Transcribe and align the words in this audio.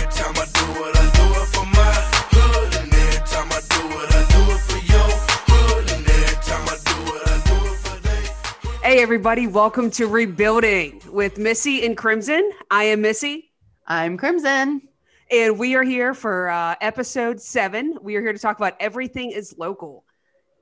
every 0.00 0.12
time 0.12 0.34
I 0.36 0.44
do 0.44 0.66
it, 0.84 0.96
I 0.96 1.04
do 1.12 1.26
it 1.40 1.48
for 1.48 1.66
my 1.66 1.92
hood. 2.32 2.74
And 2.80 2.92
every 2.92 3.20
time 3.26 3.48
I 3.50 3.60
do 3.68 3.82
it, 4.00 4.08
I 4.14 4.22
do 4.32 4.40
it 4.52 4.60
for 4.60 4.80
your 4.92 5.10
hood. 5.50 5.90
And 5.92 6.08
every 6.08 6.40
time 6.42 6.64
I 6.68 6.76
do 6.88 6.96
it, 7.16 7.28
I 7.28 7.36
do 7.44 7.56
it 7.66 7.76
for 7.76 7.96
they. 8.82 8.88
Hey, 8.88 9.02
everybody, 9.02 9.46
welcome 9.46 9.90
to 9.92 10.06
Rebuilding 10.06 11.02
with 11.10 11.38
Missy 11.38 11.84
and 11.84 11.96
Crimson. 11.96 12.50
I 12.70 12.84
am 12.84 13.02
Missy, 13.02 13.50
I'm 13.86 14.16
Crimson. 14.16 14.82
and 15.30 15.58
we 15.58 15.74
are 15.74 15.84
here 15.84 16.14
for 16.14 16.48
uh, 16.48 16.76
episode 16.80 17.40
seven. 17.40 17.98
We 18.00 18.16
are 18.16 18.22
here 18.22 18.32
to 18.32 18.38
talk 18.38 18.56
about 18.56 18.76
everything 18.80 19.32
is 19.32 19.54
local. 19.58 20.04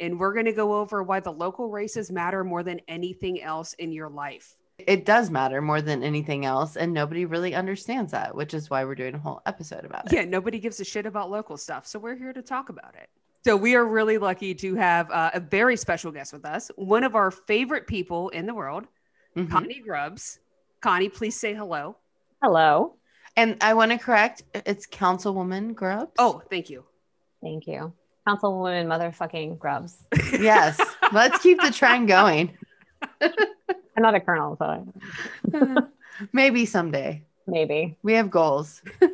And 0.01 0.19
we're 0.19 0.33
going 0.33 0.47
to 0.47 0.53
go 0.53 0.75
over 0.81 1.03
why 1.03 1.21
the 1.21 1.33
local 1.33 1.71
races 1.71 2.11
matter 2.11 2.43
more 2.45 2.63
than 2.63 2.81
anything 2.89 3.41
else 3.43 3.75
in 3.75 3.93
your 3.93 4.09
life. 4.09 4.58
It 4.79 5.05
does 5.05 5.31
matter 5.31 5.61
more 5.61 5.83
than 5.83 6.03
anything 6.03 6.45
else, 6.45 6.77
and 6.77 6.93
nobody 6.93 7.25
really 7.25 7.55
understands 7.55 8.13
that, 8.13 8.35
which 8.35 8.55
is 8.55 8.71
why 8.71 8.85
we're 8.85 8.95
doing 8.95 9.15
a 9.15 9.19
whole 9.19 9.43
episode 9.45 9.85
about 9.85 10.07
it. 10.07 10.13
Yeah, 10.13 10.25
nobody 10.25 10.59
gives 10.59 10.79
a 10.81 10.85
shit 10.85 11.05
about 11.05 11.31
local 11.31 11.57
stuff. 11.57 11.87
So 11.87 11.99
we're 11.99 12.17
here 12.17 12.33
to 12.33 12.43
talk 12.43 12.69
about 12.69 12.95
it. 12.95 13.09
So 13.45 13.57
we 13.57 13.75
are 13.75 13.85
really 13.85 14.19
lucky 14.19 14.55
to 14.55 14.75
have 14.77 15.11
uh, 15.11 15.31
a 15.35 15.41
very 15.41 15.77
special 15.77 16.13
guest 16.13 16.33
with 16.33 16.45
us, 16.45 16.71
one 16.77 17.03
of 17.05 17.15
our 17.17 17.31
favorite 17.31 17.87
people 17.87 18.29
in 18.31 18.47
the 18.47 18.55
world, 18.55 18.87
Mhm. 19.37 19.51
Connie 19.51 19.81
Grubbs. 19.81 20.39
Connie, 20.81 21.09
please 21.09 21.39
say 21.39 21.55
hello. 21.55 21.97
Hello. 22.43 22.95
And 23.37 23.57
I 23.61 23.75
want 23.75 23.93
to 23.93 23.99
correct, 23.99 24.43
it's 24.55 24.87
Councilwoman 24.87 25.75
Grubbs. 25.75 26.13
Oh, 26.19 26.43
thank 26.51 26.71
you. 26.71 26.85
Thank 27.43 27.67
you. 27.67 27.93
Councilwoman 28.27 28.87
motherfucking 28.87 29.59
Grubbs. 29.59 30.05
yes. 30.33 30.81
Let's 31.13 31.39
keep 31.43 31.61
the 31.63 31.71
trend 31.71 32.09
going. 32.09 32.57
I'm 33.21 34.03
not 34.03 34.15
a 34.15 34.21
colonel, 34.21 34.57
so 34.57 34.87
Maybe 36.33 36.67
someday. 36.67 37.23
maybe. 37.47 37.97
We 38.03 38.15
have 38.15 38.31
goals. 38.31 38.83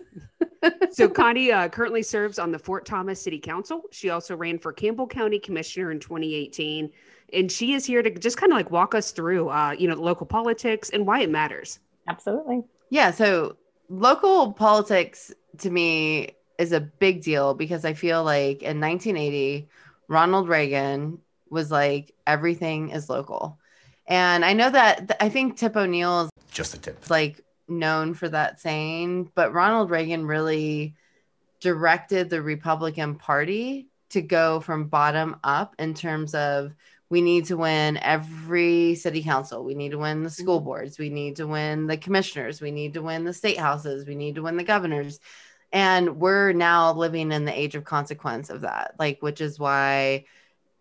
So 0.91 1.11
Connie 1.11 1.53
uh, 1.53 1.69
currently 1.69 2.03
serves 2.03 2.39
on 2.39 2.51
the 2.51 2.59
Fort 2.59 2.87
Thomas 2.87 3.21
City 3.21 3.39
Council. 3.39 3.83
She 3.91 4.09
also 4.09 4.35
ran 4.35 4.59
for 4.59 4.73
Campbell 4.73 5.07
County 5.07 5.39
Commissioner 5.39 5.91
in 5.91 6.01
2018, 6.01 6.91
and 7.35 7.53
she 7.53 7.75
is 7.75 7.85
here 7.85 8.01
to 8.03 8.11
just 8.11 8.39
kind 8.39 8.51
of 8.51 8.57
like 8.57 8.71
walk 8.71 8.95
us 8.95 9.11
through, 9.11 9.51
uh, 9.51 9.73
you 9.79 9.89
know, 9.89 9.95
local 9.95 10.25
politics 10.25 10.89
and 10.89 11.07
why 11.07 11.21
it 11.21 11.29
matters. 11.31 11.81
Absolutely. 12.09 12.63
Yeah. 12.89 13.11
So 13.11 13.57
local 13.91 14.53
politics 14.55 15.33
to 15.59 15.69
me 15.71 16.31
is 16.59 16.73
a 16.73 16.81
big 16.81 17.23
deal 17.23 17.53
because 17.53 17.85
I 17.85 17.93
feel 17.93 18.25
like 18.25 18.63
in 18.63 18.81
1980, 18.81 19.69
Ronald 20.09 20.49
Reagan 20.49 21.19
was 21.51 21.71
like, 21.71 22.15
everything 22.27 22.89
is 22.91 23.11
local. 23.11 23.59
And 24.07 24.45
I 24.45 24.53
know 24.53 24.71
that 24.71 25.09
th- 25.09 25.19
I 25.21 25.29
think 25.29 25.57
Tip 25.57 25.77
O'Neill 25.77 26.25
is 26.25 26.31
Just 26.51 26.75
a 26.75 26.79
tip. 26.79 27.09
like 27.11 27.41
known 27.69 28.15
for 28.15 28.29
that 28.29 28.61
saying, 28.61 29.31
but 29.35 29.53
Ronald 29.53 29.91
Reagan 29.91 30.27
really 30.27 30.95
directed 31.61 32.29
the 32.29 32.43
Republican 32.43 33.15
Party 33.15 33.89
to 34.11 34.21
go 34.21 34.61
from 34.61 34.89
bottom 34.89 35.37
up 35.43 35.75
in 35.79 35.95
terms 35.95 36.35
of 36.35 36.75
we 37.09 37.21
need 37.21 37.47
to 37.47 37.57
win 37.57 37.97
every 37.99 38.95
city 38.95 39.23
council, 39.23 39.65
we 39.65 39.75
need 39.75 39.91
to 39.91 39.99
win 39.99 40.23
the 40.23 40.31
school 40.31 40.59
mm-hmm. 40.59 40.67
boards, 40.67 40.99
we 40.99 41.11
need 41.11 41.37
to 41.37 41.47
win 41.47 41.87
the 41.87 41.97
commissioners, 41.97 42.61
we 42.61 42.71
need 42.71 42.95
to 42.95 43.03
win 43.03 43.25
the 43.25 43.33
state 43.33 43.59
houses, 43.59 44.07
we 44.07 44.15
need 44.15 44.35
to 44.35 44.43
win 44.43 44.57
the 44.57 44.65
governors. 44.65 45.21
And 45.73 46.19
we're 46.21 46.53
now 46.53 46.93
living 46.93 47.33
in 47.33 47.45
the 47.45 47.59
age 47.59 47.75
of 47.75 47.85
consequence 47.85 48.51
of 48.51 48.63
that, 48.63 48.95
like, 48.99 49.23
which 49.23 49.41
is 49.41 49.59
why 49.59 50.25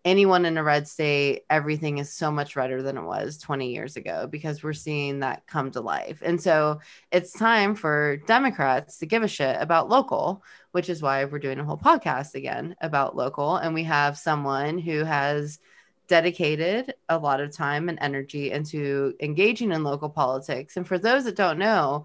anyone 0.04 0.44
in 0.44 0.58
a 0.58 0.62
red 0.62 0.86
state, 0.86 1.44
everything 1.48 1.98
is 1.98 2.12
so 2.12 2.30
much 2.30 2.56
redder 2.56 2.82
than 2.82 2.98
it 2.98 3.04
was 3.04 3.38
20 3.38 3.72
years 3.72 3.96
ago 3.96 4.26
because 4.30 4.62
we're 4.62 4.74
seeing 4.74 5.20
that 5.20 5.46
come 5.46 5.70
to 5.70 5.80
life. 5.80 6.20
And 6.22 6.40
so 6.40 6.80
it's 7.10 7.32
time 7.32 7.74
for 7.74 8.18
Democrats 8.26 8.98
to 8.98 9.06
give 9.06 9.22
a 9.22 9.28
shit 9.28 9.56
about 9.60 9.88
local, 9.88 10.44
which 10.72 10.90
is 10.90 11.00
why 11.00 11.24
we're 11.24 11.38
doing 11.38 11.58
a 11.58 11.64
whole 11.64 11.78
podcast 11.78 12.34
again 12.34 12.76
about 12.82 13.16
local. 13.16 13.56
And 13.56 13.72
we 13.72 13.84
have 13.84 14.18
someone 14.18 14.78
who 14.78 15.04
has 15.04 15.58
dedicated 16.06 16.94
a 17.08 17.16
lot 17.16 17.40
of 17.40 17.50
time 17.50 17.88
and 17.88 17.98
energy 18.02 18.50
into 18.50 19.14
engaging 19.20 19.72
in 19.72 19.84
local 19.84 20.10
politics. 20.10 20.76
And 20.76 20.86
for 20.86 20.98
those 20.98 21.24
that 21.24 21.36
don't 21.36 21.58
know, 21.58 22.04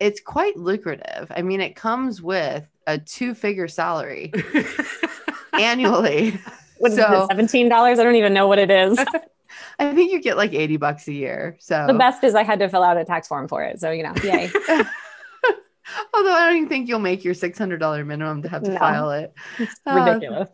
it's 0.00 0.20
quite 0.20 0.56
lucrative. 0.56 1.30
I 1.30 1.42
mean, 1.42 1.60
it 1.60 1.76
comes 1.76 2.22
with 2.22 2.66
a 2.86 2.98
two 2.98 3.34
figure 3.34 3.68
salary 3.68 4.32
annually. 5.52 6.40
What 6.84 6.92
is 6.92 6.98
So- 6.98 7.24
it? 7.24 7.26
Seventeen 7.28 7.68
dollars? 7.70 7.98
I 7.98 8.04
don't 8.04 8.14
even 8.16 8.34
know 8.34 8.46
what 8.46 8.58
it 8.58 8.70
is. 8.70 8.98
I 9.78 9.92
think 9.94 10.12
you 10.12 10.20
get 10.20 10.36
like 10.36 10.52
80 10.52 10.76
bucks 10.76 11.08
a 11.08 11.12
year. 11.12 11.56
So 11.60 11.86
the 11.86 11.94
best 11.94 12.22
is 12.24 12.34
I 12.34 12.42
had 12.42 12.58
to 12.58 12.68
fill 12.68 12.82
out 12.82 12.96
a 12.96 13.04
tax 13.04 13.26
form 13.28 13.48
for 13.48 13.62
it. 13.62 13.80
So 13.80 13.90
you 13.90 14.02
know, 14.02 14.12
yay. 14.22 14.50
although 16.14 16.32
I 16.32 16.46
don't 16.48 16.56
even 16.56 16.68
think 16.68 16.88
you'll 16.88 16.98
make 16.98 17.24
your 17.24 17.34
$600 17.34 18.06
minimum 18.06 18.42
to 18.42 18.48
have 18.48 18.62
to 18.64 18.70
No. 18.72 18.78
file 18.78 19.10
it. 19.12 19.32
It's 19.58 19.80
Uh, 19.86 19.94
ridiculous. 20.04 20.48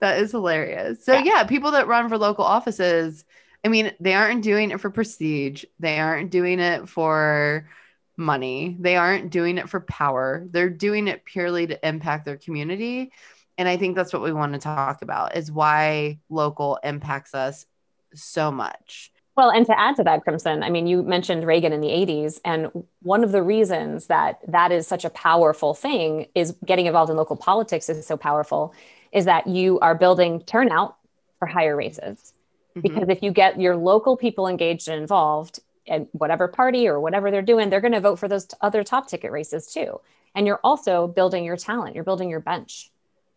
that 0.00 0.18
is 0.18 0.30
hilarious. 0.32 1.04
So 1.04 1.12
Yeah. 1.14 1.22
yeah. 1.24 1.44
people 1.44 1.70
that 1.72 1.86
run 1.86 2.08
for 2.08 2.18
local 2.18 2.44
offices, 2.44 3.24
I 3.64 3.68
mean, 3.68 3.92
they 4.00 4.14
aren't 4.14 4.42
doing 4.42 4.70
it 4.70 4.80
for 4.80 4.90
prestige. 4.90 5.64
They 5.78 5.98
aren't 5.98 6.30
doing 6.30 6.60
it 6.60 6.88
for 6.88 7.68
money. 8.16 8.76
They 8.80 8.96
aren't 8.96 9.30
doing 9.30 9.58
it 9.58 9.68
for 9.68 9.80
power. 9.80 10.46
They're 10.50 10.70
doing 10.70 11.08
it 11.08 11.24
purely 11.24 11.66
to 11.66 11.86
impact 11.88 12.24
their 12.24 12.36
community. 12.36 13.12
And 13.60 13.68
I 13.68 13.76
think 13.76 13.94
that's 13.94 14.10
what 14.14 14.22
we 14.22 14.32
want 14.32 14.54
to 14.54 14.58
talk 14.58 15.02
about 15.02 15.36
is 15.36 15.52
why 15.52 16.18
local 16.30 16.78
impacts 16.82 17.34
us 17.34 17.66
so 18.14 18.50
much. 18.50 19.12
Well, 19.36 19.50
and 19.50 19.66
to 19.66 19.78
add 19.78 19.96
to 19.96 20.04
that, 20.04 20.22
Crimson, 20.22 20.62
I 20.62 20.70
mean, 20.70 20.86
you 20.86 21.02
mentioned 21.02 21.46
Reagan 21.46 21.70
in 21.74 21.82
the 21.82 21.88
80s. 21.88 22.40
And 22.42 22.70
one 23.02 23.22
of 23.22 23.32
the 23.32 23.42
reasons 23.42 24.06
that 24.06 24.38
that 24.48 24.72
is 24.72 24.86
such 24.86 25.04
a 25.04 25.10
powerful 25.10 25.74
thing 25.74 26.28
is 26.34 26.56
getting 26.64 26.86
involved 26.86 27.10
in 27.10 27.18
local 27.18 27.36
politics 27.36 27.90
is 27.90 28.06
so 28.06 28.16
powerful, 28.16 28.74
is 29.12 29.26
that 29.26 29.46
you 29.46 29.78
are 29.80 29.94
building 29.94 30.40
turnout 30.44 30.96
for 31.38 31.44
higher 31.44 31.76
races. 31.76 32.32
Mhm. 32.76 32.82
Because 32.82 33.08
if 33.10 33.22
you 33.22 33.30
get 33.30 33.60
your 33.60 33.76
local 33.76 34.16
people 34.16 34.48
engaged 34.48 34.88
and 34.88 35.02
involved 35.02 35.60
in 35.84 36.08
whatever 36.12 36.48
party 36.48 36.88
or 36.88 36.98
whatever 36.98 37.30
they're 37.30 37.42
doing, 37.42 37.68
they're 37.68 37.82
going 37.82 37.92
to 37.92 38.00
vote 38.00 38.18
for 38.18 38.26
those 38.26 38.48
other 38.62 38.82
top 38.82 39.06
ticket 39.06 39.30
races 39.30 39.70
too. 39.70 40.00
And 40.34 40.46
you're 40.46 40.60
also 40.64 41.06
building 41.06 41.44
your 41.44 41.58
talent, 41.58 41.94
you're 41.94 42.04
building 42.04 42.30
your 42.30 42.40
bench. 42.40 42.90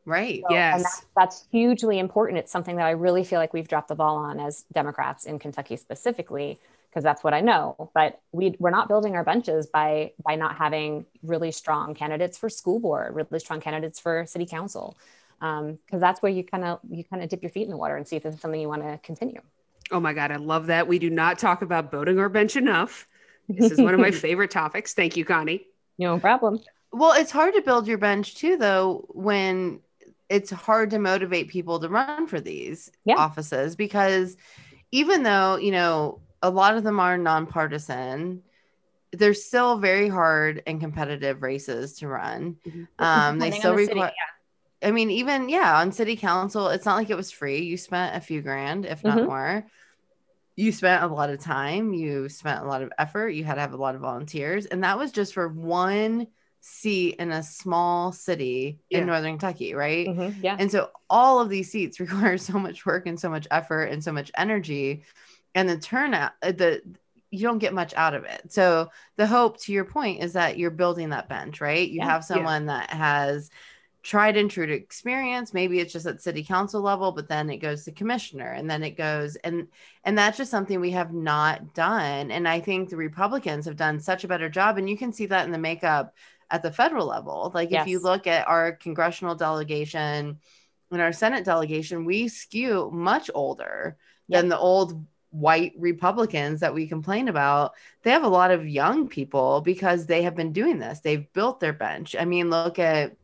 Right. 0.06 0.42
So- 0.48 0.54
Yes. 0.54 0.76
And 0.76 0.84
that's, 0.86 1.06
that's 1.16 1.46
hugely 1.52 2.00
important. 2.00 2.40
It's 2.40 2.52
something 2.52 2.76
that 2.78 2.86
I 2.86 2.92
really 2.92 3.24
feel 3.24 3.40
like 3.40 3.54
we've 3.54 3.68
dropped 3.68 3.88
the 3.88 3.96
ball 3.96 4.18
on 4.18 4.40
as 4.40 4.66
Democrats 4.74 5.26
in 5.26 5.40
Kentucky 5.40 5.76
specifically, 5.78 6.60
because 6.90 7.04
that's 7.04 7.24
what 7.24 7.34
I 7.34 7.42
know. 7.42 7.90
But 7.94 8.20
we, 8.32 8.56
we're 8.60 8.70
not 8.70 8.88
building 8.88 9.16
our 9.16 9.24
benches 9.24 9.68
by 9.68 10.12
by 10.24 10.36
not 10.36 10.56
having 10.58 11.06
really 11.24 11.52
strong 11.52 11.94
candidates 11.96 12.38
for 12.38 12.50
school 12.50 12.80
board, 12.80 13.16
really 13.16 13.40
strong 13.40 13.60
candidates 13.62 14.00
for 14.00 14.26
city 14.26 14.46
council, 14.46 14.98
um, 15.42 15.80
because 15.86 16.00
that's 16.02 16.22
where 16.22 16.32
you 16.32 16.44
kind 16.44 16.64
of 16.64 16.80
you 16.90 17.04
kind 17.04 17.24
of 17.24 17.30
dip 17.30 17.42
your 17.42 17.50
feet 17.50 17.64
in 17.64 17.70
the 17.72 17.78
water 17.78 17.96
and 17.96 18.08
see 18.08 18.16
if 18.16 18.24
this 18.24 18.36
is 18.36 18.42
something 18.42 18.60
you 18.62 18.68
want 18.70 18.84
to 18.84 19.00
continue. 19.04 19.42
Oh 19.92 20.00
my 20.00 20.14
God, 20.14 20.32
I 20.32 20.38
love 20.38 20.68
that. 20.68 20.88
We 20.88 20.98
do 21.00 21.10
not 21.10 21.38
talk 21.40 21.62
about 21.62 21.92
boating 21.92 22.18
our 22.20 22.30
bench 22.30 22.56
enough. 22.56 23.08
This 23.50 23.72
is 23.72 23.80
one 23.80 23.94
of 23.94 24.00
my 24.00 24.12
favorite 24.26 24.50
topics. 24.52 24.94
Thank 24.94 25.18
you, 25.18 25.26
Connie. 25.26 25.66
no 25.98 26.18
problem. 26.20 26.60
Well, 26.92 27.14
it's 27.14 27.32
hard 27.32 27.56
to 27.56 27.62
build 27.62 27.88
your 27.88 27.98
bench 27.98 28.36
too, 28.36 28.56
though, 28.56 29.06
when 29.10 29.80
it's 30.34 30.52
hard 30.52 30.92
to 30.92 31.00
motivate 31.00 31.50
people 31.50 31.80
to 31.80 31.90
run 31.90 32.28
for 32.28 32.42
these 32.42 32.92
Yeah. 33.06 33.18
offices 33.18 33.76
because 33.78 34.38
even 34.92 35.24
though, 35.24 35.58
you 35.58 35.72
know, 35.72 36.22
a 36.42 36.50
lot 36.52 36.78
of 36.78 36.84
them 36.84 37.00
are 37.00 37.18
nonpartisan, 37.18 38.44
they're 39.14 39.34
still 39.36 39.78
very 39.80 40.10
hard 40.10 40.64
and 40.68 40.82
competitive 40.82 41.44
races 41.44 41.98
to 42.00 42.08
run. 42.08 42.58
Mhm. 42.66 42.88
Um, 43.00 43.40
they 43.40 43.52
still 43.52 43.74
the 43.74 43.78
city, 43.78 44.02
require, 44.02 44.12
I 44.84 44.92
mean, 44.92 45.12
even, 45.12 45.50
yeah, 45.50 45.80
on 45.80 45.92
city 45.92 46.18
council, 46.18 46.70
it's 46.70 46.86
not 46.86 46.98
like 46.98 47.10
it 47.10 47.18
was 47.18 47.32
free. 47.32 47.62
You 47.64 47.78
spent 47.78 48.16
a 48.18 48.22
few 48.22 48.42
grand, 48.42 48.86
if 48.86 49.06
not 49.06 49.24
Mhm. 49.24 49.26
more. 49.26 49.66
You 50.56 50.72
spent 50.72 51.04
a 51.04 51.08
lot 51.08 51.32
of 51.32 51.40
time, 51.40 51.94
you 51.94 52.30
spent 52.30 52.64
a 52.64 52.68
lot 52.68 52.84
of 52.84 52.92
effort, 53.00 53.30
you 53.30 53.44
had 53.44 53.56
to 53.56 53.62
have 53.62 53.74
a 53.74 53.78
lot 53.78 53.96
of 53.96 54.02
volunteers, 54.02 54.66
and 54.68 54.84
that 54.84 55.00
was 55.00 55.12
just 55.12 55.34
for 55.34 55.48
one 55.50 56.28
seat 56.66 57.16
in 57.20 57.30
a 57.32 57.44
small 57.44 58.14
city 58.14 58.80
Yeah. 58.90 59.02
in 59.02 59.06
northern 59.08 59.38
Kentucky, 59.38 59.74
right? 59.74 60.08
Mhm, 60.08 60.36
yeah. 60.42 60.56
And 60.58 60.72
so 60.72 60.90
all 61.10 61.40
of 61.42 61.50
these 61.50 61.70
seats 61.70 62.00
require 62.00 62.38
so 62.38 62.58
much 62.58 62.86
work 62.86 63.06
and 63.06 63.20
so 63.20 63.30
much 63.30 63.48
effort 63.52 63.86
and 63.86 64.02
so 64.04 64.14
much 64.14 64.32
energy. 64.38 65.04
And 65.56 65.68
the 65.68 65.78
turnout, 65.78 66.32
uh, 66.42 66.54
the 66.54 66.82
you 67.32 67.42
don't 67.42 67.58
get 67.58 67.74
much 67.74 67.94
out 67.96 68.14
of 68.14 68.26
it. 68.26 68.54
So 68.54 68.92
the 69.18 69.26
hope, 69.28 69.60
to 69.62 69.74
your 69.74 69.86
point, 69.86 70.24
is 70.24 70.34
that 70.34 70.58
you're 70.58 70.70
building 70.72 71.10
that 71.10 71.28
bench, 71.30 71.60
right? 71.62 71.90
You 71.90 72.00
Yeah. 72.00 72.06
have 72.06 72.22
Yeah. 72.22 72.28
someone 72.28 72.68
that 72.68 72.92
has 72.92 73.50
tried 74.04 74.36
and 74.36 74.52
true 74.52 74.66
to 74.66 74.74
experience. 74.74 75.54
Maybe 75.54 75.80
it's 75.80 75.94
just 75.94 76.06
at 76.06 76.22
city 76.22 76.44
council 76.44 76.82
level, 76.82 77.14
but 77.14 77.30
then 77.30 77.50
it 77.50 77.58
goes 77.58 77.86
to 77.86 77.92
commissioner 77.92 78.52
and 78.52 78.70
then 78.70 78.84
it 78.84 78.98
goes 78.98 79.38
and 79.38 79.68
and 80.04 80.18
that's 80.18 80.38
just 80.38 80.52
something 80.52 80.80
we 80.82 80.92
have 80.92 81.14
not 81.14 81.74
done. 81.74 82.30
And 82.30 82.48
I 82.48 82.60
think 82.60 82.90
the 82.90 82.98
Republicans 82.98 83.66
have 83.66 83.78
done 83.78 84.00
such 84.02 84.26
a 84.26 84.28
better 84.28 84.50
job. 84.50 84.78
And 84.78 84.90
you 84.90 84.98
can 84.98 85.14
see 85.14 85.26
that 85.28 85.46
in 85.46 85.52
the 85.52 85.58
makeup 85.58 86.14
at 86.54 86.62
the 86.62 86.72
federal 86.72 87.08
level. 87.08 87.52
Like 87.54 87.74
if 87.74 87.88
you 87.88 88.00
look 88.00 88.28
at 88.28 88.48
our 88.48 88.74
congressional 88.74 89.34
delegation 89.36 90.40
and 90.92 91.02
our 91.02 91.12
Senate 91.12 91.44
delegation, 91.44 92.06
we 92.06 92.30
skew 92.30 92.90
much 92.94 93.30
older 93.34 93.98
Yep. 94.30 94.40
than 94.40 94.50
the 94.50 94.58
old 94.58 95.06
white 95.32 95.74
Republicans 95.78 96.62
that 96.62 96.74
we 96.74 96.88
complain 96.88 97.28
about, 97.28 97.74
they 98.04 98.12
have 98.12 98.24
a 98.24 98.30
lot 98.30 98.52
of 98.52 98.66
young 98.66 99.10
people 99.10 99.60
because 99.60 100.06
they 100.06 100.22
have 100.22 100.36
been 100.36 100.54
doing 100.54 100.80
this. 100.80 101.02
They've 101.02 101.32
built 101.34 101.60
their 101.60 101.74
bench. 101.74 102.16
I 102.18 102.24
mean, 102.24 102.50
look 102.50 102.80
at 102.80 103.18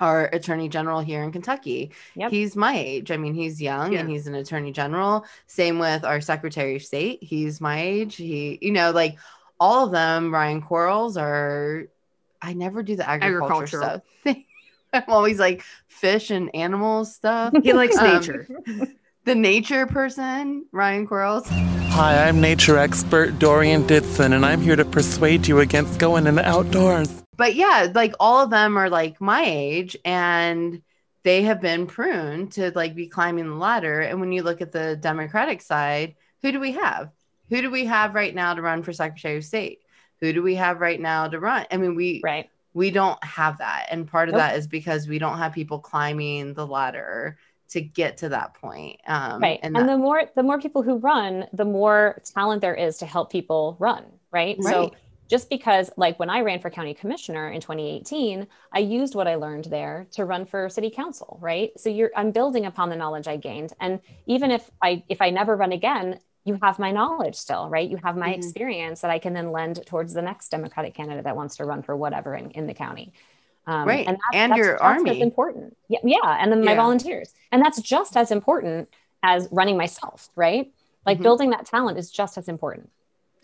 our 0.00 0.26
attorney 0.26 0.68
general 0.68 1.00
here 1.00 1.22
in 1.22 1.32
Kentucky. 1.32 1.92
Yep. 2.16 2.30
He's 2.30 2.56
my 2.56 2.76
age. 2.76 3.10
I 3.10 3.16
mean, 3.16 3.32
he's 3.32 3.62
young 3.62 3.94
and 3.94 4.10
he's 4.10 4.26
an 4.26 4.34
attorney 4.34 4.72
general. 4.72 5.24
Same 5.46 5.78
with 5.78 6.04
our 6.04 6.20
secretary 6.20 6.76
of 6.76 6.82
state. 6.82 7.22
He's 7.22 7.60
my 7.60 7.80
age. 7.80 8.16
He, 8.16 8.58
you 8.60 8.72
know, 8.72 8.90
like 8.90 9.16
all 9.60 9.86
of 9.86 9.92
them, 9.92 10.34
Ryan 10.34 10.60
Quarles 10.60 11.16
are, 11.16 11.86
I 12.44 12.52
never 12.52 12.82
do 12.82 12.94
the 12.94 13.08
agriculture 13.08 13.82
Agricultural. 13.82 14.02
stuff. 14.20 14.36
I'm 14.92 15.04
always 15.08 15.38
like 15.38 15.62
fish 15.88 16.30
and 16.30 16.54
animals 16.54 17.14
stuff. 17.14 17.54
He 17.62 17.72
likes 17.72 17.96
Um, 17.96 18.14
nature. 18.14 18.46
the 19.24 19.34
nature 19.34 19.86
person, 19.86 20.66
Ryan 20.70 21.06
Quarles. 21.06 21.48
Hi, 21.48 22.28
I'm 22.28 22.42
nature 22.42 22.76
expert 22.76 23.38
Dorian 23.38 23.84
Ditson, 23.86 24.34
and 24.34 24.44
I'm 24.44 24.60
here 24.60 24.76
to 24.76 24.84
persuade 24.84 25.48
you 25.48 25.60
against 25.60 25.98
going 25.98 26.26
in 26.26 26.34
the 26.34 26.46
outdoors. 26.46 27.22
But 27.36 27.54
yeah, 27.54 27.90
like 27.94 28.14
all 28.20 28.44
of 28.44 28.50
them 28.50 28.76
are 28.76 28.90
like 28.90 29.20
my 29.22 29.42
age 29.46 29.96
and 30.04 30.82
they 31.22 31.42
have 31.42 31.62
been 31.62 31.86
pruned 31.86 32.52
to 32.52 32.70
like 32.74 32.94
be 32.94 33.06
climbing 33.08 33.48
the 33.48 33.56
ladder. 33.56 34.00
And 34.02 34.20
when 34.20 34.32
you 34.32 34.42
look 34.42 34.60
at 34.60 34.70
the 34.70 34.96
Democratic 34.96 35.62
side, 35.62 36.14
who 36.42 36.52
do 36.52 36.60
we 36.60 36.72
have? 36.72 37.10
Who 37.48 37.62
do 37.62 37.70
we 37.70 37.86
have 37.86 38.14
right 38.14 38.34
now 38.34 38.52
to 38.52 38.60
run 38.62 38.82
for 38.82 38.92
Secretary 38.92 39.38
of 39.38 39.44
State? 39.44 39.80
Who 40.24 40.32
do 40.32 40.42
we 40.42 40.54
have 40.54 40.80
right 40.80 40.98
now 40.98 41.28
to 41.28 41.38
run? 41.38 41.66
I 41.70 41.76
mean, 41.76 41.94
we 41.94 42.22
Right. 42.24 42.48
we 42.72 42.90
don't 42.90 43.22
have 43.22 43.58
that. 43.58 43.88
And 43.90 44.08
part 44.08 44.30
of 44.30 44.32
Nope. 44.32 44.40
that 44.40 44.56
is 44.56 44.66
because 44.66 45.06
we 45.06 45.18
don't 45.18 45.36
have 45.36 45.52
people 45.52 45.78
climbing 45.78 46.54
the 46.54 46.66
ladder 46.66 47.36
to 47.68 47.80
get 47.82 48.16
to 48.18 48.30
that 48.30 48.54
point. 48.54 49.00
Um 49.06 49.42
right 49.42 49.60
and, 49.62 49.76
and, 49.76 49.86
that- 49.88 49.92
the 49.92 49.98
more 49.98 50.22
the 50.34 50.42
more 50.42 50.58
people 50.58 50.82
who 50.82 50.96
run 50.96 51.46
the 51.52 51.64
more 51.64 52.22
talent 52.24 52.62
there 52.62 52.74
is 52.74 52.96
to 52.98 53.06
help 53.06 53.30
people 53.30 53.76
run 53.78 54.04
right, 54.30 54.56
right. 54.60 54.72
so 54.72 54.92
just 55.28 55.48
because 55.50 55.90
like 55.96 56.18
when 56.18 56.30
i 56.30 56.40
ran 56.40 56.60
for 56.60 56.70
county 56.70 56.94
commissioner 56.94 57.50
in 57.50 57.60
2018 57.60 58.46
i 58.72 58.78
used 58.78 59.14
what 59.14 59.26
i 59.26 59.34
learned 59.34 59.64
there 59.66 60.06
to 60.12 60.24
run 60.24 60.44
for 60.46 60.68
city 60.68 60.90
council 60.90 61.38
right 61.40 61.70
so 61.78 61.88
you're 61.88 62.10
i'm 62.16 62.30
building 62.30 62.66
upon 62.66 62.88
the 62.90 62.96
knowledge 62.96 63.26
i 63.28 63.36
gained 63.36 63.72
and 63.80 64.00
even 64.26 64.50
if 64.50 64.70
i 64.82 65.02
if 65.08 65.20
i 65.22 65.30
never 65.30 65.56
run 65.56 65.72
again 65.72 66.18
you 66.44 66.58
have 66.62 66.78
my 66.78 66.90
knowledge 66.92 67.34
still 67.34 67.68
right 67.68 67.88
you 67.88 67.96
have 67.96 68.16
my 68.16 68.30
Mhm. 68.30 68.36
experience 68.36 69.00
that 69.00 69.10
i 69.10 69.18
can 69.18 69.32
then 69.32 69.50
lend 69.52 69.84
towards 69.86 70.12
the 70.12 70.22
next 70.22 70.50
democratic 70.50 70.94
candidate 70.94 71.24
that 71.24 71.36
wants 71.36 71.56
to 71.56 71.64
run 71.64 71.82
for 71.82 71.96
whatever 71.96 72.34
in, 72.34 72.50
in 72.52 72.66
the 72.66 72.74
county 72.74 73.12
um, 73.66 73.88
Right. 73.88 74.06
and, 74.06 74.16
that's, 74.18 74.34
And 74.34 74.52
that's 74.52 74.58
your 74.58 74.72
just 74.72 74.82
army. 74.82 75.20
important 75.22 75.76
yeah, 75.88 76.00
yeah 76.04 76.36
and 76.40 76.52
then 76.52 76.64
my 76.64 76.74
volunteers 76.74 77.32
and 77.50 77.62
that's 77.62 77.80
just 77.80 78.16
as 78.16 78.30
important 78.30 78.88
as 79.22 79.48
running 79.50 79.76
myself 79.76 80.28
right 80.36 80.72
like 81.06 81.18
Mhm. 81.18 81.22
building 81.22 81.50
that 81.50 81.66
talent 81.66 81.98
is 81.98 82.10
just 82.10 82.36
as 82.38 82.48
important 82.48 82.90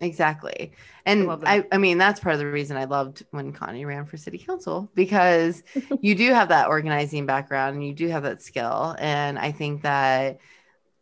Exactly. 0.03 0.73
And 1.05 1.27
love 1.27 1.43
I. 1.45 1.67
I, 1.71 1.77
mean, 1.79 1.99
that's 1.99 2.21
part 2.21 2.33
of 2.33 2.39
the 2.39 2.47
reason 2.47 2.77
I 2.79 2.85
loved 2.85 3.23
when 3.33 3.53
Connie 3.53 3.85
ran 3.85 4.07
for 4.07 4.17
city 4.17 4.39
council 4.39 4.91
because 4.95 5.63
you 6.01 6.15
do 6.15 6.33
have 6.33 6.49
that 6.49 6.69
organizing 6.69 7.27
background 7.27 7.77
and 7.77 7.87
you 7.87 7.93
do 7.93 8.09
have 8.09 8.23
that 8.23 8.43
skill. 8.43 8.97
And 8.99 9.39
I 9.39 9.53
think 9.53 9.83
that 9.83 10.39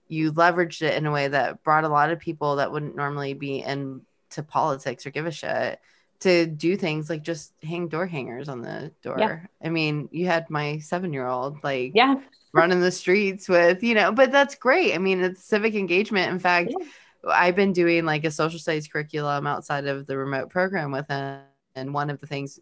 you 0.08 0.32
leveraged 0.32 0.82
it 0.82 0.94
in 0.94 1.06
a 1.06 1.12
way 1.12 1.28
that 1.28 1.62
brought 1.62 1.84
a 1.84 1.88
lot 1.88 2.10
of 2.10 2.19
people 2.19 2.56
that 2.56 2.72
wouldn't 2.72 2.96
normally 2.96 3.34
be 3.34 3.62
into 3.62 4.43
politics 4.46 5.06
or 5.06 5.10
give 5.10 5.26
a 5.26 5.31
shit 5.31 5.78
to 6.20 6.46
do 6.46 6.76
things 6.76 7.08
like 7.08 7.22
just 7.22 7.52
hang 7.62 7.88
door 7.88 8.06
hangers 8.06 8.49
on 8.49 8.60
the 8.60 8.93
door. 9.02 9.16
Yeah. 9.19 9.40
I 9.62 9.69
mean, 9.69 10.08
you 10.10 10.26
had 10.26 10.50
my 10.50 10.78
seven 10.78 11.12
year 11.12 11.26
old 11.26 11.62
like 11.62 11.93
yeah 11.94 12.16
running 12.52 12.81
the 12.81 12.90
streets 12.90 13.49
with, 13.49 13.82
you 13.82 13.94
know, 13.94 14.10
but 14.10 14.32
that's 14.32 14.55
great. 14.55 14.94
I 14.94 14.99
mean, 14.99 15.20
it's 15.20 15.44
civic 15.44 15.75
engagement. 15.75 16.32
In 16.32 16.38
fact, 16.38 16.72
Yeah. 16.76 16.87
I've 17.31 17.56
been 17.56 17.72
doing 17.72 18.04
like 18.04 18.25
a 18.25 18.31
social 18.31 18.58
studies 18.58 18.88
curriculum 18.88 19.46
outside 19.46 19.87
of 19.87 20.06
the 20.06 20.16
remote 20.16 20.50
program 20.50 20.93
with 20.93 21.08
him. 21.08 21.40
And 21.78 21.94
one 21.94 22.10
of 22.10 22.20
the 22.20 22.26
things 22.26 22.60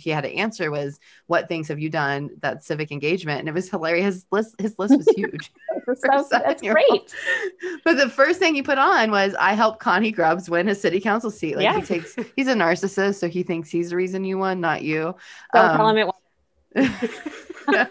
he 0.00 0.10
had 0.10 0.22
to 0.24 0.32
answer 0.34 0.70
was, 0.70 1.00
What 1.26 1.48
things 1.48 1.68
have 1.68 1.78
you 1.80 1.90
done 1.90 2.30
that 2.40 2.62
civic 2.64 2.92
engagement? 2.92 3.40
And 3.40 3.48
it 3.48 3.54
was 3.54 3.68
hilarious. 3.70 4.04
His 4.14 4.26
list, 4.30 4.54
his 4.60 4.78
list 4.78 4.96
was 4.96 5.08
huge. 5.08 5.50
so, 5.96 6.26
that's 6.30 6.62
great 6.62 7.14
but 7.84 7.96
the 7.96 8.08
first 8.08 8.38
thing 8.38 8.54
he 8.54 8.62
put 8.62 8.78
on 8.78 9.10
was, 9.10 9.34
I 9.38 9.54
helped 9.54 9.80
Connie 9.80 10.12
Grubbs 10.12 10.48
win 10.50 10.68
a 10.68 10.74
city 10.74 11.00
council 11.00 11.30
seat. 11.30 11.56
Like 11.56 11.64
Yeah. 11.64 11.76
he 11.76 11.82
takes, 11.82 12.14
he's 12.36 12.48
a 12.48 12.54
narcissist. 12.54 13.16
So 13.16 13.28
he 13.28 13.42
thinks 13.42 13.70
he's 13.70 13.90
the 13.90 13.96
reason 13.96 14.24
you 14.24 14.38
won, 14.38 14.60
not 14.60 14.82
you. 14.82 15.14
don't 15.54 15.70
Um, 15.70 15.76
tell 15.76 15.88
him 15.88 15.96
it 15.98 16.06
was 16.06 16.14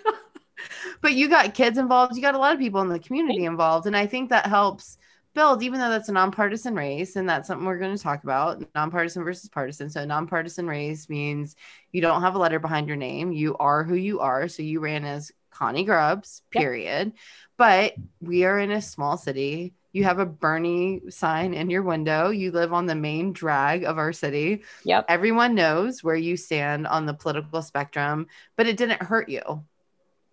but 1.02 1.14
you 1.14 1.28
got 1.30 1.54
kids 1.54 1.78
involved 1.78 2.16
you 2.16 2.22
got 2.22 2.36
a 2.36 2.38
lot 2.38 2.54
of 2.54 2.60
people 2.60 2.82
in 2.82 2.90
the 2.90 3.00
community 3.00 3.46
involved 3.46 3.86
and 3.88 3.96
i 3.98 4.06
think 4.06 4.30
that 4.30 4.46
helps 4.46 4.98
build 5.38 5.62
even 5.62 5.80
though 5.80 5.90
that's 5.90 6.10
a 6.10 6.14
nonpartisan 6.14 6.76
race 6.76 7.16
and 7.16 7.30
that's 7.30 7.48
something 7.48 7.66
we're 7.66 7.78
going 7.78 7.96
to 7.96 8.02
talk 8.02 8.24
about 8.24 8.64
nonpartisan 8.74 9.24
versus 9.24 9.48
partisan. 9.48 9.90
So 9.90 10.04
nonpartisan 10.04 10.68
race 10.68 11.08
means 11.10 11.56
you 11.92 12.02
don't 12.02 12.22
have 12.22 12.34
a 12.36 12.40
letter 12.40 12.60
behind 12.60 12.88
your 12.88 12.98
name. 12.98 13.32
You 13.32 13.56
are 13.58 13.84
who 13.84 13.94
you 13.96 14.20
are. 14.20 14.48
So 14.48 14.64
you 14.64 14.80
ran 14.80 15.06
as 15.06 15.32
connie 15.52 15.86
grubbs 15.86 16.42
Yep. 16.54 16.62
period. 16.62 17.14
But 17.56 17.94
we 18.20 18.46
are 18.46 18.60
in 18.60 18.72
a 18.72 18.82
small 18.82 19.16
city. 19.16 19.74
You 19.94 20.04
have 20.06 20.20
a 20.20 20.26
bernie 20.26 21.02
sign 21.10 21.54
in 21.54 21.70
your 21.70 21.84
window. 21.84 22.30
You 22.30 22.52
live 22.52 22.74
on 22.74 22.88
the 22.88 22.96
main 22.96 23.32
drag 23.32 23.84
of 23.84 23.98
our 23.98 24.14
city. 24.14 24.64
Yep. 24.86 25.06
Everyone 25.08 25.56
knows 25.56 26.04
where 26.04 26.16
you 26.16 26.36
stand 26.36 26.88
on 26.88 27.06
the 27.06 27.14
political 27.14 27.62
spectrum 27.62 28.28
but 28.56 28.68
it 28.68 28.78
didn't 28.78 29.04
hurt 29.04 29.30
you. 29.30 29.64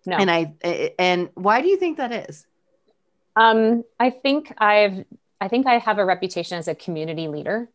No. 0.05 0.17
And 0.17 0.31
I 0.31 0.53
and 0.99 1.29
why 1.35 1.61
do 1.61 1.67
you 1.67 1.77
think 1.77 1.97
that 1.97 2.11
is? 2.11 2.45
Um, 3.35 3.83
I 3.99 4.09
think 4.09 4.53
I've 4.57 5.05
I 5.41 5.47
think 5.47 5.67
I 5.67 5.77
have 5.79 5.97
a 5.97 6.05
reputation 6.05 6.57
as 6.57 6.67
a 6.67 6.75
community 6.75 7.27
leader 7.27 7.69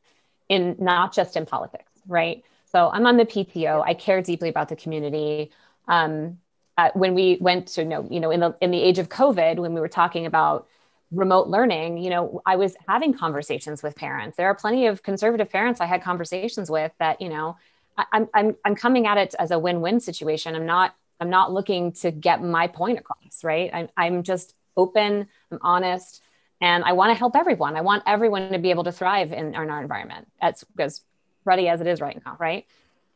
in 0.48 0.76
not 0.78 1.12
just 1.14 1.36
in 1.36 1.46
politics, 1.46 1.92
right? 2.06 2.42
So 2.66 2.88
I'm 2.92 3.06
on 3.06 3.16
the 3.16 3.26
PTO. 3.26 3.82
I 3.82 3.94
care 3.94 4.22
deeply 4.22 4.48
about 4.48 4.68
the 4.68 4.76
community. 4.76 5.52
Um, 5.88 6.38
uh, 6.78 6.90
when 6.94 7.14
we 7.14 7.36
went 7.40 7.68
to 7.68 7.82
you 7.82 7.88
know, 7.88 8.08
you 8.10 8.20
know, 8.20 8.30
in 8.30 8.40
the 8.40 8.56
in 8.60 8.70
the 8.70 8.80
age 8.82 8.98
of 8.98 9.08
COVID, 9.08 9.58
when 9.58 9.74
we 9.74 9.80
were 9.80 9.88
talking 9.88 10.24
about 10.26 10.66
remote 11.12 11.48
learning, 11.48 11.98
you 11.98 12.08
know, 12.10 12.40
I 12.46 12.56
was 12.56 12.76
having 12.88 13.12
conversations 13.12 13.82
with 13.82 13.96
parents. 13.96 14.36
There 14.36 14.46
are 14.46 14.54
plenty 14.54 14.86
of 14.86 15.02
conservative 15.02 15.50
parents 15.50 15.80
I 15.80 15.86
had 15.86 16.02
conversations 16.02 16.70
with 16.70 16.92
that, 17.00 17.20
you 17.20 17.28
know, 17.28 17.56
I, 17.98 18.04
I'm 18.12 18.28
I'm 18.34 18.56
I'm 18.64 18.74
coming 18.76 19.06
at 19.06 19.18
it 19.18 19.34
as 19.38 19.50
a 19.50 19.58
win-win 19.58 20.00
situation. 20.00 20.54
I'm 20.54 20.66
not 20.66 20.94
I'm 21.20 21.30
not 21.30 21.52
looking 21.52 21.92
to 21.94 22.10
get 22.10 22.42
my 22.42 22.66
point 22.68 22.98
across, 22.98 23.44
right? 23.44 23.70
I'm 23.74 23.88
I'm 23.96 24.22
just 24.22 24.54
open, 24.76 25.26
I'm 25.50 25.58
honest, 25.62 26.22
and 26.60 26.84
I 26.84 26.92
want 26.92 27.10
to 27.10 27.14
help 27.14 27.36
everyone. 27.36 27.76
I 27.76 27.80
want 27.80 28.02
everyone 28.06 28.52
to 28.52 28.58
be 28.58 28.70
able 28.70 28.84
to 28.84 28.92
thrive 28.92 29.32
in, 29.32 29.54
in 29.54 29.54
our 29.54 29.80
environment. 29.80 30.28
That's 30.40 30.64
as 30.78 31.02
ready 31.44 31.68
as 31.68 31.80
it 31.80 31.86
is 31.86 32.00
right 32.00 32.20
now, 32.24 32.36
right? 32.38 32.66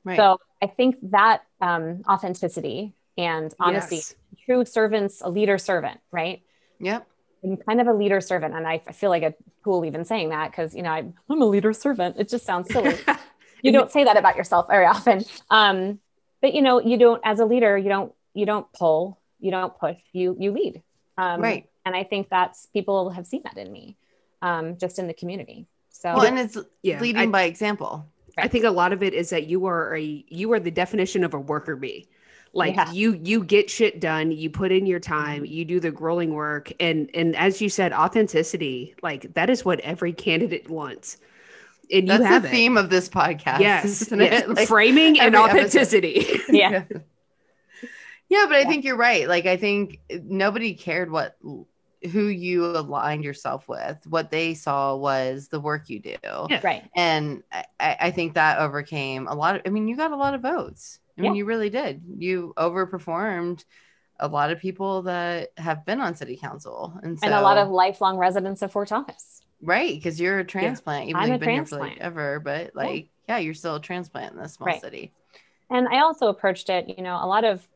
Right. 0.05 0.17
So 0.17 0.39
I 0.63 0.67
think 0.67 0.97
that 1.11 1.43
um, 1.61 2.03
authenticity 2.09 2.95
and 3.17 3.53
honesty, 3.61 3.97
Yes. 3.97 4.15
true 4.45 4.65
servants, 4.65 5.21
a 5.23 5.31
leader 5.31 5.59
servant, 5.59 6.01
right? 6.11 6.43
yep. 6.81 7.07
I'm 7.43 7.59
kind 7.59 7.81
of 7.81 7.87
a 7.89 7.93
leader 7.93 8.21
servant, 8.21 8.55
and 8.55 8.67
I, 8.67 8.81
I 8.87 8.93
feel 8.93 9.11
like 9.11 9.23
a 9.23 9.35
fool 9.63 9.85
even 9.85 10.05
saying 10.05 10.31
that 10.31 10.51
because 10.51 10.75
you 10.75 10.83
know 10.83 10.91
I'm, 10.91 11.15
I'm 11.29 11.43
a 11.43 11.47
leader 11.47 11.73
servant. 11.75 12.17
It 12.19 12.29
just 12.29 12.47
sounds 12.47 12.71
silly. 12.73 12.97
you 13.63 13.71
don't 13.73 13.93
say 13.93 14.05
that 14.05 14.17
about 14.17 14.37
yourself 14.37 14.67
very 14.69 14.87
often. 14.87 15.25
Um, 15.51 16.01
but 16.41 16.55
you 16.55 16.63
know, 16.63 16.81
you 16.81 16.97
don't 16.97 17.21
as 17.25 17.41
a 17.41 17.45
leader, 17.45 17.77
you 17.77 17.91
don't 17.91 18.13
you 18.33 18.47
don't 18.47 18.67
pull, 18.73 19.21
you 19.41 19.51
don't 19.51 19.79
push, 19.79 19.99
you 20.13 20.37
you 20.39 20.53
lead. 20.53 20.83
Um, 21.17 21.41
Right. 21.41 21.69
And 21.87 21.95
I 21.95 22.03
think 22.05 22.29
that's 22.31 22.67
people 22.67 23.11
have 23.11 23.27
seen 23.27 23.43
that 23.45 23.59
in 23.59 23.71
me, 23.71 23.97
um, 24.43 24.77
just 24.79 24.99
in 24.99 25.07
the 25.07 25.15
community. 25.15 25.67
So 25.91 26.15
Well, 26.15 26.27
and 26.27 26.39
it's 26.39 26.57
Yeah, 26.83 27.01
leading 27.01 27.23
I- 27.23 27.27
by 27.27 27.43
example. 27.45 28.07
I 28.37 28.49
think 28.49 28.65
a 28.65 28.71
lot 28.71 28.93
of 28.93 29.03
it 29.03 29.15
is 29.15 29.31
that 29.31 29.47
you 29.47 29.67
are 29.67 29.95
a 29.97 30.25
you 30.29 30.53
are 30.53 30.59
the 30.61 30.71
definition 30.73 31.23
of 31.23 31.35
a 31.35 31.39
worker 31.39 31.77
bee. 31.77 32.09
Like 32.53 32.75
Yeah. 32.75 32.91
you 32.93 33.21
you 33.23 33.45
get 33.45 33.71
shit 33.71 34.01
done, 34.01 34.33
you 34.33 34.51
put 34.51 34.73
in 34.73 34.87
your 34.87 34.99
time, 34.99 35.45
you 35.45 35.65
do 35.65 35.79
the 35.79 35.91
grueling 35.93 36.35
work 36.35 36.73
and 36.81 37.11
and 37.15 37.37
as 37.37 37.61
you 37.61 37.69
said 37.69 37.93
authenticity, 37.93 38.95
like 39.03 39.35
that 39.35 39.51
is 39.51 39.65
what 39.65 39.79
every 39.81 40.13
candidate 40.13 40.69
wants. 40.69 41.19
And 41.93 42.09
you 42.09 42.09
That's 42.09 42.25
have 42.25 42.43
the 42.43 42.49
it. 42.49 42.51
theme 42.53 42.77
of 42.77 42.91
this 42.91 43.09
podcast. 43.09 43.61
Yes, 43.61 44.03
isn't 44.03 44.19
yes. 44.21 44.43
it? 44.45 44.49
Like, 44.57 44.69
framing 44.69 45.21
and 45.21 45.35
every 45.35 45.61
episode. 45.61 45.67
authenticity. 45.67 46.27
yeah, 46.49 46.85
yeah, 48.29 48.47
but 48.49 48.57
I 48.57 48.61
Yeah. 48.61 48.69
think 48.69 48.85
you're 48.85 48.97
right. 48.97 49.29
Like 49.29 49.47
I 49.47 49.57
think 49.57 50.01
nobody 50.11 50.75
cared 50.75 51.11
what 51.11 51.37
who 52.13 52.27
you 52.27 52.67
aligned 52.67 53.25
yourself 53.25 53.69
with. 53.69 53.99
What 54.07 54.31
they 54.31 54.55
saw 54.55 54.95
was 54.97 55.49
the 55.49 55.61
work 55.61 55.89
you 55.89 56.01
do. 56.01 56.17
Yeah. 56.23 56.61
right. 56.63 56.85
And 56.97 57.43
I, 57.53 57.65
I 57.81 57.97
I 58.03 58.11
think 58.11 58.35
that 58.35 58.59
overcame 58.59 59.27
a 59.27 59.35
lot 59.35 59.57
of 59.57 59.63
I 59.67 59.71
mean, 59.71 59.89
you 59.89 59.97
got 59.97 60.13
a 60.13 60.17
lot 60.17 60.35
of 60.35 60.43
votes. 60.43 60.99
I 61.19 61.23
mean, 61.23 61.33
Yeah. 61.33 61.39
you 61.39 61.45
really 61.45 61.71
did. 61.71 62.03
You 62.19 62.53
overperformed 62.57 63.65
a 64.21 64.29
lot 64.29 64.51
of 64.51 64.61
people 64.61 65.03
that 65.03 65.51
have 65.59 65.85
been 65.87 66.01
on 66.01 66.15
city 66.17 66.37
council. 66.37 66.99
And 67.03 67.19
so 67.19 67.27
and 67.27 67.35
a 67.35 67.41
lot 67.41 67.59
of 67.59 67.69
lifelong 67.71 68.17
residents 68.19 68.63
of 68.63 68.73
Fort 68.73 68.89
Thomas. 68.89 69.43
Right, 69.63 69.95
because 69.95 70.21
you're 70.21 70.41
a 70.41 70.45
transplant, 70.45 71.09
even 71.09 71.21
I'm 71.21 71.27
though 71.29 71.33
you've 71.33 71.41
been 71.41 71.51
here 71.51 71.65
for 71.65 71.79
like 71.79 71.99
ever, 72.01 72.39
but 72.41 72.75
like, 72.77 73.09
yeah, 73.29 73.39
you're 73.39 73.55
still 73.55 73.77
a 73.77 73.81
transplant 73.81 74.35
in 74.35 74.39
this 74.43 74.55
small 74.55 74.67
Right. 74.69 74.81
city. 74.81 75.13
and 75.71 75.89
i 75.89 76.01
also 76.01 76.29
approached 76.29 76.69
it 76.69 76.89
you 76.97 77.03
know 77.03 77.19
a 77.23 77.27
lot 77.27 77.45
of 77.45 77.67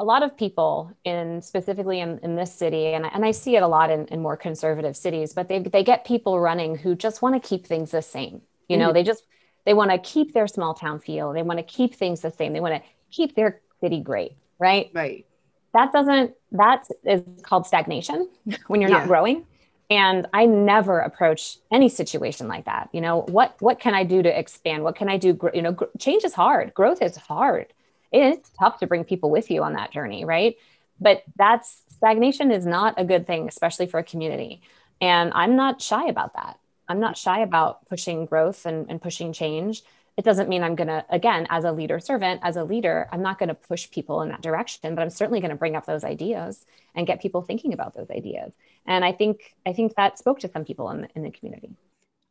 a 0.00 0.04
lot 0.04 0.22
of 0.24 0.36
people 0.36 0.92
in 1.04 1.42
specifically 1.42 2.00
in, 2.00 2.18
in 2.22 2.34
this 2.36 2.52
city, 2.54 2.86
and, 2.86 3.04
and 3.06 3.24
I 3.24 3.32
see 3.32 3.54
it 3.56 3.62
a 3.62 3.68
lot 3.68 3.90
in, 3.90 4.06
in 4.06 4.20
more 4.22 4.36
conservative 4.36 4.96
cities, 4.96 5.34
but 5.34 5.48
they, 5.48 5.58
they 5.60 5.84
get 5.84 6.04
people 6.06 6.40
running 6.40 6.76
who 6.76 6.94
just 6.96 7.22
want 7.22 7.40
to 7.40 7.48
keep 7.48 7.66
things 7.66 7.90
the 7.92 8.02
same. 8.02 8.40
You 8.68 8.78
know, 8.78 8.90
Mhm. 8.90 8.94
they 8.94 9.02
just, 9.04 9.24
they 9.66 9.74
want 9.74 9.90
to 9.92 9.98
keep 9.98 10.32
their 10.32 10.48
small 10.48 10.74
town 10.74 11.00
feel. 11.00 11.32
They 11.32 11.42
want 11.42 11.58
to 11.58 11.62
keep 11.78 11.94
things 11.94 12.22
the 12.22 12.30
same. 12.32 12.52
They 12.54 12.60
want 12.60 12.82
to 12.82 12.88
keep 13.12 13.34
their 13.36 13.60
city 13.80 14.00
great, 14.00 14.32
right? 14.58 14.90
Right. 14.94 15.26
that 15.74 15.92
doesn't 15.92 16.32
that 16.52 16.88
is 17.04 17.22
called 17.42 17.66
stagnation 17.66 18.28
when 18.68 18.80
you're 18.80 18.90
Yeah. 18.90 18.98
not 19.00 19.06
growing 19.08 19.46
and 19.90 20.26
i 20.32 20.44
never 20.46 20.98
approach 21.00 21.58
any 21.72 21.88
situation 21.88 22.48
like 22.48 22.64
that 22.64 22.88
you 22.92 23.00
know 23.00 23.22
what 23.36 23.54
what 23.60 23.78
can 23.84 23.94
i 23.94 24.02
do 24.04 24.22
to 24.22 24.38
expand 24.42 24.82
what 24.84 24.96
can 24.96 25.08
i 25.08 25.16
do 25.16 25.38
you 25.54 25.62
know 25.62 25.72
gr- 25.72 25.92
change 25.98 26.24
is 26.24 26.34
hard 26.34 26.74
growth 26.74 27.00
is 27.02 27.16
hard 27.16 27.66
it's 28.12 28.50
tough 28.58 28.78
to 28.78 28.86
bring 28.86 29.04
people 29.04 29.30
with 29.30 29.50
you 29.50 29.62
on 29.62 29.74
that 29.74 29.92
journey 29.92 30.24
right 30.24 30.56
but 31.00 31.22
that's 31.36 31.82
stagnation 31.88 32.50
is 32.50 32.66
not 32.66 32.94
a 32.98 33.04
good 33.04 33.26
thing 33.26 33.48
especially 33.48 33.86
for 33.86 33.98
a 33.98 34.04
community 34.04 34.60
and 35.00 35.32
i'm 35.34 35.56
not 35.56 35.80
shy 35.80 36.06
about 36.06 36.34
that 36.34 36.58
i'm 36.88 37.00
not 37.00 37.16
shy 37.16 37.40
about 37.40 37.86
pushing 37.88 38.26
growth 38.26 38.66
and, 38.66 38.90
and 38.90 39.00
pushing 39.00 39.32
change 39.32 39.82
it 40.20 40.24
doesn't 40.24 40.50
mean 40.50 40.62
I'm 40.62 40.74
going 40.74 40.88
to, 40.88 41.02
again, 41.08 41.46
as 41.48 41.64
a 41.64 41.72
leader 41.72 41.98
servant, 41.98 42.40
as 42.42 42.56
a 42.56 42.64
leader, 42.64 43.08
I'm 43.10 43.22
not 43.22 43.38
going 43.38 43.48
to 43.48 43.54
push 43.54 43.90
people 43.90 44.20
in 44.20 44.28
that 44.28 44.42
direction, 44.42 44.94
but 44.94 45.00
I'm 45.00 45.08
certainly 45.08 45.40
going 45.40 45.50
to 45.50 45.56
bring 45.56 45.76
up 45.76 45.86
those 45.86 46.04
ideas 46.04 46.66
and 46.94 47.06
get 47.06 47.22
people 47.22 47.40
thinking 47.40 47.72
about 47.72 47.94
those 47.94 48.10
ideas. 48.10 48.52
And 48.86 49.02
I 49.02 49.12
think, 49.12 49.54
I 49.64 49.72
think 49.72 49.94
that 49.94 50.18
spoke 50.18 50.40
to 50.40 50.50
some 50.50 50.66
people 50.66 50.90
in 50.90 51.00
the, 51.00 51.08
in 51.14 51.22
the 51.22 51.30
community. 51.30 51.70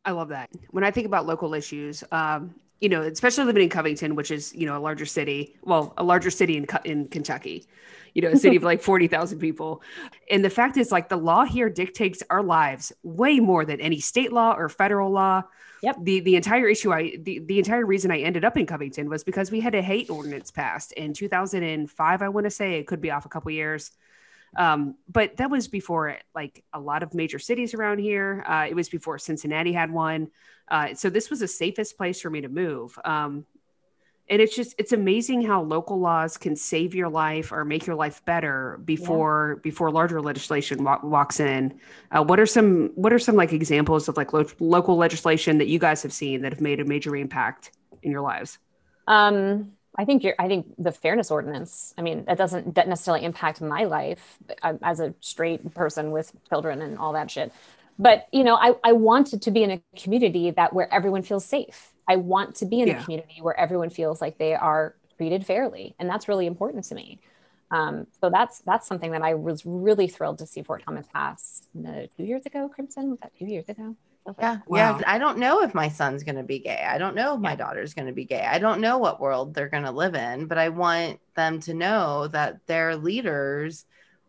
I 0.04 0.12
love 0.12 0.28
that. 0.28 0.50
When 0.70 0.84
I 0.84 0.92
think 0.92 1.06
about 1.06 1.26
local 1.26 1.52
issues, 1.52 2.04
um, 2.12 2.54
you 2.80 2.88
know, 2.88 3.02
especially 3.02 3.44
living 3.44 3.62
in 3.62 3.68
Covington, 3.68 4.14
which 4.14 4.30
is 4.30 4.54
you 4.54 4.66
know 4.66 4.76
a 4.76 4.80
larger 4.80 5.06
city, 5.06 5.56
well, 5.62 5.92
a 5.96 6.04
larger 6.04 6.30
city 6.30 6.56
in 6.56 6.66
in 6.84 7.08
Kentucky, 7.08 7.66
you 8.14 8.22
know, 8.22 8.28
a 8.28 8.36
city 8.36 8.56
of 8.56 8.62
like 8.62 8.80
forty 8.90 9.06
thousand 9.06 9.38
people, 9.38 9.82
and 10.30 10.44
the 10.44 10.50
fact 10.50 10.76
is, 10.76 10.90
like, 10.90 11.08
the 11.08 11.16
law 11.16 11.44
here 11.44 11.68
dictates 11.68 12.22
our 12.30 12.42
lives 12.42 12.92
way 13.02 13.38
more 13.38 13.64
than 13.64 13.80
any 13.80 14.00
state 14.00 14.32
law 14.32 14.54
or 14.56 14.68
federal 14.68 15.10
law. 15.10 15.42
Yep. 15.82 15.96
The 16.02 16.20
the 16.20 16.36
entire 16.36 16.68
issue, 16.68 16.92
I 16.92 17.16
the, 17.20 17.40
the 17.40 17.58
entire 17.58 17.84
reason 17.84 18.10
I 18.10 18.20
ended 18.20 18.44
up 18.44 18.56
in 18.56 18.66
Covington 18.66 19.08
was 19.08 19.24
because 19.24 19.50
we 19.50 19.60
had 19.60 19.74
a 19.74 19.82
hate 19.82 20.10
ordinance 20.10 20.50
passed 20.50 20.92
in 20.92 21.12
two 21.12 21.28
thousand 21.28 21.62
and 21.62 21.90
five. 21.90 22.22
I 22.22 22.28
want 22.28 22.44
to 22.44 22.50
say 22.50 22.74
it 22.74 22.86
could 22.86 23.00
be 23.00 23.10
off 23.10 23.26
a 23.26 23.30
couple 23.30 23.50
years. 23.50 23.90
Um, 24.56 24.96
but 25.08 25.36
that 25.36 25.50
was 25.50 25.68
before 25.68 26.16
like 26.34 26.64
a 26.72 26.80
lot 26.80 27.02
of 27.02 27.14
major 27.14 27.38
cities 27.38 27.74
around 27.74 27.98
here. 27.98 28.44
Uh, 28.46 28.66
it 28.68 28.74
was 28.74 28.88
before 28.88 29.18
Cincinnati 29.18 29.72
had 29.72 29.90
one. 29.90 30.28
Uh, 30.68 30.94
so 30.94 31.10
this 31.10 31.30
was 31.30 31.40
the 31.40 31.48
safest 31.48 31.96
place 31.96 32.20
for 32.20 32.30
me 32.30 32.40
to 32.40 32.48
move. 32.48 32.98
Um, 33.04 33.44
and 34.30 34.40
it's 34.40 34.54
just 34.54 34.76
it's 34.78 34.92
amazing 34.92 35.42
how 35.42 35.60
local 35.60 35.98
laws 35.98 36.36
can 36.36 36.54
save 36.54 36.94
your 36.94 37.08
life 37.08 37.50
or 37.50 37.64
make 37.64 37.84
your 37.84 37.96
life 37.96 38.24
better 38.24 38.80
before 38.84 39.56
before 39.56 39.90
larger 39.90 40.22
legislation 40.22 40.84
wa- 40.84 41.00
walks 41.02 41.40
in. 41.40 41.78
Uh, 42.12 42.22
what 42.22 42.38
are 42.38 42.46
some 42.46 42.92
what 42.94 43.12
are 43.12 43.18
some 43.18 43.34
like 43.34 43.52
examples 43.52 44.08
of 44.08 44.16
like 44.16 44.32
lo- 44.32 44.46
local 44.60 44.96
legislation 44.96 45.58
that 45.58 45.66
you 45.66 45.80
guys 45.80 46.00
have 46.04 46.12
seen 46.12 46.42
that 46.42 46.52
have 46.52 46.60
made 46.60 46.78
a 46.78 46.84
major 46.84 47.16
impact 47.16 47.72
in 48.04 48.12
your 48.12 48.20
lives? 48.20 48.58
Um, 49.08 49.72
I 49.96 50.04
think 50.04 50.22
you're, 50.22 50.36
I 50.38 50.46
think 50.46 50.66
the 50.78 50.92
fairness 50.92 51.30
ordinance, 51.30 51.94
I 51.98 52.02
mean, 52.02 52.24
that 52.26 52.38
doesn't 52.38 52.76
that 52.76 52.88
necessarily 52.88 53.24
impact 53.24 53.60
my 53.60 53.84
life 53.84 54.38
um, 54.62 54.78
as 54.82 55.00
a 55.00 55.14
straight 55.20 55.74
person 55.74 56.10
with 56.12 56.32
children 56.48 56.80
and 56.80 56.96
all 56.98 57.12
that 57.14 57.30
shit. 57.30 57.52
But, 57.98 58.28
you 58.32 58.44
know, 58.44 58.54
I, 58.54 58.74
I 58.82 58.92
wanted 58.92 59.42
to 59.42 59.50
be 59.50 59.62
in 59.62 59.70
a 59.72 59.82
community 59.96 60.52
that 60.52 60.72
where 60.72 60.92
everyone 60.94 61.22
feels 61.22 61.44
safe. 61.44 61.92
I 62.08 62.16
want 62.16 62.54
to 62.56 62.66
be 62.66 62.80
in 62.80 62.88
Yeah. 62.88 63.00
a 63.00 63.04
community 63.04 63.42
where 63.42 63.58
everyone 63.58 63.90
feels 63.90 64.20
like 64.20 64.38
they 64.38 64.54
are 64.54 64.94
treated 65.16 65.44
fairly. 65.44 65.94
And 65.98 66.08
that's 66.08 66.28
really 66.28 66.46
important 66.46 66.84
to 66.84 66.94
me. 66.94 67.18
Um, 67.70 68.06
so 68.20 68.30
that's, 68.30 68.60
that's 68.60 68.86
something 68.86 69.10
that 69.12 69.22
I 69.22 69.34
was 69.34 69.66
really 69.66 70.08
thrilled 70.08 70.38
to 70.38 70.46
see 70.46 70.62
Fort 70.62 70.82
Thomas 70.84 71.06
pass 71.12 71.62
uh, 71.86 72.06
two 72.16 72.24
years 72.24 72.46
ago, 72.46 72.68
Crimson, 72.68 73.10
was 73.10 73.20
that 73.20 73.32
two 73.38 73.46
years 73.46 73.68
ago? 73.68 73.96
Yeah. 74.38 74.58
Wow. 74.66 74.98
Yeah. 74.98 75.00
I 75.06 75.18
don't 75.18 75.38
know 75.38 75.62
if 75.62 75.74
my 75.74 75.88
son's 75.88 76.22
going 76.24 76.36
to 76.36 76.42
be 76.42 76.60
gay. 76.60 76.82
I 76.88 76.98
don't 76.98 77.14
know 77.14 77.34
if 77.34 77.40
my 77.40 77.50
Yeah. 77.50 77.56
daughter's 77.56 77.94
going 77.94 78.06
to 78.06 78.12
be 78.14 78.24
gay. 78.24 78.40
I 78.42 78.58
don't 78.58 78.80
know 78.80 78.98
what 78.98 79.20
world 79.20 79.54
they're 79.54 79.68
going 79.68 79.84
to 79.84 79.90
live 79.90 80.14
in, 80.14 80.46
but 80.46 80.58
I 80.58 80.70
want 80.70 81.20
them 81.36 81.60
to 81.60 81.74
know 81.74 82.28
that 82.28 82.66
their 82.66 82.96
leaders 82.96 83.84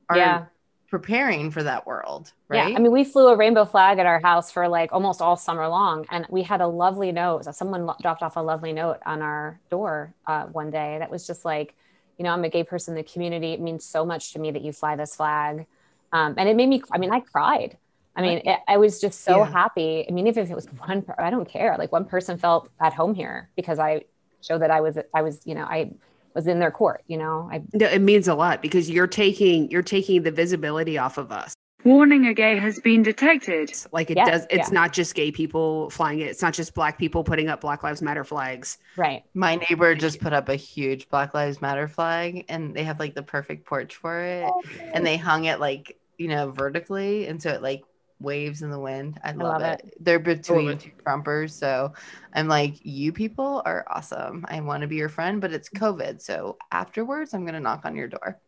are 0.10 0.17
Yeah. 0.17 0.45
preparing 0.89 1.51
for 1.51 1.63
that 1.63 1.88
world. 1.88 2.33
Right. 2.50 2.74
Yeah, 2.74 2.75
I 2.75 2.79
mean, 2.79 2.91
we 2.91 3.05
flew 3.05 3.27
a 3.29 3.38
rainbow 3.38 3.63
flag 3.63 3.98
at 4.00 4.05
our 4.05 4.19
house 4.19 4.51
for 4.51 4.67
like 4.67 4.91
almost 4.91 5.21
all 5.21 5.38
summer 5.38 5.67
long, 5.69 6.05
and 6.10 6.25
we 6.29 6.43
had 6.43 6.60
a 6.60 6.67
lovely 6.67 7.13
note. 7.13 7.45
Someone 7.55 7.89
dropped 8.01 8.24
off 8.24 8.36
a 8.36 8.41
lovely 8.41 8.74
note 8.74 8.98
on 9.05 9.21
our 9.21 9.62
door 9.69 10.13
uh, 10.27 10.48
one 10.48 10.69
day 10.69 10.98
that 11.00 11.10
was 11.10 11.25
just 11.25 11.45
like, 11.45 11.74
you 12.17 12.24
know, 12.24 12.31
I'm 12.31 12.43
a 12.43 12.50
gay 12.50 12.65
person 12.65 12.98
in 12.98 13.03
the 13.03 13.10
community. 13.10 13.53
It 13.53 13.62
means 13.62 13.86
so 13.86 14.05
much 14.05 14.33
to 14.33 14.39
me 14.39 14.51
that 14.51 14.63
you 14.63 14.74
fly 14.74 14.98
this 14.98 15.15
flag, 15.15 15.65
um, 16.12 16.36
and 16.38 16.50
it 16.50 16.57
made 16.57 16.67
me. 16.67 16.83
I 16.91 16.98
mean, 16.98 17.12
I 17.13 17.21
cried. 17.21 17.77
I 18.15 18.22
mean, 18.22 18.41
it, 18.46 18.60
I 18.68 18.77
was 18.77 19.00
just 19.00 19.24
so 19.24 19.39
Yeah. 19.39 19.51
happy. 19.51 20.06
I 20.08 20.12
mean, 20.12 20.27
even 20.27 20.44
if 20.44 20.50
it 20.51 20.56
was 20.56 20.68
one, 20.86 21.01
per- 21.01 21.15
I 21.18 21.30
don't 21.30 21.48
care. 21.48 21.75
Like 21.77 21.91
one 21.91 22.06
person 22.06 22.38
felt 22.38 22.70
at 22.80 22.94
home 22.94 23.13
here 23.13 23.50
because 23.56 23.80
I 23.80 24.01
showed 24.41 24.60
that 24.62 24.72
I 24.72 24.82
was, 24.82 24.98
I 25.13 25.22
was, 25.22 25.41
you 25.46 25.56
know, 25.56 25.63
I 25.63 25.91
was 26.36 26.48
in 26.48 26.60
their 26.60 26.72
court. 26.72 27.03
You 27.08 27.18
know, 27.18 27.50
I 27.51 27.62
No, 27.74 27.88
it 27.88 28.00
means 28.01 28.27
a 28.27 28.36
lot 28.36 28.62
because 28.62 28.89
you're 28.89 29.08
taking 29.08 29.70
you're 29.72 29.82
taking 29.84 30.24
the 30.24 30.32
visibility 30.32 30.98
off 30.98 31.18
of 31.18 31.32
us. 31.32 31.53
Warning 31.84 32.27
a 32.27 32.34
gay 32.36 32.60
has 32.60 32.80
been 32.80 33.01
detected. 33.01 33.72
Like 33.91 34.12
it 34.12 34.18
Yeah, 34.18 34.25
does. 34.30 34.46
It's 34.51 34.70
yeah. 34.70 34.74
not 34.74 34.94
just 34.94 35.15
gay 35.15 35.32
people 35.32 35.89
flying 35.89 36.20
it. 36.20 36.25
It's 36.25 36.41
not 36.41 36.53
just 36.53 36.75
black 36.75 37.00
people 37.00 37.24
putting 37.24 37.50
up 37.50 37.62
Black 37.62 37.82
Lives 37.82 38.01
Matter 38.03 38.24
flags. 38.24 38.77
right. 38.98 39.24
My 39.34 39.56
neighbor 39.56 39.96
just 39.96 40.20
put 40.20 40.32
up 40.32 40.48
a 40.50 40.56
huge 40.56 41.10
Black 41.10 41.34
Lives 41.34 41.60
Matter 41.60 41.88
flag 41.88 42.46
and 42.50 42.75
they 42.75 42.84
have 42.84 43.00
like 43.00 43.15
the 43.15 43.24
perfect 43.24 43.65
porch 43.65 43.96
for 43.96 44.20
it. 44.22 44.44
Oh, 44.46 44.62
and 44.94 45.03
they 45.06 45.18
hung 45.18 45.46
it 45.46 45.60
like, 45.60 45.98
you 46.20 46.27
know, 46.27 46.51
vertically. 46.51 47.25
And 47.25 47.41
so 47.41 47.50
it 47.50 47.63
like 47.63 47.82
waves 48.22 48.62
in 48.62 48.70
the 48.70 48.80
wind. 48.80 49.20
I 49.24 49.32
love, 49.32 49.62
love 49.62 49.62
it. 49.62 49.94
They're 50.00 50.18
oh, 50.18 50.20
between 50.20 50.70
it. 50.70 50.80
two 50.80 50.92
Trumpers. 51.06 51.51
So 51.51 51.94
I'm 52.34 52.48
like, 52.48 52.75
you 52.84 53.12
people 53.12 53.62
are 53.66 53.86
awesome. 53.90 54.46
I 54.50 54.62
want 54.62 54.82
to 54.82 54.88
be 54.88 54.96
your 54.96 55.10
friend, 55.10 55.42
but 55.42 55.51
it's 55.51 55.70
mm-hmm. 55.70 55.84
COVID. 55.84 56.22
So 56.22 56.58
afterwards, 56.72 57.34
I'm 57.34 57.42
going 57.42 57.54
to 57.54 57.60
knock 57.60 57.82
on 57.86 57.96
your 57.96 58.08
door. 58.08 58.40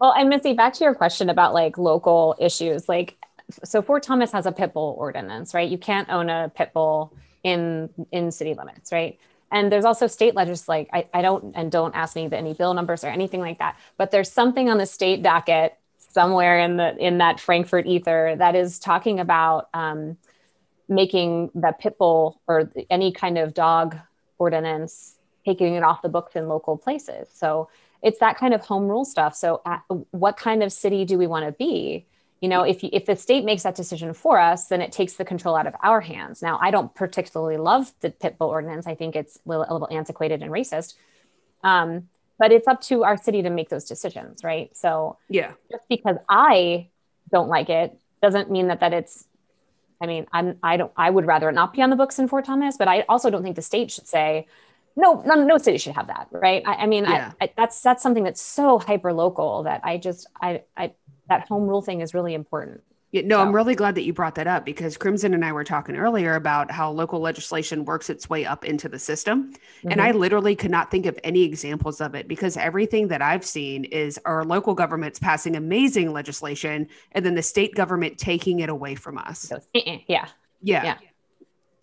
Well, 0.00 0.12
and 0.12 0.28
Missy, 0.28 0.52
back 0.54 0.72
to 0.74 0.84
your 0.84 0.94
question 0.94 1.30
about 1.30 1.54
like 1.54 1.78
local 1.78 2.34
issues, 2.40 2.88
like 2.88 3.16
so 3.64 3.82
Fort 3.82 4.02
Thomas 4.02 4.32
has 4.32 4.46
a 4.46 4.52
pit 4.52 4.72
bull 4.72 4.96
ordinance, 4.98 5.54
right? 5.54 5.68
You 5.68 5.78
can't 5.78 6.08
own 6.08 6.28
a 6.28 6.50
pit 6.54 6.72
bull 6.72 7.12
in 7.42 7.88
in 8.10 8.30
city 8.32 8.54
limits, 8.54 8.92
right? 8.92 9.18
And 9.50 9.70
there's 9.70 9.84
also 9.84 10.06
state 10.06 10.34
legislation. 10.34 10.88
I, 10.92 11.06
I 11.12 11.22
don't 11.22 11.52
and 11.54 11.70
don't 11.70 11.94
ask 11.94 12.16
me 12.16 12.26
the, 12.26 12.36
any 12.36 12.54
bill 12.54 12.74
numbers 12.74 13.04
or 13.04 13.08
anything 13.08 13.40
like 13.40 13.58
that. 13.58 13.76
But 13.96 14.10
there's 14.10 14.30
something 14.30 14.70
on 14.70 14.78
the 14.78 14.86
state 14.86 15.22
docket 15.22 15.76
somewhere 16.12 16.58
in 16.58 16.76
the 16.76 16.96
in 16.96 17.18
that 17.18 17.40
Frankfort 17.40 17.86
ether 17.86 18.34
that 18.38 18.54
is 18.54 18.78
talking 18.78 19.20
about 19.20 19.68
um, 19.74 20.16
making 20.88 21.50
the 21.54 21.74
pit 21.78 21.98
bull 21.98 22.40
or 22.46 22.70
any 22.90 23.12
kind 23.12 23.38
of 23.38 23.54
dog 23.54 23.96
ordinance 24.38 25.16
taking 25.44 25.74
it 25.74 25.82
off 25.82 26.02
the 26.02 26.08
books 26.08 26.36
in 26.36 26.48
local 26.48 26.76
places. 26.76 27.28
So 27.34 27.68
it's 28.02 28.18
that 28.20 28.36
kind 28.36 28.54
of 28.54 28.60
home 28.60 28.88
rule 28.88 29.04
stuff. 29.04 29.34
So 29.34 29.60
uh, 29.64 29.78
what 30.10 30.36
kind 30.36 30.62
of 30.62 30.72
city 30.72 31.04
do 31.04 31.18
we 31.18 31.26
want 31.26 31.46
to 31.46 31.52
be? 31.52 32.06
You 32.40 32.48
know, 32.48 32.62
if 32.62 32.82
if 32.82 33.06
the 33.06 33.16
state 33.16 33.44
makes 33.44 33.62
that 33.62 33.76
decision 33.76 34.14
for 34.14 34.38
us, 34.38 34.66
then 34.66 34.82
it 34.82 34.90
takes 34.90 35.14
the 35.14 35.24
control 35.24 35.54
out 35.54 35.66
of 35.66 35.74
our 35.82 36.00
hands. 36.00 36.42
Now, 36.42 36.58
I 36.60 36.72
don't 36.72 36.92
particularly 36.94 37.56
love 37.56 37.92
the 38.00 38.10
pit 38.10 38.36
bull 38.38 38.48
ordinance. 38.48 38.86
I 38.86 38.96
think 38.96 39.14
it's 39.14 39.36
a 39.36 39.48
little, 39.48 39.66
a 39.68 39.72
little 39.72 39.96
antiquated 39.96 40.42
and 40.42 40.50
racist. 40.50 40.94
Um, 41.62 42.08
but 42.42 42.50
it's 42.50 42.66
up 42.66 42.80
to 42.80 43.04
our 43.04 43.16
city 43.16 43.40
to 43.42 43.50
make 43.50 43.68
those 43.68 43.84
decisions, 43.84 44.42
right? 44.42 44.76
So 44.76 45.16
Yeah. 45.28 45.52
just 45.70 45.84
because 45.88 46.16
I 46.28 46.88
don't 47.30 47.48
like 47.48 47.68
it 47.70 47.96
doesn't 48.20 48.50
mean 48.50 48.66
that 48.66 48.80
that 48.80 48.92
it's. 48.92 49.24
I 50.00 50.06
mean, 50.06 50.26
I'm 50.32 50.58
I 50.60 50.76
don't 50.76 50.90
I 50.96 51.08
would 51.08 51.24
rather 51.24 51.48
it 51.50 51.52
not 51.52 51.72
be 51.72 51.82
on 51.82 51.90
the 51.90 51.94
books 51.94 52.18
in 52.18 52.26
Fort 52.26 52.44
Thomas, 52.44 52.76
but 52.76 52.88
I 52.88 53.02
also 53.08 53.30
don't 53.30 53.44
think 53.44 53.54
the 53.54 53.62
state 53.62 53.92
should 53.92 54.08
say 54.08 54.48
no. 54.96 55.22
No, 55.24 55.36
no 55.36 55.56
city 55.58 55.78
should 55.78 55.94
have 55.94 56.08
that, 56.08 56.26
right? 56.32 56.64
I, 56.66 56.74
I 56.82 56.86
mean, 56.86 57.04
Yeah. 57.04 57.30
I, 57.40 57.44
I, 57.44 57.52
that's 57.56 57.80
that's 57.80 58.02
something 58.02 58.24
that's 58.24 58.42
so 58.42 58.80
hyper 58.80 59.12
local 59.12 59.62
that 59.62 59.80
I 59.84 59.98
just 59.98 60.26
I 60.48 60.62
I 60.76 60.94
that 61.28 61.46
home 61.46 61.68
rule 61.68 61.80
thing 61.80 62.00
is 62.00 62.12
really 62.12 62.34
important. 62.34 62.82
Yeah, 63.12 63.20
no, 63.26 63.40
I'm 63.40 63.54
really 63.54 63.74
glad 63.74 63.94
that 63.96 64.04
you 64.04 64.14
brought 64.14 64.36
that 64.36 64.46
up 64.46 64.64
because 64.64 64.96
Crimson 64.96 65.34
and 65.34 65.44
I 65.44 65.52
were 65.52 65.64
talking 65.64 65.96
earlier 65.96 66.34
about 66.34 66.70
how 66.70 66.90
local 66.90 67.20
legislation 67.20 67.84
works 67.84 68.08
its 68.08 68.30
way 68.30 68.46
up 68.46 68.64
into 68.64 68.88
the 68.88 68.98
system. 68.98 69.52
And 69.84 70.00
I 70.00 70.10
mm-hmm. 70.10 70.18
literally 70.18 70.56
could 70.56 70.70
not 70.70 70.90
think 70.90 71.04
of 71.04 71.18
any 71.22 71.42
examples 71.42 72.00
of 72.00 72.14
it 72.14 72.26
because 72.26 72.56
everything 72.56 73.08
that 73.08 73.20
I've 73.20 73.44
seen 73.44 73.84
is 73.84 74.18
our 74.24 74.46
local 74.46 74.74
governments 74.74 75.18
passing 75.18 75.56
amazing 75.56 76.10
legislation 76.14 76.88
and 77.12 77.22
then 77.22 77.34
the 77.34 77.42
state 77.42 77.74
government 77.74 78.16
taking 78.16 78.60
it 78.60 78.70
away 78.70 78.94
from 78.94 79.18
us. 79.18 79.40
So, 79.40 79.60
yeah. 79.74 79.98
Yeah. 80.08 80.28
Yeah. 80.62 80.96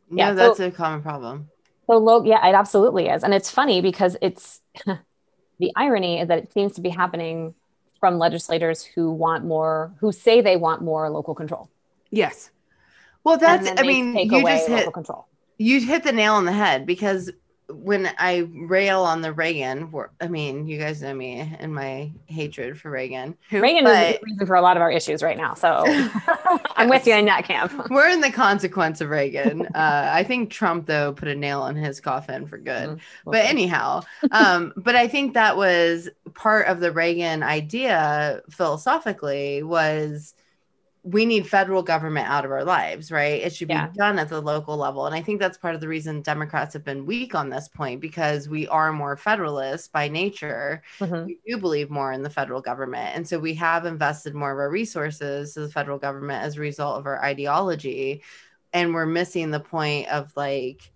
No, 0.09 0.23
Yeah, 0.23 0.29
so- 0.29 0.35
that's 0.35 0.59
a 0.59 0.71
common 0.71 1.03
problem. 1.03 1.49
So 1.85 1.97
low, 1.97 2.23
yeah, 2.23 2.47
it 2.47 2.53
absolutely 2.53 3.07
is, 3.07 3.23
and 3.23 3.33
it's 3.33 3.49
funny 3.49 3.81
because 3.81 4.15
it's 4.21 4.61
the 5.59 5.71
irony 5.75 6.19
is 6.21 6.27
that 6.27 6.37
it 6.37 6.53
seems 6.53 6.73
to 6.73 6.81
be 6.81 6.89
happening 6.89 7.55
from 7.99 8.17
legislators 8.17 8.83
who 8.83 9.11
want 9.11 9.45
more, 9.45 9.93
who 9.99 10.11
say 10.11 10.41
they 10.41 10.55
want 10.55 10.81
more 10.81 11.09
local 11.09 11.35
control. 11.35 11.69
Yes. 12.09 12.51
Well, 13.23 13.37
that's, 13.37 13.69
I 13.79 13.83
mean, 13.83 14.15
you 14.17 14.41
just 14.41 14.67
hit, 14.67 14.77
local 14.77 14.91
control. 14.91 15.27
you 15.57 15.81
hit 15.81 16.03
the 16.03 16.11
nail 16.11 16.33
on 16.35 16.45
the 16.45 16.51
head 16.53 16.85
because 16.85 17.29
when 17.69 18.09
I 18.17 18.47
rail 18.51 19.01
on 19.01 19.21
the 19.21 19.31
Reagan, 19.31 19.93
I 20.19 20.27
mean, 20.27 20.67
you 20.67 20.77
guys 20.77 21.01
know 21.01 21.13
me 21.13 21.55
and 21.59 21.73
my 21.73 22.11
hatred 22.27 22.79
for 22.79 22.89
Reagan. 22.89 23.37
Reagan 23.51 23.85
is 23.85 24.15
the 24.15 24.19
reason 24.23 24.47
for 24.47 24.55
a 24.55 24.61
lot 24.61 24.75
of 24.75 24.81
our 24.81 24.91
issues 24.91 25.21
right 25.21 25.37
now. 25.37 25.53
So 25.53 25.83
I'm 26.75 26.89
with 26.89 27.05
you 27.05 27.13
in 27.15 27.25
that 27.25 27.45
camp. 27.45 27.89
We're 27.89 28.09
in 28.09 28.21
the 28.21 28.31
consequence 28.31 29.01
of 29.01 29.09
Reagan. 29.09 29.67
Uh, 29.79 30.09
I 30.11 30.23
think 30.23 30.49
Trump, 30.49 30.87
though, 30.87 31.13
put 31.13 31.27
a 31.27 31.35
nail 31.35 31.65
in 31.67 31.75
his 31.75 32.01
coffin 32.01 32.47
for 32.47 32.57
good. 32.57 32.89
Mhm. 32.89 32.99
But 33.23 33.45
anyhow, 33.45 34.01
um, 34.31 34.73
but 34.77 34.95
I 34.95 35.07
think 35.07 35.35
that 35.35 35.55
was 35.55 36.09
part 36.33 36.67
of 36.67 36.79
the 36.79 36.91
Reagan 36.91 37.43
idea 37.43 38.41
philosophically 38.49 39.63
was 39.63 40.33
we 41.03 41.25
need 41.25 41.47
federal 41.47 41.81
government 41.81 42.27
out 42.27 42.43
of 42.43 42.51
our 42.51 42.65
lives, 42.65 43.11
right? 43.11 43.41
It 43.41 43.53
should 43.55 43.69
Yeah. 43.69 43.87
be 43.87 43.97
done 43.97 44.19
at 44.19 44.27
the 44.29 44.41
local 44.41 44.75
level. 44.75 45.05
And 45.05 45.15
I 45.15 45.21
think 45.21 45.39
that's 45.39 45.57
part 45.57 45.73
of 45.73 45.81
the 45.81 45.87
reason 45.87 46.21
Democrats 46.21 46.73
have 46.73 46.83
been 46.83 47.05
weak 47.05 47.33
on 47.35 47.49
this 47.49 47.69
point 47.69 48.01
because 48.01 48.49
we 48.49 48.67
are 48.67 48.91
more 48.91 49.15
federalist 49.15 49.93
by 49.93 50.09
nature. 50.09 50.83
Mhm. 50.99 51.25
We 51.25 51.39
do 51.47 51.57
believe 51.57 51.89
more 51.89 52.11
in 52.11 52.21
the 52.21 52.29
federal 52.29 52.59
government. 52.61 53.15
And 53.15 53.27
so 53.27 53.39
we 53.39 53.53
have 53.55 53.85
invested 53.85 54.35
more 54.35 54.51
of 54.51 54.57
our 54.57 54.69
resources 54.69 55.53
to 55.53 55.61
the 55.61 55.69
federal 55.69 55.99
government 55.99 56.43
as 56.43 56.57
a 56.57 56.61
result 56.61 56.99
of 56.99 57.05
our 57.05 57.23
ideology. 57.23 58.21
And 58.73 58.93
we're 58.93 59.05
missing 59.05 59.51
the 59.51 59.59
point 59.61 60.09
of 60.09 60.35
like, 60.35 60.91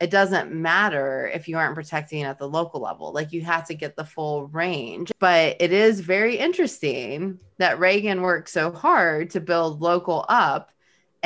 it 0.00 0.10
doesn't 0.10 0.52
matter 0.52 1.30
if 1.32 1.48
you 1.48 1.56
aren't 1.56 1.74
protecting 1.74 2.22
at 2.22 2.38
the 2.38 2.48
local 2.48 2.80
level. 2.80 3.12
Like 3.12 3.32
you 3.32 3.42
have 3.42 3.66
to 3.68 3.74
get 3.74 3.96
the 3.96 4.04
full 4.04 4.46
range. 4.48 5.10
But 5.18 5.56
it 5.60 5.72
is 5.72 6.00
very 6.00 6.36
interesting 6.36 7.38
that 7.58 7.78
Reagan 7.78 8.20
worked 8.20 8.50
so 8.50 8.70
hard 8.70 9.30
to 9.30 9.40
build 9.40 9.80
local 9.80 10.26
up. 10.28 10.70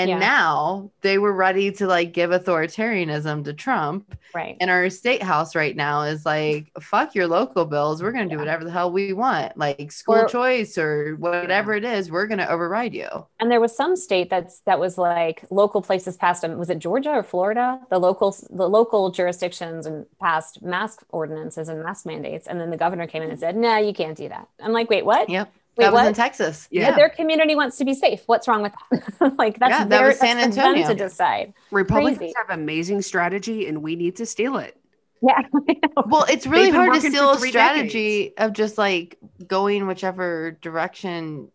And 0.01 0.09
Yeah. 0.11 0.19
now 0.19 0.91
they 1.03 1.19
were 1.19 1.33
ready 1.33 1.71
to 1.73 1.87
like 1.87 2.13
give 2.13 2.31
authoritarianism 2.31 3.45
to 3.45 3.53
Trump. 3.53 4.17
Right. 4.35 4.57
And 4.61 4.71
our 4.71 4.89
state 4.91 5.23
house 5.23 5.55
right 5.55 5.75
now 5.77 6.03
is 6.03 6.25
like, 6.25 6.71
fuck 6.81 7.15
your 7.15 7.27
local 7.27 7.65
bills. 7.65 8.03
We're 8.03 8.13
going 8.13 8.29
to 8.29 8.35
do 8.35 8.37
Yeah. 8.37 8.41
whatever 8.43 8.65
the 8.65 8.71
hell 8.71 8.91
we 8.91 9.13
want, 9.13 9.57
like 9.59 9.91
school 9.93 10.17
Or- 10.17 10.29
choice 10.29 10.79
or 10.79 11.17
whatever 11.17 11.75
it 11.75 11.85
is. 11.85 12.11
We're 12.11 12.27
going 12.27 12.39
to 12.39 12.49
override 12.51 12.95
you. 12.95 13.09
And 13.41 13.51
there 13.51 13.61
was 13.61 13.77
some 13.77 13.97
state 13.97 14.31
that's 14.31 14.61
that 14.61 14.79
was 14.79 14.97
like 14.97 15.45
local 15.51 15.83
places 15.83 16.17
passed 16.17 16.43
them. 16.43 16.57
Was 16.59 16.71
it 16.71 16.79
Georgia 16.79 17.11
or 17.11 17.23
Florida? 17.23 17.81
The 17.91 17.99
local 17.99 18.35
the 18.51 18.69
local 18.69 19.11
jurisdictions 19.11 19.85
and 19.87 20.07
passed 20.21 20.63
mask 20.63 21.03
ordinances 21.11 21.69
and 21.69 21.83
mask 21.83 22.07
mandates, 22.07 22.47
and 22.47 22.61
then 22.61 22.71
the 22.71 22.77
governor 22.77 23.07
came 23.07 23.23
in 23.23 23.31
and 23.31 23.39
said, 23.39 23.57
"No, 23.57 23.77
you 23.77 23.93
can't 23.93 24.17
do 24.17 24.29
that." 24.29 24.47
I'm 24.63 24.73
like, 24.73 24.89
"Wait, 24.89 25.05
what? 25.05 25.29
Yep. 25.29 25.53
Wait, 25.81 25.87
that 25.87 25.93
was 25.93 26.01
what? 26.03 26.07
in 26.09 26.15
Texas. 26.15 26.69
Yeah. 26.71 26.91
But 26.91 26.97
their 26.97 27.09
community 27.11 27.55
wants 27.55 27.77
to 27.79 27.85
be 27.85 27.95
safe. 27.95 28.23
What's 28.27 28.47
wrong 28.49 28.63
with 28.63 28.73
that? 28.91 29.35
like 29.39 29.59
that's 29.59 29.71
Yeah, 29.71 29.79
that 29.85 29.89
their 29.89 30.07
was 30.09 30.19
San 30.19 30.37
that's 30.37 30.57
for 30.57 30.63
them 30.63 30.75
Antonio. 30.77 30.89
to 30.89 30.95
decide. 30.95 31.55
Republicans 31.71 32.19
Crazy. 32.19 32.35
have 32.37 32.51
amazing 32.59 33.03
strategy, 33.03 33.67
and 33.67 33.83
we 33.83 33.97
need 33.97 34.17
to 34.17 34.27
steal 34.27 34.57
it. 34.59 34.77
Yeah. 35.23 35.43
Well, 36.07 36.25
it's 36.31 36.47
really 36.47 36.71
hard 36.71 36.95
to 36.95 37.01
steal 37.01 37.31
a 37.31 37.37
three 37.37 37.51
strategy 37.51 38.33
of 38.39 38.53
just 38.55 38.79
like 38.79 39.19
going 39.47 39.87
whichever 39.87 40.53
direction 40.63 41.51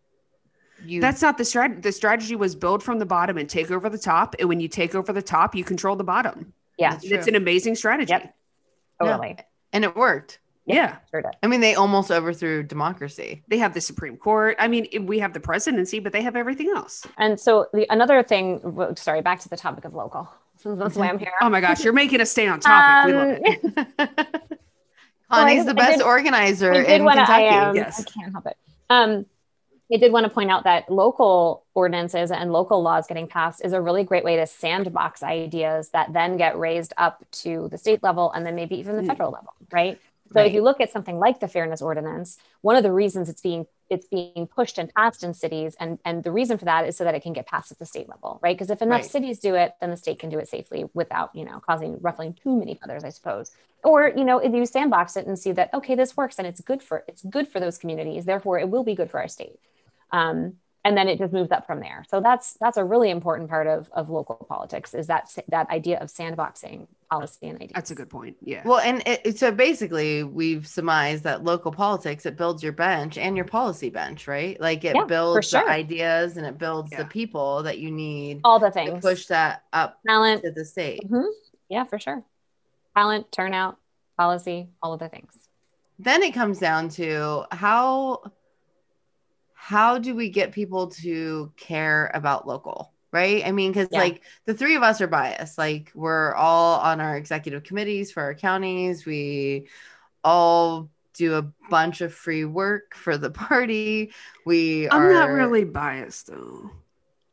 you. 0.84 1.00
That's 1.00 1.20
not 1.22 1.36
the 1.38 1.44
strategy. 1.44 1.80
The 1.80 1.90
strategy 1.92 2.36
was 2.36 2.54
build 2.54 2.82
from 2.82 2.98
the 2.98 3.06
bottom 3.06 3.38
and 3.38 3.48
take 3.48 3.70
over 3.70 3.88
the 3.88 3.98
top. 3.98 4.36
And 4.38 4.48
when 4.48 4.60
you 4.60 4.68
take 4.68 4.94
over 4.94 5.12
the 5.12 5.22
top, 5.22 5.54
you 5.54 5.64
control 5.64 5.96
the 5.96 6.04
bottom. 6.04 6.52
yeah. 6.78 6.98
It's 7.02 7.26
an 7.26 7.34
amazing 7.34 7.74
strategy. 7.74 8.10
Yep. 8.10 8.34
Totally. 9.02 9.36
and 9.72 9.84
it 9.84 9.96
worked. 9.96 10.38
Yeah. 10.66 10.96
Sure 11.10 11.22
did. 11.22 11.30
I 11.42 11.46
mean, 11.46 11.60
they 11.60 11.74
almost 11.76 12.10
overthrew 12.10 12.62
democracy. 12.64 13.42
They 13.48 13.58
have 13.58 13.72
the 13.72 13.80
Supreme 13.80 14.16
Court. 14.16 14.56
I 14.58 14.66
mean, 14.68 15.06
we 15.06 15.20
have 15.20 15.32
the 15.32 15.40
presidency, 15.40 16.00
but 16.00 16.12
they 16.12 16.22
have 16.22 16.34
everything 16.36 16.70
else. 16.74 17.06
And 17.18 17.38
so 17.38 17.68
the 17.72 17.86
another 17.90 18.22
thing. 18.22 18.60
Sorry, 18.96 19.22
back 19.22 19.38
to 19.40 19.48
the 19.48 19.56
topic 19.56 19.84
of 19.84 19.94
local. 19.94 20.28
That's 20.64 20.96
why 20.96 21.08
I'm 21.08 21.18
here. 21.18 21.32
Oh 21.40 21.48
my 21.48 21.60
gosh, 21.60 21.84
you're 21.84 21.92
making 21.92 22.20
us 22.20 22.30
stay 22.32 22.48
on 22.48 22.58
topic. 22.60 23.06
we 23.06 23.18
love 23.18 23.38
it. 23.40 23.88
Um, 23.98 24.08
Connie's 25.30 25.60
I 25.62 25.64
the 25.66 25.74
did- 25.74 25.82
I 25.82 25.86
best 25.86 25.98
did- 25.98 26.04
organizer 26.06 26.72
I 26.72 26.78
in 26.82 27.04
want 27.04 27.18
to. 27.18 27.24
Kentucky. 27.26 27.44
I, 27.46 27.68
um, 27.68 27.76
Yes. 27.76 28.00
I 28.00 28.10
can't 28.10 28.32
help 28.32 28.46
it. 28.46 28.56
Um, 28.90 29.26
I 29.92 29.98
did 29.98 30.10
want 30.12 30.24
to 30.24 30.30
point 30.30 30.50
out 30.50 30.64
that 30.64 30.90
local 30.90 31.64
ordinances 31.74 32.32
and 32.32 32.52
local 32.52 32.82
laws 32.82 33.06
getting 33.06 33.28
passed 33.28 33.64
is 33.64 33.72
a 33.72 33.80
really 33.80 34.02
great 34.02 34.24
way 34.24 34.34
to 34.36 34.46
sandbox 34.46 35.22
ideas 35.22 35.90
that 35.90 36.12
then 36.12 36.36
get 36.36 36.58
raised 36.58 36.92
up 36.98 37.24
to 37.30 37.68
the 37.70 37.78
state 37.78 38.02
level 38.02 38.32
and 38.32 38.44
then 38.44 38.56
maybe 38.56 38.76
even 38.76 38.96
the 38.96 39.02
Mm. 39.02 39.06
federal 39.06 39.30
level, 39.30 39.52
right? 39.70 40.00
So 40.32 40.42
Right. 40.42 40.44
if 40.44 40.54
you 40.54 40.62
look 40.62 40.80
at 40.80 40.90
something 40.92 41.18
like 41.18 41.40
the 41.40 41.48
fairness 41.48 41.80
ordinance, 41.82 42.38
one 42.60 42.76
of 42.76 42.82
the 42.82 42.92
reasons 42.92 43.28
it's 43.28 43.40
being 43.40 43.66
it's 43.88 44.06
being 44.08 44.48
pushed 44.48 44.78
and 44.78 44.92
passed 44.94 45.22
in 45.22 45.32
cities, 45.34 45.76
and 45.80 45.98
and 46.04 46.24
the 46.24 46.32
reason 46.32 46.58
for 46.58 46.64
that 46.66 46.86
is 46.86 46.96
so 46.96 47.04
that 47.04 47.14
it 47.14 47.22
can 47.22 47.32
get 47.32 47.46
passed 47.46 47.70
at 47.72 47.78
the 47.78 47.86
state 47.86 48.08
level, 48.08 48.38
right? 48.42 48.56
Because 48.56 48.70
if 48.70 48.82
enough 48.82 49.02
Right. 49.02 49.04
cities 49.04 49.38
do 49.38 49.54
it, 49.54 49.74
then 49.80 49.90
the 49.90 49.96
state 49.96 50.18
can 50.18 50.28
do 50.30 50.38
it 50.38 50.48
safely 50.48 50.84
without 50.94 51.30
you 51.34 51.44
know 51.44 51.60
causing 51.60 51.98
ruffling 52.00 52.34
too 52.34 52.56
many 52.56 52.74
feathers, 52.74 53.04
I 53.04 53.10
suppose. 53.10 53.50
Or 53.84 54.12
you 54.16 54.24
know 54.24 54.38
if 54.38 54.52
you 54.52 54.66
sandbox 54.66 55.16
it 55.16 55.26
and 55.26 55.38
see 55.38 55.52
that 55.52 55.72
okay 55.72 55.94
this 55.94 56.16
works 56.16 56.38
and 56.38 56.46
it's 56.46 56.60
good 56.60 56.82
for 56.82 57.04
it's 57.08 57.22
good 57.22 57.48
for 57.48 57.60
those 57.60 57.78
communities, 57.78 58.24
therefore 58.24 58.58
it 58.58 58.68
will 58.68 58.84
be 58.84 58.94
good 58.94 59.10
for 59.10 59.20
our 59.20 59.28
state. 59.28 59.58
Um, 60.12 60.54
and 60.86 60.96
then 60.96 61.08
it 61.08 61.18
just 61.18 61.32
moves 61.32 61.50
up 61.50 61.66
from 61.66 61.80
there. 61.80 62.04
So 62.08 62.20
that's 62.20 62.54
that's 62.60 62.76
a 62.76 62.84
really 62.84 63.10
important 63.10 63.50
part 63.50 63.66
of 63.66 63.90
of 63.92 64.08
local 64.08 64.36
politics 64.36 64.94
is 64.94 65.08
that 65.08 65.28
that 65.48 65.68
idea 65.68 65.98
of 65.98 66.08
sandboxing 66.08 66.86
policy 67.10 67.48
and 67.48 67.56
ideas. 67.56 67.72
That's 67.74 67.90
a 67.90 67.94
good 67.96 68.08
point. 68.08 68.36
Yeah. 68.40 68.62
Well, 68.64 68.78
and 68.78 69.02
it, 69.06 69.20
it- 69.24 69.38
so 69.38 69.50
basically, 69.50 70.22
we've 70.22 70.64
surmised 70.66 71.24
that 71.24 71.42
local 71.42 71.72
politics 71.72 72.24
it 72.24 72.36
builds 72.36 72.62
your 72.62 72.72
bench 72.72 73.18
and 73.18 73.34
your 73.36 73.46
policy 73.46 73.90
bench, 73.90 74.28
right? 74.28 74.60
Like 74.60 74.84
it 74.84 74.94
Yeah, 74.94 75.04
builds 75.04 75.48
sure. 75.48 75.64
the 75.64 75.70
ideas 75.70 76.36
and 76.36 76.46
it 76.46 76.56
builds 76.56 76.92
Yeah. 76.92 76.98
the 77.02 77.06
people 77.06 77.64
that 77.64 77.78
you 77.78 77.90
need 77.90 78.40
all 78.44 78.60
the 78.60 78.68
to 78.68 78.72
things. 78.72 79.02
push 79.02 79.26
that 79.26 79.64
up 79.72 79.98
talent 80.06 80.42
to 80.44 80.52
the 80.52 80.64
state. 80.64 81.02
Mhm. 81.10 81.26
Yeah, 81.68 81.82
for 81.84 81.98
sure. 81.98 82.22
Talent, 82.96 83.30
turnout, 83.32 83.76
policy, 84.16 84.68
all 84.82 84.92
of 84.92 85.00
the 85.00 85.08
things. 85.08 85.32
Then 85.98 86.22
it 86.22 86.32
comes 86.34 86.58
down 86.58 86.90
to 86.90 87.44
how 87.50 88.22
how 89.66 89.98
do 89.98 90.14
we 90.14 90.30
get 90.30 90.52
people 90.52 90.86
to 90.86 91.50
care 91.56 92.08
about 92.14 92.46
local? 92.46 92.92
Right. 93.10 93.44
I 93.44 93.50
mean, 93.50 93.72
because 93.72 93.88
Yeah. 93.90 93.98
like 93.98 94.22
the 94.44 94.54
three 94.54 94.76
of 94.76 94.84
us 94.84 95.00
are 95.00 95.08
biased. 95.08 95.58
Like 95.58 95.90
we're 95.92 96.34
all 96.34 96.78
on 96.78 97.00
our 97.00 97.16
executive 97.16 97.64
committees 97.64 98.12
for 98.12 98.22
our 98.22 98.32
counties. 98.32 99.04
We 99.04 99.66
all 100.22 100.88
do 101.14 101.34
a 101.34 101.42
bunch 101.68 102.00
of 102.00 102.14
free 102.14 102.44
work 102.44 102.94
for 102.94 103.18
the 103.18 103.30
party. 103.48 104.12
We 104.44 104.88
I'm 104.88 105.02
are 105.02 105.12
not 105.12 105.30
really 105.30 105.64
biased 105.64 106.28
though. 106.28 106.70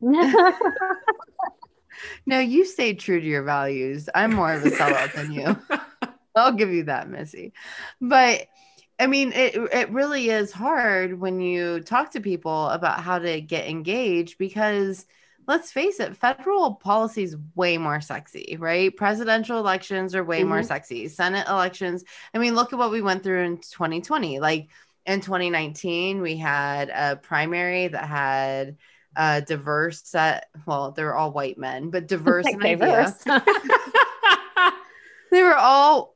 no, 2.26 2.40
you 2.40 2.64
stay 2.64 2.94
true 2.94 3.20
to 3.20 3.26
your 3.26 3.44
values. 3.44 4.08
I'm 4.12 4.34
more 4.34 4.52
of 4.52 4.66
a 4.66 4.70
sellout 4.70 5.12
than 5.12 5.30
you. 5.30 5.56
I'll 6.34 6.52
give 6.52 6.72
you 6.72 6.82
that, 6.84 7.08
Missy. 7.08 7.52
But 8.00 8.48
I 8.98 9.06
mean, 9.08 9.32
it 9.32 9.56
it 9.72 9.90
really 9.90 10.30
is 10.30 10.52
hard 10.52 11.18
when 11.20 11.40
you 11.40 11.80
talk 11.80 12.12
to 12.12 12.20
people 12.20 12.68
about 12.68 13.00
how 13.00 13.18
to 13.18 13.40
get 13.40 13.66
engaged 13.68 14.38
because 14.38 15.06
let's 15.46 15.72
face 15.72 16.00
it, 16.00 16.16
federal 16.16 16.74
policy 16.74 17.22
is 17.24 17.36
way 17.54 17.76
more 17.76 18.00
sexy, 18.00 18.56
right? 18.58 18.96
Presidential 18.96 19.58
elections 19.58 20.14
are 20.14 20.24
way 20.24 20.42
more 20.44 20.60
Mhm. 20.60 20.66
sexy. 20.66 21.08
Senate 21.08 21.46
elections, 21.48 22.02
I 22.32 22.38
mean, 22.38 22.54
look 22.54 22.72
at 22.72 22.78
what 22.78 22.90
we 22.90 23.02
went 23.02 23.22
through 23.22 23.42
in 23.42 23.58
2020. 23.58 24.38
Like 24.40 24.68
in 25.04 25.20
2019, 25.20 26.22
we 26.22 26.36
had 26.38 26.88
a 26.88 27.16
primary 27.16 27.88
that 27.88 28.06
had 28.06 28.76
a 29.16 29.42
diverse 29.42 30.02
set. 30.04 30.46
Well, 30.66 30.92
they 30.92 31.04
were 31.04 31.14
all 31.14 31.32
white 31.32 31.58
men, 31.58 31.90
but 31.90 32.06
diverse 32.08 32.46
in 32.46 32.62
idea. 32.62 32.76
diverse. 32.78 33.22
I 33.26 34.72
They 35.30 35.42
were 35.42 35.56
all 35.56 36.14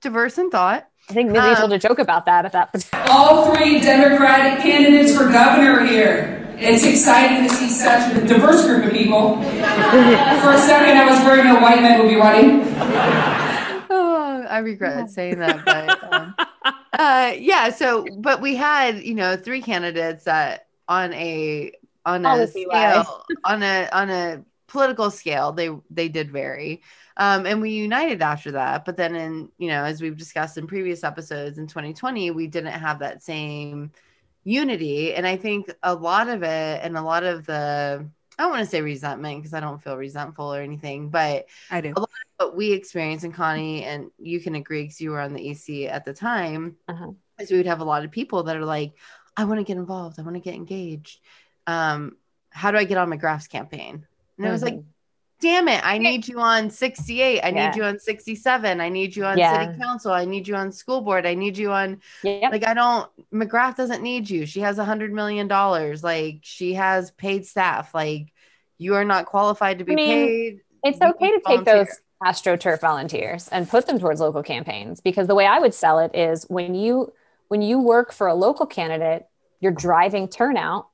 diverse 0.00 0.38
in 0.38 0.50
thought. 0.50 0.86
Think 1.08 1.30
Missy 1.30 1.46
Um, 1.48 1.56
told 1.56 1.72
a 1.72 1.78
joke 1.78 1.98
about 1.98 2.26
that 2.26 2.44
at 2.44 2.52
that. 2.52 2.88
all 3.08 3.54
three 3.54 3.80
Democratic 3.80 4.60
candidates 4.62 5.16
for 5.16 5.24
governor 5.30 5.84
here. 5.84 6.34
It's 6.58 6.84
exciting 6.84 7.48
to 7.48 7.54
see 7.54 7.68
such 7.68 8.14
a 8.14 8.26
diverse 8.26 8.66
group 8.66 8.84
of 8.84 8.92
people. 8.92 9.36
For 9.42 10.52
a 10.52 10.58
second, 10.58 10.96
I 10.98 11.06
was 11.08 11.18
worried 11.24 11.44
no 11.44 11.60
white 11.60 11.80
men 11.80 12.00
would 12.00 12.08
be 12.08 12.16
running. 12.16 12.62
Oh, 13.90 14.44
I 14.50 14.58
regret 14.58 15.08
saying 15.08 15.38
that, 15.38 15.64
but 15.64 16.12
um, 16.12 16.34
uh, 16.92 17.32
yeah. 17.38 17.70
So, 17.70 18.04
but 18.18 18.40
we 18.40 18.56
had 18.56 18.98
you 19.02 19.14
know 19.14 19.36
three 19.36 19.62
candidates 19.62 20.24
that 20.24 20.66
on 20.88 21.12
a 21.14 21.72
on 22.04 22.24
a 22.26 22.28
Policy-wise. 22.28 23.06
scale 23.06 23.24
on 23.44 23.62
a 23.62 23.88
on 23.92 24.10
a 24.10 24.42
political 24.66 25.10
scale 25.10 25.52
they 25.52 25.70
they 25.90 26.08
did 26.08 26.30
vary. 26.32 26.82
Um, 27.18 27.46
and 27.46 27.60
we 27.60 27.70
united 27.70 28.22
after 28.22 28.52
that. 28.52 28.84
But 28.84 28.96
then, 28.96 29.16
in 29.16 29.50
you 29.58 29.68
know, 29.68 29.84
as 29.84 30.00
we've 30.00 30.16
discussed 30.16 30.56
in 30.56 30.66
previous 30.66 31.02
episodes 31.04 31.58
in 31.58 31.66
2020, 31.66 32.30
we 32.30 32.46
didn't 32.46 32.72
have 32.72 33.00
that 33.00 33.22
same 33.22 33.90
unity. 34.44 35.14
And 35.14 35.26
I 35.26 35.36
think 35.36 35.70
a 35.82 35.94
lot 35.94 36.28
of 36.28 36.42
it, 36.42 36.80
and 36.82 36.96
a 36.96 37.02
lot 37.02 37.24
of 37.24 37.44
the, 37.46 38.08
I 38.38 38.42
don't 38.42 38.50
want 38.52 38.64
to 38.64 38.70
say 38.70 38.80
resentment 38.82 39.38
because 39.40 39.52
I 39.54 39.60
don't 39.60 39.82
feel 39.82 39.96
resentful 39.96 40.54
or 40.54 40.60
anything, 40.60 41.10
but 41.10 41.46
I 41.70 41.80
do. 41.80 41.92
A 41.96 42.00
lot 42.00 42.08
of 42.08 42.46
what 42.46 42.56
we 42.56 42.72
experienced 42.72 43.24
and 43.24 43.34
Connie 43.34 43.84
and 43.84 44.10
you 44.18 44.40
can 44.40 44.54
agree 44.54 44.82
because 44.82 45.00
you 45.00 45.10
were 45.10 45.20
on 45.20 45.34
the 45.34 45.48
EC 45.50 45.88
at 45.88 46.04
the 46.04 46.14
time 46.14 46.76
Uh-huh. 46.88 47.12
is 47.38 47.50
we 47.50 47.56
would 47.56 47.66
have 47.66 47.80
a 47.80 47.84
lot 47.84 48.04
of 48.04 48.10
people 48.10 48.44
that 48.44 48.56
are 48.56 48.64
like, 48.64 48.92
I 49.36 49.44
want 49.44 49.58
to 49.60 49.64
get 49.64 49.76
involved, 49.76 50.18
I 50.18 50.22
want 50.22 50.36
to 50.36 50.40
get 50.40 50.54
engaged. 50.54 51.20
Um, 51.66 52.16
how 52.50 52.70
do 52.70 52.78
I 52.78 52.84
get 52.84 52.98
on 52.98 53.10
McGrath's 53.10 53.48
campaign? 53.48 54.06
And 54.38 54.46
I 54.46 54.52
was 54.52 54.62
like, 54.62 54.74
Mhm. 54.74 54.84
Damn 55.40 55.68
it, 55.68 55.80
I 55.84 55.98
need 55.98 56.26
you 56.26 56.40
on 56.40 56.70
68. 56.70 57.40
I 57.42 57.48
Yeah. 57.50 57.68
need 57.68 57.76
you 57.76 57.84
on 57.84 57.98
67. 57.98 58.80
I 58.80 58.88
need 58.88 59.14
you 59.16 59.24
on 59.24 59.38
Yeah. 59.38 59.66
city 59.66 59.78
council. 59.80 60.12
I 60.12 60.24
need 60.24 60.48
you 60.48 60.54
on 60.56 60.72
school 60.72 61.00
board. 61.00 61.26
I 61.26 61.34
need 61.34 61.56
you 61.56 61.70
on 61.70 62.00
Yep. 62.22 62.52
like 62.52 62.66
I 62.66 62.74
don't 62.74 63.08
McGrath 63.32 63.76
doesn't 63.76 64.02
need 64.02 64.28
you. 64.28 64.46
She 64.46 64.60
has 64.60 64.78
a 64.78 64.84
hundred 64.84 65.12
million 65.12 65.48
dollars. 65.48 66.02
Like 66.02 66.40
she 66.42 66.74
has 66.74 67.10
paid 67.12 67.46
staff. 67.46 67.94
Like 67.94 68.32
you 68.78 68.94
are 68.94 69.04
not 69.04 69.26
qualified 69.26 69.78
to 69.78 69.84
be 69.84 69.92
I 69.92 69.96
mean, 69.96 70.06
paid. 70.26 70.60
it's 70.82 71.00
You 71.00 71.08
okay 71.08 71.30
to 71.32 71.40
can 71.40 71.56
take 71.58 71.64
those 71.64 71.88
astroturf 72.22 72.80
volunteers 72.80 73.48
and 73.48 73.68
put 73.68 73.86
them 73.86 73.98
towards 73.98 74.20
local 74.20 74.42
campaigns 74.42 75.00
because 75.00 75.28
the 75.28 75.34
way 75.36 75.46
I 75.46 75.60
would 75.60 75.74
sell 75.74 76.00
it 76.00 76.14
is 76.14 76.44
when 76.48 76.74
you 76.74 77.12
when 77.48 77.62
you 77.62 77.78
work 77.80 78.12
for 78.12 78.26
a 78.26 78.34
local 78.34 78.66
candidate, 78.66 79.26
you're 79.60 79.72
driving 79.72 80.28
turnout, 80.28 80.88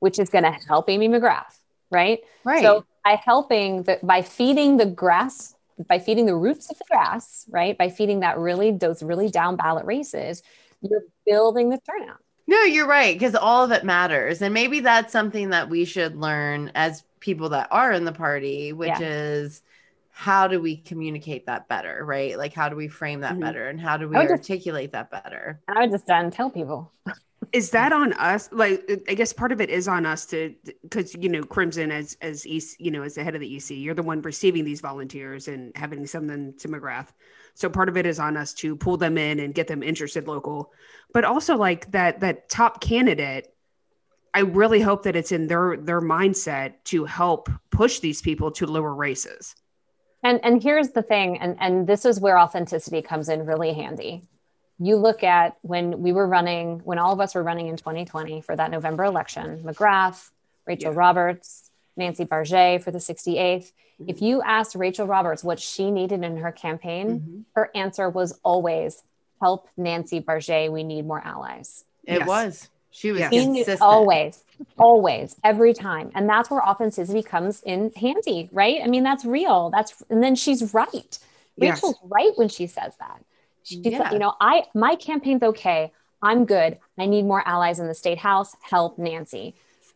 which 0.00 0.18
is 0.18 0.28
going 0.28 0.44
to 0.44 0.50
help 0.68 0.90
Amy 0.90 1.08
McGrath, 1.08 1.56
right? 1.90 2.20
Right. 2.44 2.62
So 2.62 2.84
by 3.06 3.20
helping 3.24 3.84
the 3.84 4.00
by 4.02 4.20
feeding 4.20 4.78
the 4.78 4.86
grass, 4.86 5.54
by 5.88 5.98
feeding 5.98 6.26
the 6.26 6.34
roots 6.34 6.68
of 6.70 6.76
the 6.78 6.84
grass, 6.90 7.46
right? 7.50 7.78
By 7.78 7.88
feeding 7.88 8.20
that 8.20 8.36
really 8.36 8.72
those 8.72 9.00
really 9.00 9.28
down 9.28 9.54
ballot 9.56 9.84
races, 9.86 10.42
you're 10.80 11.04
building 11.24 11.68
the 11.70 11.78
turnout. 11.88 12.18
No, 12.48 12.62
you're 12.62 12.88
right 12.88 13.14
because 13.14 13.36
all 13.36 13.62
of 13.64 13.70
it 13.70 13.84
matters, 13.84 14.42
and 14.42 14.52
maybe 14.52 14.80
that's 14.80 15.12
something 15.12 15.50
that 15.50 15.68
we 15.68 15.84
should 15.84 16.16
learn 16.16 16.72
as 16.74 17.04
people 17.20 17.48
that 17.50 17.68
are 17.70 17.92
in 17.92 18.04
the 18.04 18.12
party, 18.12 18.72
which 18.72 18.88
Yeah. 18.88 18.98
is 19.00 19.62
how 20.10 20.48
do 20.48 20.60
we 20.60 20.76
communicate 20.78 21.46
that 21.46 21.68
better, 21.68 22.04
right? 22.04 22.36
Like 22.36 22.54
how 22.54 22.68
do 22.68 22.74
we 22.74 22.88
frame 22.88 23.20
that 23.20 23.34
Mhm. 23.36 23.40
better, 23.40 23.68
and 23.68 23.80
how 23.80 23.96
do 23.96 24.08
we 24.08 24.16
would 24.16 24.22
just- 24.28 24.50
articulate 24.50 24.92
that 24.92 25.10
better? 25.12 25.60
I 25.68 25.82
would 25.82 25.92
just 25.92 26.06
then 26.06 26.30
tell 26.32 26.50
people. 26.50 26.90
is 27.52 27.70
that 27.70 27.92
on 27.92 28.12
us? 28.14 28.48
Like 28.52 29.04
i 29.08 29.14
guess 29.14 29.32
part 29.32 29.52
of 29.52 29.60
it 29.60 29.70
is 29.70 29.88
on 29.88 30.06
us 30.06 30.26
to 30.26 30.54
because 30.82 31.14
you 31.14 31.28
know 31.28 31.42
crimson 31.42 31.90
as 31.90 32.16
as 32.20 32.46
east 32.46 32.80
you 32.80 32.90
know 32.90 33.02
as 33.02 33.14
the 33.14 33.24
head 33.24 33.34
of 33.34 33.40
the 33.40 33.56
ec 33.56 33.70
you're 33.70 33.94
the 33.94 34.02
one 34.02 34.20
receiving 34.22 34.64
these 34.64 34.80
volunteers 34.80 35.48
and 35.48 35.76
having 35.76 36.04
them 36.04 36.54
to 36.58 36.68
mcgrath. 36.68 37.08
So 37.54 37.70
part 37.70 37.88
of 37.88 37.96
it 37.96 38.04
is 38.04 38.18
on 38.18 38.36
us 38.36 38.52
to 38.54 38.76
pull 38.76 38.96
them 38.96 39.16
in 39.16 39.40
and 39.40 39.54
get 39.54 39.66
them 39.66 39.82
interested 39.82 40.28
local. 40.28 40.72
But 41.12 41.24
also 41.24 41.56
like 41.56 41.90
that 41.92 42.20
that 42.20 42.48
top 42.48 42.80
candidate 42.80 43.52
i 44.34 44.40
really 44.40 44.80
hope 44.80 45.04
that 45.04 45.16
it's 45.16 45.32
in 45.32 45.46
their 45.46 45.76
their 45.76 46.00
mindset 46.00 46.74
to 46.84 47.04
help 47.04 47.48
push 47.70 48.00
these 48.00 48.20
people 48.22 48.50
to 48.52 48.66
lower 48.66 48.94
races. 48.94 49.54
And 50.22 50.40
and 50.42 50.62
here's 50.62 50.90
the 50.90 51.02
thing, 51.02 51.38
and 51.38 51.56
and 51.60 51.86
this 51.86 52.04
is 52.04 52.20
where 52.20 52.38
authenticity 52.38 53.02
comes 53.02 53.28
in 53.28 53.46
really 53.46 53.72
handy. 53.72 54.24
You 54.78 54.96
look 54.96 55.22
at 55.24 55.56
when 55.62 56.02
we 56.02 56.12
were 56.12 56.26
running, 56.26 56.80
when 56.84 56.98
all 56.98 57.12
of 57.12 57.20
us 57.20 57.34
were 57.34 57.42
running 57.42 57.68
in 57.68 57.76
2020 57.76 58.40
for 58.42 58.54
that 58.56 58.70
November 58.70 59.04
election, 59.04 59.62
McGrath, 59.64 60.30
Rachel 60.66 60.92
Yeah. 60.92 60.98
Roberts, 60.98 61.70
Nancy 61.96 62.24
Barget 62.24 62.82
for 62.82 62.90
the 62.90 63.00
68th. 63.00 63.72
If 64.06 64.20
you 64.20 64.42
asked 64.42 64.74
Rachel 64.74 65.06
Roberts 65.06 65.42
what 65.42 65.58
she 65.58 65.90
needed 65.90 66.22
in 66.22 66.36
her 66.38 66.52
campaign, 66.52 67.20
Mhm. 67.20 67.44
her 67.54 67.70
answer 67.74 68.10
was 68.10 68.38
always 68.42 69.02
help 69.40 69.68
Nancy 69.78 70.18
Barget. 70.18 70.70
We 70.70 70.82
need 70.82 71.06
more 71.06 71.22
allies. 71.24 71.84
It 72.04 72.18
Yes. 72.18 72.28
was. 72.28 72.68
She 72.90 73.12
was 73.12 73.22
She 73.30 73.46
knew- 73.46 73.64
consistent. 73.64 73.80
always, 73.82 74.42
always, 74.78 75.36
every 75.44 75.72
time. 75.74 76.10
And 76.14 76.28
that's 76.28 76.50
where 76.50 76.66
authenticity 76.66 77.22
comes 77.22 77.62
in 77.62 77.92
handy, 77.96 78.48
right? 78.52 78.80
I 78.82 78.86
mean, 78.86 79.02
that's 79.02 79.24
real. 79.24 79.70
That's 79.70 80.02
and 80.10 80.22
then 80.22 80.34
she's 80.34 80.72
right. 80.74 81.18
Yes. 81.56 81.76
Rachel's 81.82 81.96
right 82.04 82.32
when 82.36 82.48
she 82.48 82.66
says 82.66 82.94
that. 82.98 83.22
She 83.66 83.90
Yeah. 83.90 83.98
said, 83.98 84.12
you 84.12 84.18
know, 84.18 84.34
I 84.40 84.64
my 84.74 84.96
campaign's 84.96 85.42
okay. 85.42 85.92
I'm 86.22 86.44
good. 86.46 86.78
I 86.98 87.06
need 87.06 87.24
more 87.24 87.46
allies 87.46 87.78
in 87.78 87.88
the 87.88 87.94
state 87.94 88.18
house. 88.18 88.56
Help 88.62 88.98
Nancy. 88.98 89.54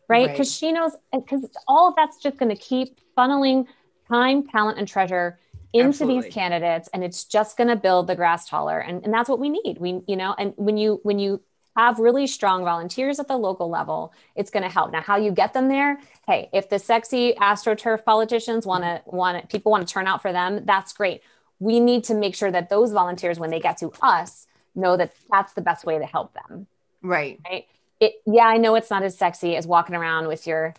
Right? 0.09 0.27
Right. 0.27 0.33
Because 0.33 0.53
she 0.53 0.71
knows 0.71 0.91
because 1.13 1.45
all 1.67 1.89
of 1.89 1.95
that's 1.95 2.17
just 2.17 2.37
going 2.37 2.49
to 2.49 2.55
keep 2.61 2.99
funneling 3.17 3.65
time, 4.09 4.47
talent, 4.47 4.77
and 4.77 4.87
treasure 4.87 5.39
into 5.73 6.05
Absolutely. 6.05 6.21
these 6.23 6.33
candidates 6.33 6.89
and 6.93 7.01
it's 7.03 7.23
just 7.23 7.55
going 7.55 7.69
to 7.69 7.77
build 7.77 8.07
the 8.07 8.15
grass 8.15 8.47
taller 8.47 8.79
and, 8.79 9.05
and 9.05 9.13
that's 9.13 9.29
what 9.29 9.39
we 9.39 9.47
need 9.47 9.77
we 9.79 10.01
you 10.05 10.17
know 10.17 10.35
and 10.37 10.53
when 10.57 10.75
you 10.77 10.99
when 11.03 11.17
you 11.17 11.39
have 11.77 11.97
really 11.97 12.27
strong 12.27 12.65
volunteers 12.65 13.19
at 13.21 13.27
the 13.29 13.37
local 13.37 13.69
level 13.69 14.13
it's 14.35 14.51
going 14.51 14.63
to 14.63 14.69
help 14.69 14.91
now 14.91 15.01
how 15.01 15.15
you 15.15 15.31
get 15.31 15.53
them 15.53 15.69
there 15.69 15.97
hey 16.27 16.49
if 16.51 16.67
the 16.69 16.77
sexy 16.77 17.33
astroturf 17.35 18.03
politicians 18.03 18.65
want 18.65 18.83
to 18.83 19.01
want 19.05 19.41
to 19.41 19.47
people 19.47 19.71
want 19.71 19.87
to 19.87 19.93
turn 19.93 20.07
out 20.07 20.21
for 20.21 20.33
them 20.33 20.65
that's 20.65 20.91
great 20.91 21.21
we 21.61 21.79
need 21.79 22.03
to 22.05 22.15
make 22.15 22.35
sure 22.35 22.51
that 22.51 22.69
those 22.69 22.91
volunteers 22.91 23.39
when 23.39 23.51
they 23.51 23.59
get 23.59 23.77
to 23.77 23.91
us 24.01 24.47
know 24.73 24.97
that 24.97 25.13
that's 25.29 25.53
the 25.53 25.61
best 25.61 25.85
way 25.85 25.99
to 25.99 26.05
help 26.05 26.33
them. 26.33 26.65
Right. 27.03 27.39
right? 27.49 27.65
It 27.99 28.15
yeah 28.25 28.47
i 28.47 28.57
know 28.57 28.73
it's 28.73 28.89
not 28.89 29.03
as 29.03 29.15
sexy 29.15 29.55
as 29.55 29.67
walking 29.67 29.95
around 29.95 30.27
with 30.27 30.47
your 30.47 30.73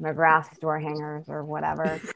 mcgrath 0.00 0.58
door 0.58 0.80
hangers 0.80 1.28
or 1.28 1.44
whatever. 1.44 2.00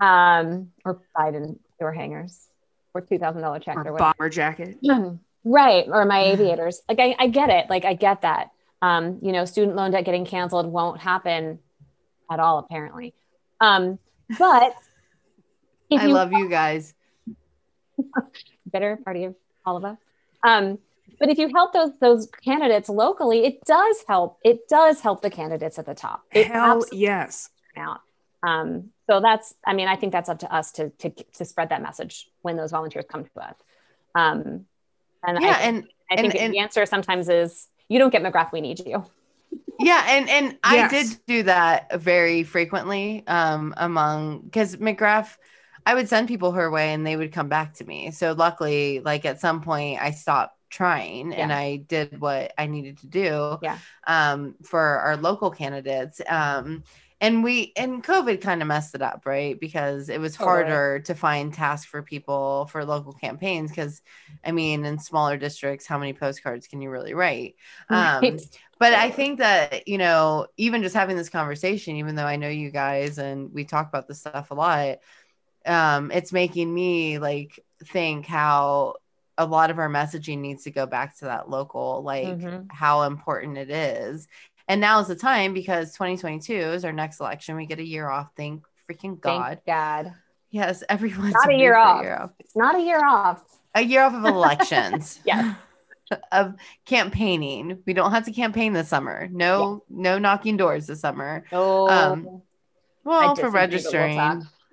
Um 0.00 0.70
or 0.84 1.00
biden 1.16 1.58
door 1.80 1.92
hangers 1.92 2.46
or 2.94 3.02
$2000 3.02 3.62
check 3.62 3.76
or, 3.76 3.80
or 3.80 3.92
whatever. 3.92 3.98
bomber 3.98 4.28
jacket. 4.28 4.78
Right. 5.44 5.86
Or 5.88 6.04
my 6.04 6.24
aviators. 6.24 6.82
Like 6.88 7.00
I, 7.00 7.16
I 7.18 7.28
get 7.28 7.48
it. 7.50 7.70
Like 7.70 7.84
i 7.84 7.94
get 7.94 8.22
that. 8.22 8.50
Um 8.82 9.18
you 9.22 9.32
know 9.32 9.44
student 9.44 9.76
loan 9.76 9.90
debt 9.90 10.04
getting 10.04 10.24
canceled 10.24 10.66
won't 10.66 11.00
happen 11.00 11.58
at 12.30 12.38
all 12.38 12.58
apparently. 12.58 13.14
Um 13.60 13.98
but 14.38 14.74
I 15.92 16.06
love 16.06 16.32
you 16.32 16.48
guys. 16.48 16.94
bitter 18.72 18.96
party 19.04 19.24
of 19.24 19.34
all 19.64 19.76
of 19.76 19.84
us. 19.84 19.96
Um 20.42 20.78
but 21.18 21.28
if 21.30 21.38
you 21.38 21.48
help 21.48 21.72
those 21.72 21.90
those 22.00 22.28
candidates 22.44 22.88
locally 22.88 23.44
it 23.44 23.64
does 23.64 24.04
help 24.06 24.38
it 24.44 24.68
does 24.68 25.00
help 25.00 25.22
the 25.22 25.30
candidates 25.30 25.78
at 25.78 25.86
the 25.86 25.94
top. 25.94 26.22
It 26.32 26.46
hell 26.48 26.84
yes. 26.92 27.50
out. 27.76 28.00
Um 28.42 28.90
so 29.08 29.20
that's 29.20 29.54
i 29.66 29.72
mean 29.74 29.88
i 29.88 29.96
think 29.96 30.12
that's 30.12 30.28
up 30.28 30.40
to 30.40 30.54
us 30.54 30.72
to 30.72 30.90
to, 30.98 31.10
to 31.10 31.44
spread 31.44 31.70
that 31.70 31.82
message 31.82 32.28
when 32.42 32.56
those 32.56 32.70
volunteers 32.70 33.04
come 33.08 33.24
to 33.24 33.40
us. 33.40 33.54
Um 34.14 34.66
and 35.26 35.38
Yeah, 35.40 35.56
I, 35.58 35.60
and 35.62 35.84
I 36.10 36.16
think 36.16 36.34
and- 36.34 36.52
the 36.54 36.58
answer 36.58 36.86
sometimes 36.86 37.28
is 37.28 37.68
you 37.88 37.98
don't 37.98 38.10
get 38.10 38.22
mcgrath 38.22 38.52
we 38.52 38.60
need 38.60 38.80
you. 38.86 39.04
Yeah 39.80 40.04
and 40.08 40.28
and 40.28 40.58
i 40.64 40.74
Yes. 40.76 40.90
did 40.90 41.18
do 41.26 41.42
that 41.44 42.00
very 42.00 42.42
frequently 42.42 43.22
um 43.28 43.72
among 43.76 44.40
because 44.40 44.76
mcgrath 44.76 45.36
i 45.88 45.94
would 45.94 46.08
send 46.08 46.28
people 46.28 46.52
her 46.52 46.70
way 46.70 46.92
and 46.92 47.06
they 47.06 47.16
would 47.16 47.32
come 47.32 47.48
back 47.48 47.74
to 47.74 47.84
me 47.84 48.10
so 48.10 48.32
luckily 48.32 49.00
like 49.00 49.24
at 49.24 49.40
some 49.40 49.62
point 49.62 50.00
i 50.00 50.10
stopped 50.10 50.54
trying 50.70 51.34
and 51.34 51.52
i 51.52 51.76
did 51.76 52.20
what 52.20 52.52
i 52.58 52.66
needed 52.66 52.98
to 52.98 53.06
do 53.06 53.58
Yeah. 53.60 53.78
um 54.06 54.54
for 54.64 54.80
our 54.80 55.16
local 55.16 55.50
candidates 55.50 56.20
um 56.28 56.84
and 57.20 57.42
we 57.42 57.72
and 57.76 58.04
covid 58.04 58.40
kind 58.42 58.60
of 58.62 58.68
messed 58.68 58.94
it 58.94 59.02
up 59.02 59.22
right 59.26 59.58
because 59.60 60.10
it 60.10 60.20
was 60.20 60.36
Totally. 60.36 60.44
harder 60.44 61.00
to 61.00 61.14
find 61.14 61.54
tasks 61.54 61.86
for 61.86 62.02
people 62.02 62.66
for 62.70 62.84
local 62.84 63.14
campaigns 63.14 63.70
because 63.70 64.02
i 64.44 64.52
mean 64.52 64.84
in 64.84 64.98
smaller 64.98 65.38
districts 65.38 65.86
how 65.86 65.98
many 65.98 66.12
postcards 66.12 66.68
can 66.68 66.82
you 66.82 66.90
really 66.90 67.14
write 67.14 67.56
um 67.90 68.22
Right. 68.22 68.58
but 68.80 68.92
I 68.94 69.10
think 69.10 69.40
that, 69.40 69.88
you 69.88 69.98
know, 69.98 70.46
even 70.56 70.84
just 70.84 70.94
having 70.94 71.16
this 71.16 71.28
conversation, 71.28 71.96
even 71.96 72.14
though 72.14 72.24
I 72.26 72.36
know 72.36 72.48
you 72.48 72.70
guys 72.70 73.18
and 73.18 73.52
we 73.52 73.64
talk 73.64 73.88
about 73.88 74.06
this 74.06 74.20
stuff 74.20 74.52
a 74.52 74.54
lot, 74.54 74.98
um, 75.68 76.10
it's 76.10 76.32
making 76.32 76.72
me 76.72 77.18
like 77.18 77.60
think 77.84 78.26
how 78.26 78.94
a 79.36 79.46
lot 79.46 79.70
of 79.70 79.78
our 79.78 79.88
messaging 79.88 80.38
needs 80.38 80.64
to 80.64 80.70
go 80.70 80.86
back 80.86 81.16
to 81.18 81.26
that 81.26 81.48
local, 81.48 82.02
like 82.02 82.26
Mhm. 82.26 82.66
how 82.72 83.02
important 83.02 83.56
it 83.58 83.70
is. 83.70 84.26
And 84.66 84.80
now 84.80 84.98
is 85.00 85.06
the 85.06 85.14
time 85.16 85.54
because 85.54 85.92
2022 85.92 86.52
is 86.54 86.84
our 86.84 86.92
next 86.92 87.20
election. 87.20 87.56
We 87.56 87.66
get 87.66 87.78
a 87.78 87.84
year 87.86 88.08
off. 88.08 88.28
Thank 88.36 88.64
freaking 88.90 89.20
God. 89.20 89.60
Thank 89.64 89.66
God. 89.66 90.14
Yes, 90.50 90.82
everyone's 90.88 91.34
Not 91.34 91.50
a 91.50 91.56
year 91.56 91.76
off. 91.76 92.02
year 92.02 92.16
off. 92.16 92.30
It's 92.38 92.56
not 92.56 92.74
a 92.74 92.80
year 92.80 93.04
off. 93.06 93.42
A 93.74 93.82
year 93.82 94.02
off 94.02 94.14
of 94.14 94.24
elections. 94.24 95.20
Yeah. 95.24 95.54
of 96.32 96.54
campaigning. 96.86 97.82
We 97.86 97.92
don't 97.92 98.12
have 98.12 98.24
to 98.24 98.32
campaign 98.32 98.72
this 98.72 98.88
summer. 98.88 99.28
No, 99.30 99.84
no 99.90 100.18
knocking 100.18 100.56
doors 100.56 100.86
this 100.86 101.00
summer. 101.02 101.44
No. 101.52 101.86
Um, 101.86 102.42
Well, 103.04 103.36
for 103.36 103.42
we'll 103.44 103.52
registering. 103.52 104.42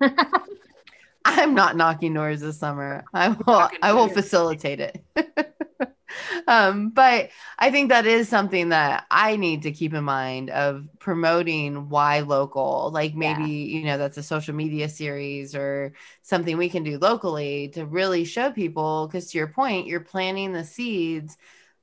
I'm 1.26 1.54
not 1.54 1.76
knocking 1.76 2.14
doors 2.14 2.40
this 2.40 2.58
summer. 2.58 3.04
I 3.12 3.28
will. 3.28 3.68
I 3.82 3.92
will 3.92 4.08
facilitate 4.08 4.80
it. 4.80 5.04
um, 6.46 6.90
but 6.90 7.30
I 7.58 7.70
think 7.70 7.88
that 7.88 8.06
is 8.06 8.28
something 8.28 8.68
that 8.68 9.06
I 9.10 9.36
need 9.36 9.62
to 9.62 9.72
keep 9.72 9.92
in 9.92 10.04
mind 10.04 10.50
of 10.50 10.86
promoting 11.00 11.88
why 11.88 12.20
local. 12.20 12.90
Like 12.92 13.14
maybe 13.14 13.50
you 13.50 13.84
know 13.84 13.98
that's 13.98 14.18
a 14.18 14.22
social 14.22 14.54
media 14.54 14.88
series 14.88 15.54
or 15.54 15.92
something 16.22 16.56
we 16.56 16.68
can 16.68 16.84
do 16.84 16.98
locally 16.98 17.68
to 17.70 17.86
really 17.86 18.24
show 18.24 18.52
people. 18.52 19.08
Because 19.08 19.30
to 19.32 19.38
your 19.38 19.48
point, 19.48 19.88
you're 19.88 20.00
planting 20.00 20.52
the 20.52 20.64
seeds 20.64 21.36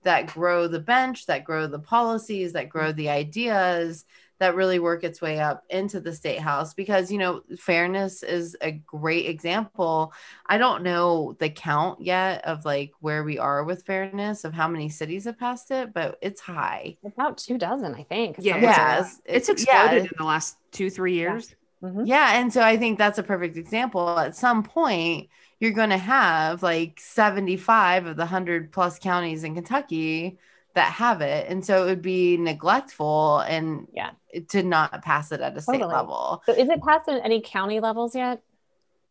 that 0.03 0.27
grow 0.27 0.67
the 0.67 0.79
bench, 0.79 1.25
that 1.25 1.43
grow 1.43 1.67
the 1.67 1.79
policies, 1.79 2.53
that 2.53 2.69
grow 2.69 2.91
the 2.91 3.09
ideas 3.09 4.05
that 4.43 4.55
really 4.55 4.77
work 4.79 5.03
its 5.03 5.21
way 5.21 5.39
up 5.39 5.63
into 5.69 5.99
the 5.99 6.13
state 6.13 6.39
house 6.39 6.73
because 6.73 7.11
you 7.11 7.17
know 7.17 7.41
fairness 7.57 8.23
is 8.23 8.55
a 8.61 8.71
great 8.71 9.25
example 9.27 10.13
i 10.47 10.57
don't 10.57 10.83
know 10.83 11.33
the 11.39 11.49
count 11.49 12.01
yet 12.01 12.43
of 12.45 12.65
like 12.65 12.91
where 12.99 13.23
we 13.23 13.39
are 13.39 13.63
with 13.63 13.85
fairness 13.85 14.43
of 14.43 14.53
how 14.53 14.67
many 14.67 14.89
cities 14.89 15.23
have 15.25 15.39
passed 15.39 15.71
it 15.71 15.93
but 15.93 16.17
it's 16.21 16.41
high 16.41 16.95
About 17.05 17.37
two 17.37 17.57
dozen, 17.57 17.95
I 17.95 18.03
think. 18.03 18.35
Yeah, 18.39 18.53
somewhere. 18.53 18.71
it's- 18.99 19.21
it's 19.25 19.49
exploded 19.49 20.03
yeah, 20.03 20.09
in 20.11 20.17
the 20.17 20.23
last 20.25 20.57
two 20.71 20.89
three 20.89 21.13
years 21.13 21.55
Mhm. 21.83 22.07
Yeah, 22.07 22.39
and 22.39 22.53
so 22.53 22.61
I 22.61 22.77
think 22.77 22.97
that's 22.97 23.19
a 23.19 23.23
perfect 23.23 23.57
example. 23.57 24.17
At 24.17 24.37
some 24.37 24.63
point, 24.63 25.27
you're 25.59 25.71
going 25.71 25.89
to 25.89 25.97
have 25.97 26.63
like 26.63 26.97
75 26.99 28.05
of 28.05 28.15
the 28.15 28.23
100 28.23 28.71
plus 28.71 28.99
counties 28.99 29.43
in 29.43 29.53
Kentucky 29.55 30.37
that 30.75 30.91
have 30.93 31.21
it. 31.21 31.47
And 31.49 31.63
so 31.65 31.83
it 31.83 31.85
would 31.89 32.01
be 32.01 32.37
neglectful 32.37 33.39
and 33.39 33.87
Yeah. 33.93 34.11
to 34.49 34.63
not 34.63 35.01
pass 35.03 35.31
it 35.31 35.39
at 35.41 35.55
a 35.55 35.61
state 35.61 35.85
level. 35.85 36.41
So 36.45 36.53
is 36.53 36.67
it 36.69 36.81
passed 36.81 37.07
in 37.07 37.17
any 37.17 37.41
county 37.41 37.79
levels 37.79 38.15
yet? 38.15 38.41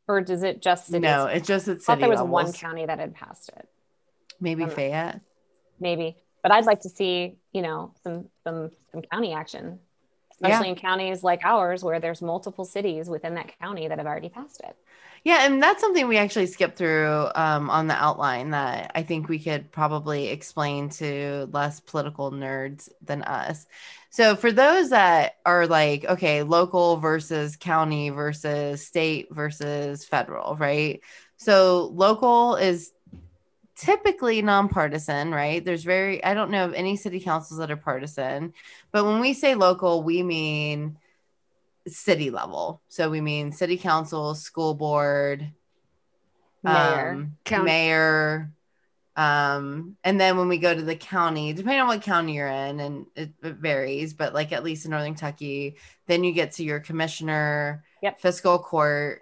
Or 0.08 0.20
does 0.20 0.42
it 0.42 0.60
just? 0.60 0.90
No, 0.90 1.26
it's 1.26 1.46
just 1.46 1.68
at 1.68 1.80
city 1.80 1.84
I 1.84 1.84
thought 1.86 2.00
there 2.00 2.08
was 2.08 2.18
levels. 2.20 2.32
one 2.32 2.52
county 2.52 2.86
that 2.86 2.98
had 2.98 3.14
passed 3.14 3.50
it. 3.56 3.68
Maybe 4.40 4.64
know. 4.64 4.70
Fayette. 4.70 5.20
maybe 5.78 6.16
but 6.42 6.50
i'd 6.52 6.64
like 6.64 6.80
to 6.80 6.88
see 6.88 7.36
you 7.52 7.62
know 7.62 7.92
some 8.02 8.28
some 8.42 8.70
some 8.90 9.02
county 9.02 9.32
action 9.32 9.78
Yeah. 10.40 10.48
especially 10.48 10.68
in 10.70 10.74
counties 10.74 11.22
like 11.22 11.44
ours 11.44 11.84
where 11.84 12.00
there's 12.00 12.20
multiple 12.20 12.64
cities 12.64 13.08
within 13.08 13.34
that 13.34 13.56
county 13.60 13.86
that 13.86 13.98
have 13.98 14.06
already 14.06 14.28
passed 14.28 14.60
it 14.64 14.76
Yeah, 15.24 15.46
and 15.46 15.62
that's 15.62 15.80
something 15.80 16.08
we 16.08 16.16
actually 16.16 16.46
skipped 16.46 16.76
through 16.76 17.28
um, 17.36 17.70
on 17.70 17.86
the 17.86 17.94
outline 17.94 18.50
that 18.50 18.90
I 18.96 19.04
think 19.04 19.28
we 19.28 19.38
could 19.38 19.70
probably 19.70 20.28
explain 20.28 20.88
to 20.90 21.48
less 21.52 21.78
political 21.78 22.32
nerds 22.32 22.88
than 23.00 23.22
us. 23.22 23.66
So, 24.10 24.34
for 24.34 24.50
those 24.50 24.90
that 24.90 25.36
are 25.46 25.68
like, 25.68 26.04
okay, 26.04 26.42
local 26.42 26.96
versus 26.96 27.56
county 27.56 28.10
versus 28.10 28.84
state 28.84 29.28
versus 29.30 30.04
federal, 30.04 30.56
right? 30.56 31.00
So, 31.36 31.90
local 31.94 32.56
is 32.56 32.92
typically 33.76 34.42
nonpartisan, 34.42 35.30
right? 35.32 35.64
There's 35.64 35.84
very, 35.84 36.22
I 36.22 36.34
don't 36.34 36.50
know 36.50 36.64
of 36.66 36.74
any 36.74 36.96
city 36.96 37.20
councils 37.20 37.58
that 37.58 37.70
are 37.70 37.76
partisan, 37.76 38.52
but 38.92 39.04
when 39.04 39.20
we 39.20 39.32
say 39.34 39.54
local, 39.54 40.02
we 40.02 40.22
mean 40.22 40.98
city 41.86 42.30
level. 42.30 42.82
So 42.88 43.10
we 43.10 43.20
mean 43.20 43.52
city 43.52 43.76
council, 43.76 44.34
school 44.34 44.74
board, 44.74 45.50
mayor 46.62 47.28
um, 47.50 47.64
mayor. 47.64 48.50
Um, 49.14 49.96
and 50.04 50.18
then 50.18 50.38
when 50.38 50.48
we 50.48 50.56
go 50.56 50.74
to 50.74 50.82
the 50.82 50.96
county, 50.96 51.52
depending 51.52 51.80
on 51.80 51.88
what 51.88 52.02
county 52.02 52.34
you're 52.34 52.48
in, 52.48 52.80
and 52.80 53.06
it, 53.14 53.30
it 53.42 53.56
varies, 53.56 54.14
but 54.14 54.32
like 54.32 54.52
at 54.52 54.64
least 54.64 54.86
in 54.86 54.90
Northern 54.90 55.12
Kentucky, 55.12 55.76
then 56.06 56.24
you 56.24 56.32
get 56.32 56.52
to 56.52 56.64
your 56.64 56.80
commissioner, 56.80 57.84
Yep. 58.02 58.20
fiscal 58.20 58.58
court, 58.58 59.20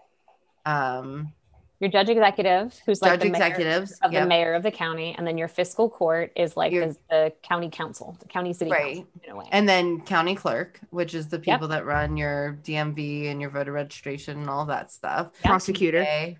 um, 0.64 1.32
your 1.80 1.90
judge 1.90 2.08
executive 2.10 2.78
who's 2.86 3.00
like 3.02 3.12
judge 3.12 3.20
the 3.22 3.30
mayor 3.30 3.42
executives. 3.46 3.98
of 4.02 4.12
the 4.12 4.26
mayor 4.26 4.54
of 4.54 4.62
the 4.62 4.70
county 4.70 5.14
and 5.16 5.26
then 5.26 5.38
your 5.38 5.48
fiscal 5.48 5.88
court 5.88 6.30
is 6.36 6.56
like 6.56 6.72
Your- 6.72 6.88
the, 6.88 6.96
the 7.08 7.32
county 7.42 7.70
council 7.70 8.16
the 8.20 8.26
county 8.28 8.52
city 8.52 8.70
Right. 8.70 8.96
council 8.96 9.08
in 9.24 9.30
a 9.32 9.36
way 9.36 9.46
And 9.50 9.68
then 9.68 10.00
county 10.02 10.34
clerk, 10.34 10.78
which 10.90 11.14
is 11.14 11.28
the 11.28 11.38
people 11.38 11.68
that 11.68 11.84
run 11.86 12.16
your 12.16 12.58
DMV 12.62 13.30
and 13.30 13.40
your 13.40 13.50
voter 13.50 13.72
registration 13.72 14.38
and 14.38 14.48
all 14.50 14.66
that 14.66 14.92
stuff. 14.92 15.30
Yeah. 15.42 15.48
Prosecutor. 15.50 16.00
Okay. 16.02 16.38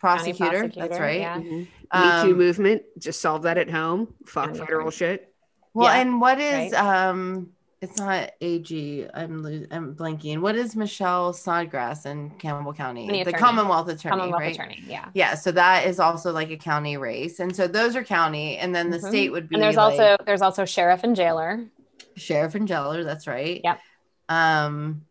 County 0.00 0.32
Prosecutor, 0.34 0.68
that's 0.68 0.98
right. 0.98 1.20
yeah. 1.20 1.38
Mhm. 1.38 1.50
Me 1.60 1.68
Um, 1.92 2.26
Too 2.28 2.34
movement. 2.34 2.82
Just 2.98 3.20
solve 3.20 3.42
that 3.42 3.56
at 3.58 3.70
home. 3.70 4.12
Fuck 4.26 4.56
federal 4.56 4.90
shit. 4.90 5.32
Well, 5.74 5.86
Yeah, 5.94 6.00
and 6.02 6.20
what 6.20 6.38
is 6.40 6.72
right. 6.72 6.74
um? 6.74 7.52
It's 7.82 7.98
not 7.98 8.30
AG. 8.40 9.08
I'm 9.12 9.42
lo- 9.42 9.66
I'm 9.72 9.94
blanking. 9.96 10.40
What 10.40 10.54
is 10.54 10.76
Michelle 10.76 11.32
Snodgrass 11.32 12.06
in 12.06 12.30
Campbell 12.38 12.72
County? 12.72 13.08
The 13.08 13.20
attorney. 13.22 13.36
Commonwealth 13.38 13.88
Attorney, 13.88 14.10
commonwealth 14.12 14.40
right? 14.40 14.54
attorney 14.54 14.84
yeah 14.86 15.08
Yeah, 15.14 15.34
so 15.34 15.50
that 15.50 15.84
is 15.86 15.98
also 15.98 16.30
like 16.30 16.50
a 16.50 16.56
county 16.56 16.96
race, 16.96 17.40
and 17.40 17.54
so 17.54 17.66
those 17.66 17.96
are 17.96 18.04
county, 18.04 18.56
and 18.58 18.72
then 18.72 18.88
the 18.90 18.98
Mhm. 18.98 19.08
state 19.08 19.32
would 19.32 19.48
be 19.48 19.56
and 19.56 19.62
there's 19.64 19.74
like 19.74 19.98
also 19.98 20.16
there's 20.24 20.42
also 20.42 20.64
sheriff 20.64 21.02
and 21.02 21.16
jailer 21.16 21.64
sheriff 22.16 22.54
and 22.54 22.68
jailer. 22.68 23.02
That's 23.02 23.26
right. 23.26 23.60
Yep. 23.64 23.80
Um. 24.28 25.04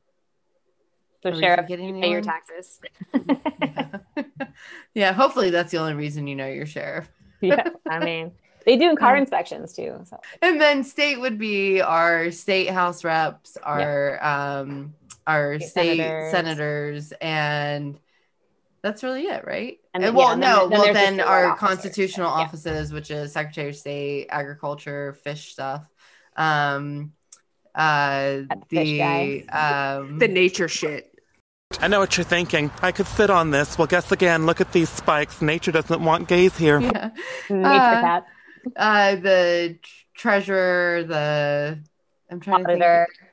so 1.22 1.38
sheriff 1.38 1.70
you 1.70 1.78
pay 1.78 2.10
your 2.10 2.22
taxes 2.22 2.80
yeah. 4.94 5.12
Hopefully, 5.14 5.50
that's 5.50 5.72
the 5.72 5.78
only 5.78 5.94
reason 5.94 6.26
you 6.28 6.36
know 6.36 6.48
you're 6.48 6.66
sheriff. 6.66 7.10
yeah 7.42 7.70
i 7.90 7.98
mean 8.00 8.32
they 8.66 8.78
do 8.78 8.96
car 8.96 9.16
Um, 9.16 9.22
inspections 9.22 9.74
too 9.74 10.02
so 10.06 10.20
And 10.42 10.60
then 10.62 10.84
state 10.84 11.20
would 11.20 11.38
be 11.38 11.82
our 11.82 12.32
state 12.32 12.70
house 12.70 13.04
reps, 13.04 13.58
our 13.58 14.24
um 14.24 14.94
our 15.28 15.60
State 15.60 15.70
state 15.70 15.98
senators. 15.98 16.32
senators. 16.32 17.14
and 17.22 18.00
that's 18.84 19.04
really 19.04 19.24
it, 19.24 19.46
right? 19.46 19.78
And 19.94 20.04
And 20.04 20.16
well, 20.16 20.28
yeah, 20.28 20.34
and 20.34 20.42
no, 20.42 20.60
then 20.62 20.70
well 20.72 20.84
there's 20.86 20.96
then 20.96 21.20
our 21.22 21.46
officers. 21.46 21.60
constitutional 21.60 22.28
Yeah. 22.28 22.34
offices, 22.44 22.92
which 22.94 23.12
is 23.12 23.32
Secretary 23.32 23.70
of 23.70 23.76
State, 23.76 24.28
Agriculture, 24.30 25.14
Fish 25.24 25.52
stuff. 25.54 25.86
Um 26.36 27.14
uh 27.76 28.42
the 28.70 29.48
um 29.50 30.20
The 30.20 30.28
nature 30.28 30.68
shit. 30.68 31.08
I 31.80 31.88
know 31.88 32.00
what 32.00 32.18
you're 32.18 32.26
thinking. 32.26 32.70
I 32.82 32.92
could 32.92 33.08
sit 33.08 33.30
on 33.30 33.52
this. 33.52 33.78
Well, 33.78 33.88
guess 33.88 34.12
again. 34.12 34.46
Look 34.46 34.60
at 34.62 34.72
these 34.74 34.90
spikes. 34.90 35.42
Nature 35.42 35.72
doesn't 35.72 36.04
want 36.04 36.28
gays 36.28 36.58
here. 36.58 36.82
yeah. 36.82 37.12
nature 37.50 37.96
uh, 37.96 38.02
cat 38.02 38.26
uh 38.76 39.16
the 39.16 39.78
treasurer, 40.16 41.04
the 41.04 41.80
I'm 42.30 42.40
trying 42.40 42.66
auditor 42.66 43.08
to 43.10 43.16
think 43.16 43.32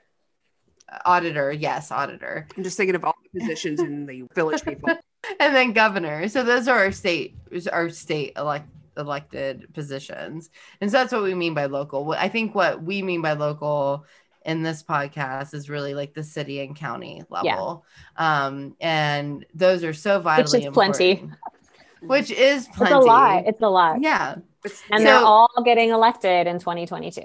auditor, 1.04 1.52
yes, 1.52 1.90
auditor. 1.90 2.46
I'm 2.56 2.64
just 2.64 2.76
thinking 2.76 2.94
of 2.94 3.04
all 3.04 3.14
the 3.32 3.40
positions 3.40 3.80
in 3.80 4.06
the 4.06 4.24
village 4.34 4.64
people. 4.64 4.88
and 5.40 5.54
then 5.54 5.72
governor. 5.72 6.28
So 6.28 6.42
those 6.42 6.68
are 6.68 6.78
our 6.78 6.92
state 6.92 7.36
our 7.72 7.90
state 7.90 8.32
elect 8.36 8.68
elected 8.96 9.72
positions. 9.74 10.50
And 10.80 10.90
so 10.90 10.98
that's 10.98 11.12
what 11.12 11.22
we 11.22 11.34
mean 11.34 11.54
by 11.54 11.66
local. 11.66 12.12
I 12.12 12.28
think 12.28 12.54
what 12.54 12.82
we 12.82 13.02
mean 13.02 13.22
by 13.22 13.34
local 13.34 14.04
in 14.44 14.62
this 14.62 14.82
podcast 14.82 15.54
is 15.54 15.68
really 15.68 15.94
like 15.94 16.14
the 16.14 16.24
city 16.24 16.60
and 16.60 16.74
county 16.74 17.22
level. 17.30 17.84
Um 18.16 18.76
and 18.80 19.44
those 19.54 19.84
are 19.84 19.94
so 19.94 20.20
vitally 20.20 20.60
Which 20.60 20.66
is 20.66 20.72
plenty. 20.72 21.30
Which 22.00 22.30
is 22.30 22.68
plenty. 22.68 22.94
it's 22.94 23.04
a 23.04 23.06
lot 23.06 23.46
it's 23.46 23.62
a 23.62 23.68
lot 23.68 24.02
Yeah. 24.02 24.36
And 24.64 25.00
So- 25.00 25.04
they're 25.04 25.16
all 25.16 25.50
getting 25.64 25.90
elected 25.90 26.46
in 26.46 26.58
2022 26.58 27.22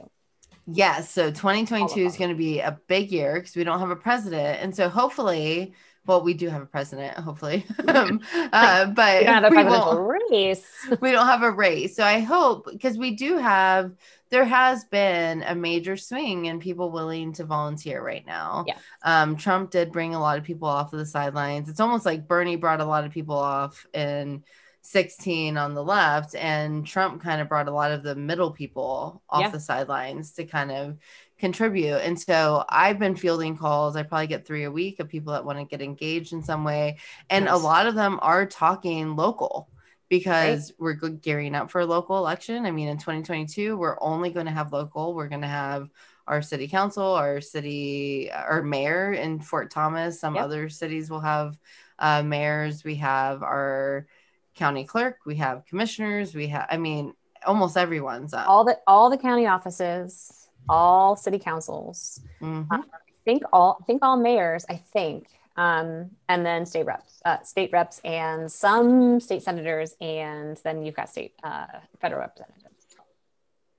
Yes. 0.66 1.12
So 1.12 1.30
2022 1.30 2.06
is 2.06 2.16
going 2.16 2.30
to 2.30 2.38
be 2.38 2.60
a 2.62 2.80
big 2.88 3.12
year 3.12 3.34
because 3.34 3.54
we 3.56 3.66
don't 3.66 3.80
have 3.80 3.90
a 3.90 3.98
president. 3.98 4.62
And 4.62 4.74
so 4.74 4.88
hopefully, 4.88 5.74
well, 6.06 6.24
we 6.24 6.34
do 6.34 6.48
have 6.48 6.62
a 6.62 6.66
president, 6.66 7.18
hopefully. 7.18 7.66
um, 7.90 8.22
uh, 8.34 8.86
but 8.86 9.20
we 9.20 9.26
don't 9.26 9.34
have 9.34 9.44
a 9.44 9.50
we 9.50 9.56
presidential 9.56 10.08
won't- 10.08 10.32
race 10.32 10.66
we 11.02 11.12
don't 11.12 11.28
have 11.28 11.44
a 11.44 11.52
race. 11.52 11.98
So 11.98 12.04
I 12.06 12.20
hope 12.22 12.70
because 12.72 12.98
we 12.98 13.12
do 13.12 13.38
have 13.38 13.92
there 14.30 14.46
has 14.46 14.86
been 14.86 15.44
a 15.44 15.54
major 15.54 15.98
swing 15.98 16.46
in 16.46 16.60
people 16.60 16.92
willing 16.92 17.34
to 17.34 17.44
volunteer 17.44 18.02
right 18.02 18.26
now. 18.26 18.64
Yeah. 18.66 18.78
Um, 19.04 19.36
Trump 19.36 19.70
did 19.70 19.92
bring 19.92 20.16
a 20.16 20.20
lot 20.20 20.38
of 20.38 20.46
people 20.46 20.70
off 20.70 20.94
of 20.94 21.00
the 21.00 21.06
sidelines. 21.06 21.68
It's 21.68 21.82
almost 21.82 22.06
like 22.06 22.28
Bernie 22.28 22.56
brought 22.56 22.80
a 22.80 22.86
lot 22.86 23.04
of 23.04 23.12
people 23.12 23.38
off 23.38 23.86
in 23.94 24.44
16 24.86 25.58
on 25.58 25.74
the 25.74 25.84
left, 25.84 26.36
and 26.36 26.86
Trump 26.86 27.22
kind 27.22 27.42
of 27.42 27.50
brought 27.50 27.68
a 27.68 27.72
lot 27.72 27.92
of 27.92 28.04
the 28.04 28.16
middle 28.16 28.52
people 28.52 29.24
off 29.30 29.42
Yeah. 29.42 29.50
the 29.50 29.60
sidelines 29.60 30.34
to 30.34 30.46
kind 30.46 30.72
of 30.72 30.98
contribute. 31.40 31.98
And 31.98 32.20
so 32.20 32.64
I've 32.70 33.00
been 33.00 33.16
fielding 33.16 33.58
calls. 33.58 33.96
I 33.96 34.04
probably 34.04 34.28
get 34.28 34.46
three 34.46 34.64
a 34.66 34.72
week 34.72 35.00
of 35.00 35.10
people 35.10 35.34
that 35.34 35.46
want 35.46 35.58
to 35.60 35.66
get 35.66 35.82
engaged 35.82 36.34
in 36.34 36.44
some 36.44 36.64
way. 36.64 36.98
And 37.30 37.48
a 37.48 37.58
lot 37.58 37.88
of 37.88 37.96
them 37.96 38.20
are 38.22 38.46
talking 38.46 39.16
local 39.16 39.70
because 40.10 40.72
we're 40.78 40.94
gearing 40.94 41.56
up 41.56 41.72
for 41.72 41.82
a 41.82 41.86
local 41.86 42.18
election. 42.18 42.66
I 42.66 42.72
mean, 42.72 42.88
in 42.90 42.98
2022, 42.98 43.76
we're 43.78 43.98
only 44.02 44.30
going 44.32 44.46
to 44.46 44.52
have 44.52 44.72
local. 44.72 45.14
We're 45.16 45.30
going 45.30 45.42
to 45.42 45.48
have 45.48 45.90
our 46.28 46.42
city 46.42 46.68
council, 46.68 47.04
our 47.06 47.42
city, 47.42 48.32
our 48.32 48.62
mayor 48.62 49.14
in 49.14 49.40
Fort 49.40 49.72
Thomas. 49.72 50.20
Some 50.20 50.36
Yep. 50.36 50.44
other 50.44 50.70
cities 50.70 51.10
will 51.10 51.20
have 51.22 51.58
uh, 52.00 52.22
mayors. 52.24 52.84
We 52.84 52.96
have 52.96 53.44
our 53.44 54.08
county 54.56 54.84
clerk. 54.86 55.18
We 55.26 55.36
have 55.36 55.66
commissioners. 55.66 56.36
We 56.36 56.48
have, 56.48 56.68
I 56.70 56.78
mean, 56.78 57.14
almost 57.46 57.76
everyone's 57.78 58.34
up. 58.34 58.48
all 58.48 58.64
the 58.64 58.78
all 58.88 59.10
the 59.10 59.18
county 59.18 59.48
offices 59.48 60.48
all 60.70 61.18
city 61.18 61.38
councils 61.38 62.22
Mhm. 62.42 62.68
I 62.72 62.80
think 63.26 63.44
all 63.52 63.78
I 63.82 63.84
think 63.84 64.02
all 64.02 64.16
mayors 64.16 64.66
I 64.70 64.78
think 64.78 65.28
um, 65.58 66.12
and 66.30 66.46
then 66.46 66.66
state 66.66 66.86
reps 66.86 67.22
uh, 67.26 67.42
state 67.44 67.70
reps 67.74 68.00
and 68.06 68.50
some 68.50 69.20
state 69.20 69.44
senators 69.44 69.94
and 70.00 70.56
then 70.64 70.86
you've 70.86 70.96
got 70.96 71.10
state 71.10 71.34
uh, 71.44 71.66
federal 72.00 72.22
representatives 72.22 72.88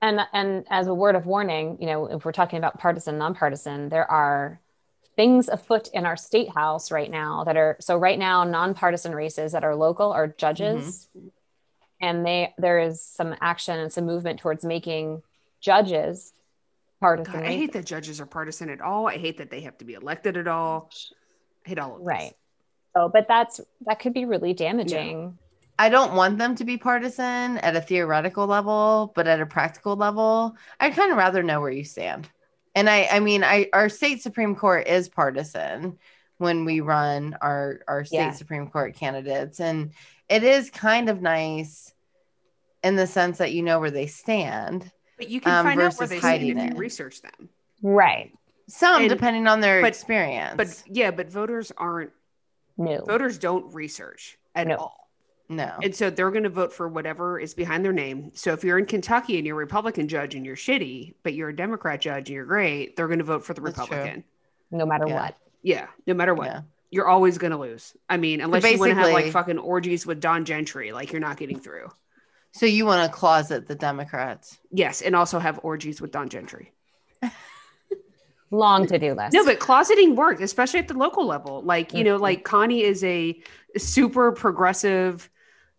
and 0.03 0.19
and 0.31 0.65
as 0.69 0.85
a 0.85 0.93
word 0.93 1.15
of 1.15 1.25
warning 1.25 1.77
you 1.81 1.87
know 1.87 2.05
if 2.05 2.23
we're 2.23 2.31
talking 2.31 2.57
about 2.59 2.77
partisan 2.77 3.17
nonpartisan 3.17 3.89
there 3.89 4.09
are 4.11 4.59
things 5.15 5.47
afoot 5.47 5.89
in 5.93 6.05
our 6.05 6.17
state 6.17 6.49
house 6.49 6.91
right 6.91 7.09
now 7.09 7.43
that 7.45 7.57
are 7.57 7.77
so 7.79 7.97
right 7.97 8.19
now 8.19 8.43
nonpartisan 8.43 9.13
races 9.13 9.53
that 9.53 9.63
are 9.63 9.75
local 9.75 10.11
are 10.11 10.27
judges 10.27 11.07
mm-hmm. 11.17 11.27
and 12.01 12.25
they 12.25 12.53
there 12.57 12.79
is 12.79 13.01
some 13.01 13.35
action 13.41 13.79
and 13.79 13.91
some 13.91 14.05
movement 14.05 14.39
towards 14.39 14.65
making 14.65 15.21
judges 15.61 16.33
partisan 16.99 17.33
God, 17.33 17.43
I 17.43 17.53
hate 17.53 17.73
that 17.73 17.85
judges 17.85 18.21
are 18.21 18.25
partisan 18.25 18.69
at 18.69 18.81
all. 18.81 19.07
I 19.07 19.17
hate 19.17 19.37
that 19.37 19.49
they 19.49 19.61
have 19.61 19.77
to 19.79 19.85
be 19.85 19.93
elected 19.93 20.37
at 20.37 20.47
all. 20.47 20.89
I 21.65 21.69
hate 21.69 21.79
all 21.79 21.93
of 21.93 21.99
this. 21.99 22.07
right 22.07 22.33
so 22.95 23.09
but 23.09 23.27
that's 23.27 23.61
that 23.85 23.99
could 23.99 24.13
be 24.13 24.25
really 24.25 24.53
damaging 24.53 25.37
I 25.77 25.89
don't 25.89 26.15
want 26.15 26.37
them 26.37 26.55
to 26.55 26.63
be 26.63 26.77
partisan 26.77 27.57
at 27.57 27.75
a 27.75 27.81
theoretical 27.81 28.47
level, 28.47 29.11
but 29.13 29.27
at 29.27 29.41
a 29.41 29.45
practical 29.45 29.97
level, 29.97 30.55
I'd 30.79 30.95
kind 30.95 31.11
of 31.11 31.17
rather 31.17 31.43
know 31.43 31.59
where 31.59 31.69
you 31.69 31.83
stand. 31.83 32.29
And 32.75 32.89
I, 32.89 33.07
I 33.09 33.19
mean, 33.21 33.43
I 33.43 33.69
our 33.73 33.87
state 33.89 34.21
supreme 34.21 34.55
court 34.55 34.87
is 34.87 35.07
partisan, 35.09 35.97
when 36.37 36.65
we 36.65 36.81
run 36.81 37.35
our 37.41 37.79
our 37.87 38.03
state 38.03 38.17
Yeah. 38.17 38.31
supreme 38.31 38.67
court 38.69 38.93
candidates 38.95 39.61
and 39.61 39.91
it 40.27 40.43
is 40.43 40.69
kind 40.69 41.07
of 41.09 41.21
nice 41.21 41.93
in 42.83 42.97
the 42.97 43.07
sense 43.07 43.37
that 43.37 43.53
you 43.53 43.63
know 43.63 43.79
where 43.79 43.91
they 43.91 44.07
stand 44.07 44.91
But 45.17 45.29
you 45.29 45.39
can 45.39 45.53
Um, 45.53 45.65
find 45.65 45.81
out 45.81 45.93
where 45.95 46.07
they 46.09 46.19
stand 46.19 46.43
if 46.43 46.47
you 46.57 46.57
it. 46.57 46.77
research 46.77 47.21
them. 47.21 47.49
Right. 47.81 48.33
some 48.67 49.01
And- 49.03 49.09
depending 49.09 49.47
on 49.47 49.61
their 49.61 49.79
but- 49.81 49.87
experience 49.87 50.55
But 50.57 50.83
yeah, 50.93 51.11
but 51.11 51.29
voters 51.31 51.71
aren't 51.77 52.11
No. 52.77 53.05
voters 53.05 53.37
don't 53.37 53.73
research 53.73 54.37
at 54.53 54.67
No. 54.67 54.75
all. 54.75 55.04
No 55.49 55.77
And 55.83 55.95
so 55.95 56.09
they're 56.09 56.31
going 56.31 56.43
to 56.43 56.49
vote 56.49 56.73
for 56.73 56.87
whatever 56.87 57.39
is 57.39 57.53
behind 57.53 57.85
their 57.85 57.93
name. 57.93 58.31
So 58.33 58.53
if 58.53 58.63
you're 58.63 58.79
in 58.79 58.85
Kentucky 58.85 59.37
and 59.37 59.45
you're 59.45 59.55
a 59.55 59.59
Republican 59.59 60.07
judge 60.07 60.35
and 60.35 60.45
you're 60.45 60.55
shitty, 60.55 61.13
but 61.23 61.33
you're 61.33 61.49
a 61.49 61.55
Democrat 61.55 62.01
judge 62.01 62.29
and 62.29 62.35
you're 62.35 62.45
great, 62.45 62.95
they're 62.95 63.07
going 63.07 63.19
to 63.19 63.25
vote 63.25 63.45
for 63.45 63.53
the 63.53 63.61
That's 63.61 63.75
true. 63.75 63.85
Republican. 63.97 64.23
No 64.71 64.85
matter 64.85 65.07
Yeah. 65.07 65.21
what. 65.21 65.37
Yeah, 65.61 65.87
no 66.07 66.13
matter 66.13 66.33
what. 66.33 66.47
yeah 66.47 66.61
You're 66.91 67.07
always 67.07 67.37
going 67.37 67.51
to 67.51 67.57
lose. 67.57 67.95
I 68.09 68.17
mean, 68.17 68.41
unless 68.41 68.63
you 68.69 68.77
want 68.79 68.91
to 68.91 68.95
have 68.95 69.11
like 69.11 69.31
fucking 69.31 69.59
orgies 69.59 70.05
with 70.05 70.19
Don 70.19 70.45
Gentry, 70.45 70.91
like 70.91 71.11
you're 71.11 71.21
not 71.21 71.37
getting 71.37 71.59
through. 71.59 71.89
so 72.51 72.65
you 72.65 72.85
want 72.85 73.09
to 73.09 73.15
closet 73.17 73.67
the 73.67 73.75
democrats 73.75 74.57
Yes, 74.71 75.01
and 75.01 75.15
also 75.15 75.39
have 75.39 75.59
orgies 75.63 75.99
with 76.01 76.11
Don 76.11 76.29
Gentry. 76.29 76.71
Long 78.51 78.85
to 78.87 78.99
do 78.99 79.13
list. 79.13 79.33
No, 79.33 79.43
but 79.43 79.59
closeting 79.59 80.15
worked, 80.15 80.39
especially 80.39 80.79
at 80.79 80.87
the 80.87 80.93
local 80.93 81.25
level. 81.25 81.61
Like, 81.63 81.91
you 81.93 81.99
mm-hmm. 81.99 82.09
know, 82.09 82.15
like 82.17 82.43
Connie 82.43 82.83
is 82.83 83.03
a 83.03 83.41
super 83.75 84.31
progressive 84.31 85.29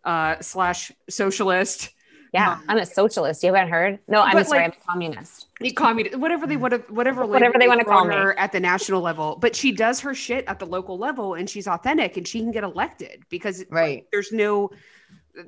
uh 0.07 0.41
slash 0.41 0.91
socialist. 1.09 1.89
yeah, 2.33 2.53
um, 2.53 2.63
I'm 2.69 2.77
a 2.77 2.85
socialist. 2.85 3.43
You 3.43 3.53
haven't 3.53 3.71
heard? 3.71 3.99
No, 4.07 4.21
I'm 4.21 4.43
sorry, 4.43 4.61
like- 4.61 4.73
I'm 4.73 4.81
a 4.81 4.91
communist. 4.91 5.47
communist, 5.75 6.17
whatever 6.17 6.45
they 6.47 6.57
would 6.57 6.71
have, 6.71 6.89
whatever, 6.89 7.25
Whatever 7.25 7.53
label 7.53 7.59
they 7.59 7.67
wanna 7.67 7.83
throw 7.83 7.93
call 7.93 8.05
me. 8.07 8.15
her 8.15 8.37
at 8.39 8.51
the 8.51 8.59
national 8.59 9.01
level. 9.01 9.37
But 9.39 9.55
she 9.55 9.71
does 9.71 9.99
her 10.01 10.13
shit 10.15 10.45
at 10.47 10.59
the 10.59 10.65
local 10.65 10.97
level, 10.97 11.33
and 11.35 11.49
she's 11.49 11.67
authentic, 11.67 12.17
and 12.17 12.27
she 12.27 12.39
can 12.39 12.51
get 12.51 12.63
elected 12.63 13.23
because 13.29 13.63
right 13.69 14.05
there's 14.11 14.31
no, 14.31 14.71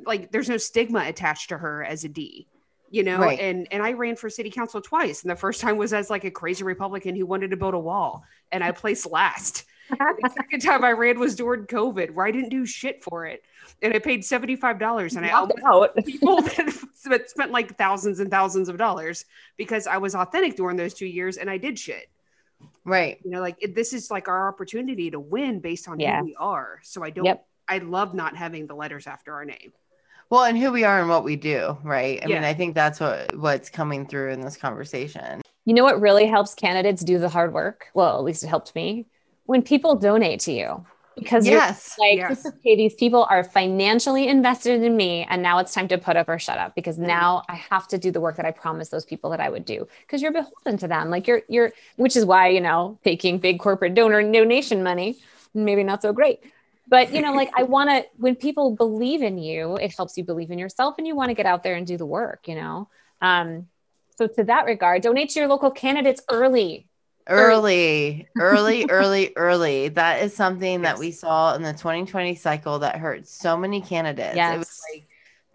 like, 0.05 0.31
there's 0.31 0.49
no 0.49 0.57
stigma 0.57 1.03
attached 1.07 1.49
to 1.49 1.57
her 1.57 1.83
as 1.83 2.03
a 2.03 2.09
D. 2.09 2.47
You 2.91 3.03
know, 3.03 3.19
Right. 3.19 3.39
and 3.39 3.67
and 3.71 3.83
I 3.83 3.91
ran 3.93 4.15
for 4.15 4.29
city 4.31 4.49
council 4.49 4.81
twice, 4.81 5.21
and 5.21 5.29
the 5.29 5.35
first 5.35 5.61
time 5.61 5.77
was 5.77 5.93
as 5.93 6.09
like 6.09 6.23
a 6.23 6.31
crazy 6.31 6.63
Republican 6.63 7.15
who 7.15 7.25
wanted 7.27 7.51
to 7.51 7.57
build 7.57 7.75
a 7.75 7.79
wall, 7.79 8.23
and 8.51 8.63
I 8.63 8.71
placed 8.71 9.05
last. 9.05 9.63
The 9.89 10.31
second 10.35 10.59
time 10.61 10.83
I 10.83 10.91
ran 10.91 11.19
was 11.19 11.35
during 11.35 11.65
COVID, 11.65 12.11
where 12.13 12.25
I 12.25 12.31
didn't 12.31 12.49
do 12.49 12.65
shit 12.65 13.03
for 13.03 13.25
it, 13.25 13.43
and 13.81 13.93
I 13.93 13.99
paid 13.99 14.23
seventy 14.25 14.55
five 14.55 14.79
dollars, 14.79 15.15
and 15.15 15.25
I 15.25 15.29
Knocked 15.29 15.59
almost 15.63 15.91
out. 15.97 16.05
people 16.05 16.41
that 16.41 16.73
spent, 16.95 17.29
spent 17.29 17.51
like 17.51 17.77
thousands 17.77 18.19
and 18.19 18.29
thousands 18.29 18.69
of 18.69 18.77
dollars 18.77 19.25
because 19.57 19.87
I 19.87 19.97
was 19.97 20.15
authentic 20.15 20.55
during 20.55 20.77
those 20.77 20.93
two 20.93 21.05
years 21.07 21.37
and 21.37 21.49
I 21.49 21.57
did 21.57 21.79
shit. 21.79 22.09
right 22.85 23.19
You 23.23 23.31
know, 23.31 23.41
like 23.41 23.57
it, 23.61 23.75
this 23.75 23.93
is 23.93 24.11
like 24.11 24.27
our 24.27 24.47
opportunity 24.47 25.09
to 25.11 25.19
win 25.19 25.59
based 25.59 25.87
on 25.87 25.99
Yeah. 25.99 26.19
who 26.19 26.25
we 26.25 26.35
are. 26.35 26.79
So 26.83 27.03
I 27.03 27.09
don't. 27.09 27.25
Yep. 27.25 27.45
I 27.67 27.77
love 27.79 28.13
not 28.13 28.35
having 28.35 28.67
the 28.67 28.75
letters 28.75 29.05
after 29.07 29.33
our 29.33 29.45
name. 29.45 29.71
well 30.29 30.43
and 30.43 30.57
who 30.57 30.71
we 30.71 30.83
are 30.83 30.99
and 30.99 31.09
what 31.09 31.23
we 31.23 31.35
do 31.35 31.77
right 31.83 32.19
i 32.23 32.27
mean 32.27 32.43
i 32.43 32.53
think 32.53 32.73
that's 32.75 32.99
what 32.99 33.35
what's 33.35 33.69
coming 33.69 34.05
through 34.07 34.31
in 34.31 34.41
this 34.41 34.57
conversation 34.57 35.41
You 35.65 35.73
know 35.75 35.83
what 35.83 36.01
really 36.01 36.25
helps 36.25 36.55
candidates 36.55 37.03
do 37.03 37.19
the 37.19 37.29
hard 37.29 37.53
work? 37.53 37.87
Well, 37.93 38.17
at 38.17 38.23
least 38.23 38.43
it 38.43 38.47
helped 38.47 38.73
me. 38.73 39.05
When 39.49 39.61
people 39.61 39.95
donate 39.95 40.39
to 40.41 40.51
you. 40.51 40.85
Because 41.15 41.45
yes 41.45 41.97
like, 41.99 42.17
Yes. 42.17 42.45
okay, 42.45 42.77
these 42.77 42.93
people 42.93 43.27
are 43.29 43.43
financially 43.43 44.29
invested 44.29 44.81
in 44.81 44.95
me, 44.95 45.27
and 45.29 45.43
now 45.43 45.59
it's 45.59 45.73
time 45.73 45.89
to 45.89 45.97
put 45.97 46.15
up 46.15 46.29
or 46.29 46.39
shut 46.39 46.57
up 46.57 46.75
because 46.75 46.97
now 46.97 47.43
I 47.49 47.55
have 47.55 47.89
to 47.89 47.97
do 47.97 48.09
the 48.09 48.21
work 48.21 48.37
that 48.37 48.45
I 48.45 48.51
promised 48.51 48.89
those 48.89 49.03
people 49.03 49.29
that 49.31 49.41
I 49.41 49.49
would 49.49 49.65
do 49.65 49.85
because 50.01 50.21
you're 50.21 50.31
beholden 50.31 50.77
to 50.77 50.87
them. 50.87 51.09
Like 51.09 51.27
you're, 51.27 51.41
you're, 51.49 51.73
which 51.97 52.15
is 52.15 52.23
why 52.23 52.47
you 52.47 52.61
know 52.61 52.99
taking 53.03 53.37
big 53.37 53.59
corporate 53.59 53.95
donor 53.95 54.21
donation 54.21 54.81
money 54.81 55.17
maybe 55.53 55.83
not 55.83 56.01
so 56.01 56.13
great. 56.13 56.39
But 56.87 57.13
you 57.13 57.21
know, 57.21 57.33
like 57.33 57.51
I 57.55 57.63
want 57.75 57.89
to. 57.89 58.05
When 58.17 58.35
people 58.35 58.75
believe 58.75 59.21
in 59.21 59.37
you, 59.37 59.75
it 59.75 59.95
helps 59.95 60.17
you 60.17 60.23
believe 60.23 60.51
in 60.51 60.59
yourself, 60.59 60.95
and 60.97 61.05
you 61.05 61.15
want 61.15 61.29
to 61.29 61.35
get 61.35 61.45
out 61.45 61.63
there 61.63 61.75
and 61.75 61.85
do 61.85 61.97
the 61.97 62.05
work. 62.05 62.47
You 62.47 62.55
know. 62.55 62.89
Um, 63.21 63.67
so 64.17 64.27
to 64.27 64.43
that 64.45 64.65
regard, 64.65 65.01
donate 65.01 65.29
to 65.29 65.39
your 65.39 65.47
local 65.47 65.71
candidates 65.71 66.21
early. 66.29 66.88
Early. 67.29 68.27
Early 68.37 68.85
early 68.89 69.33
early 69.35 69.89
that 69.89 70.21
is 70.23 70.35
something 70.35 70.81
that 70.81 70.97
we 70.97 71.11
saw 71.11 71.55
in 71.55 71.61
the 71.61 71.73
2020 71.73 72.35
cycle 72.35 72.79
that 72.79 72.97
hurt 72.97 73.27
so 73.27 73.55
many 73.55 73.81
candidates. 73.81 74.35
Yes. 74.35 74.55
it 74.55 74.57
was 74.57 74.81
like 74.93 75.07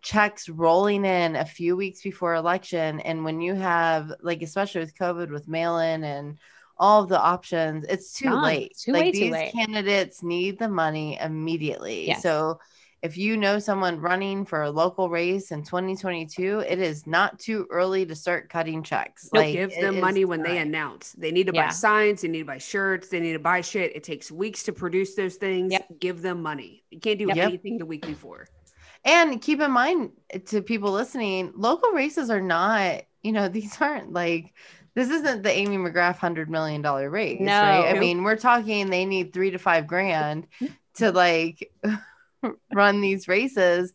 checks 0.02 0.48
rolling 0.48 1.04
in 1.04 1.36
a 1.36 1.44
few 1.44 1.76
weeks 1.76 2.02
before 2.02 2.34
election 2.34 3.00
and 3.00 3.24
when 3.24 3.40
you 3.40 3.54
have 3.54 4.12
like 4.20 4.42
especially 4.42 4.80
with 4.82 4.94
covid 4.94 5.30
with 5.30 5.48
mail-in 5.48 6.04
and 6.04 6.38
all 6.76 7.02
of 7.02 7.08
the 7.08 7.18
options 7.18 7.86
it's 7.88 8.12
too 8.12 8.30
late. 8.30 8.76
Too 8.76 8.92
like 8.92 9.02
way 9.02 9.12
too 9.12 9.18
these 9.18 9.32
late. 9.32 9.52
candidates 9.52 10.22
need 10.22 10.58
the 10.58 10.68
money 10.68 11.18
immediately. 11.20 12.08
Yes. 12.08 12.22
so 12.22 12.60
if 13.04 13.18
you 13.18 13.36
know 13.36 13.58
someone 13.58 14.00
running 14.00 14.46
for 14.46 14.62
a 14.62 14.70
local 14.70 15.10
race 15.10 15.52
in 15.52 15.62
2022 15.62 16.64
it 16.66 16.78
is 16.78 17.06
not 17.06 17.38
too 17.38 17.66
early 17.70 18.06
to 18.06 18.14
start 18.14 18.48
cutting 18.48 18.82
checks 18.82 19.28
Nope, 19.32 19.44
like 19.44 19.52
give 19.52 19.74
them 19.78 20.00
money 20.00 20.24
when 20.24 20.42
they 20.42 20.58
announce. 20.58 21.12
They 21.12 21.30
need 21.30 21.46
to 21.46 21.52
buy 21.52 21.68
signs. 21.68 22.22
They 22.22 22.28
need 22.28 22.40
to 22.40 22.44
buy 22.46 22.58
shirts. 22.58 23.08
They 23.08 23.20
need 23.20 23.34
to 23.34 23.38
buy 23.38 23.60
shit. 23.60 23.94
It 23.94 24.04
takes 24.04 24.32
weeks 24.32 24.62
to 24.64 24.72
produce 24.72 25.14
those 25.14 25.36
things. 25.36 25.72
Yep. 25.72 25.88
Give 26.00 26.22
them 26.22 26.42
money. 26.42 26.82
You 26.90 26.98
can't 26.98 27.18
do 27.18 27.26
Yep. 27.26 27.36
anything 27.36 27.78
the 27.78 27.86
week 27.86 28.06
before. 28.06 28.48
And 29.04 29.40
keep 29.40 29.60
in 29.60 29.70
mind 29.70 30.12
eh, 30.30 30.38
to 30.46 30.62
people 30.62 30.90
listening, 30.90 31.52
local 31.54 31.90
races 31.90 32.30
are 32.30 32.40
not, 32.40 33.02
you 33.22 33.32
know, 33.32 33.48
these 33.50 33.80
aren't 33.80 34.12
like 34.12 34.54
this 34.94 35.10
isn't 35.10 35.42
the 35.42 35.50
Amy 35.50 35.76
McGrath 35.76 36.16
hundred 36.16 36.48
million 36.48 36.80
dollar 36.80 37.10
race, 37.10 37.40
No. 37.40 37.52
right? 37.52 37.94
I 37.94 37.98
mean, 37.98 38.22
we're 38.22 38.36
talking 38.36 38.88
they 38.88 39.04
need 39.04 39.34
three 39.34 39.50
to 39.50 39.58
five 39.58 39.86
grand 39.86 40.46
mm-hmm. 40.58 40.72
to 40.94 41.12
like 41.12 41.70
run 42.72 43.00
these 43.00 43.28
races. 43.28 43.92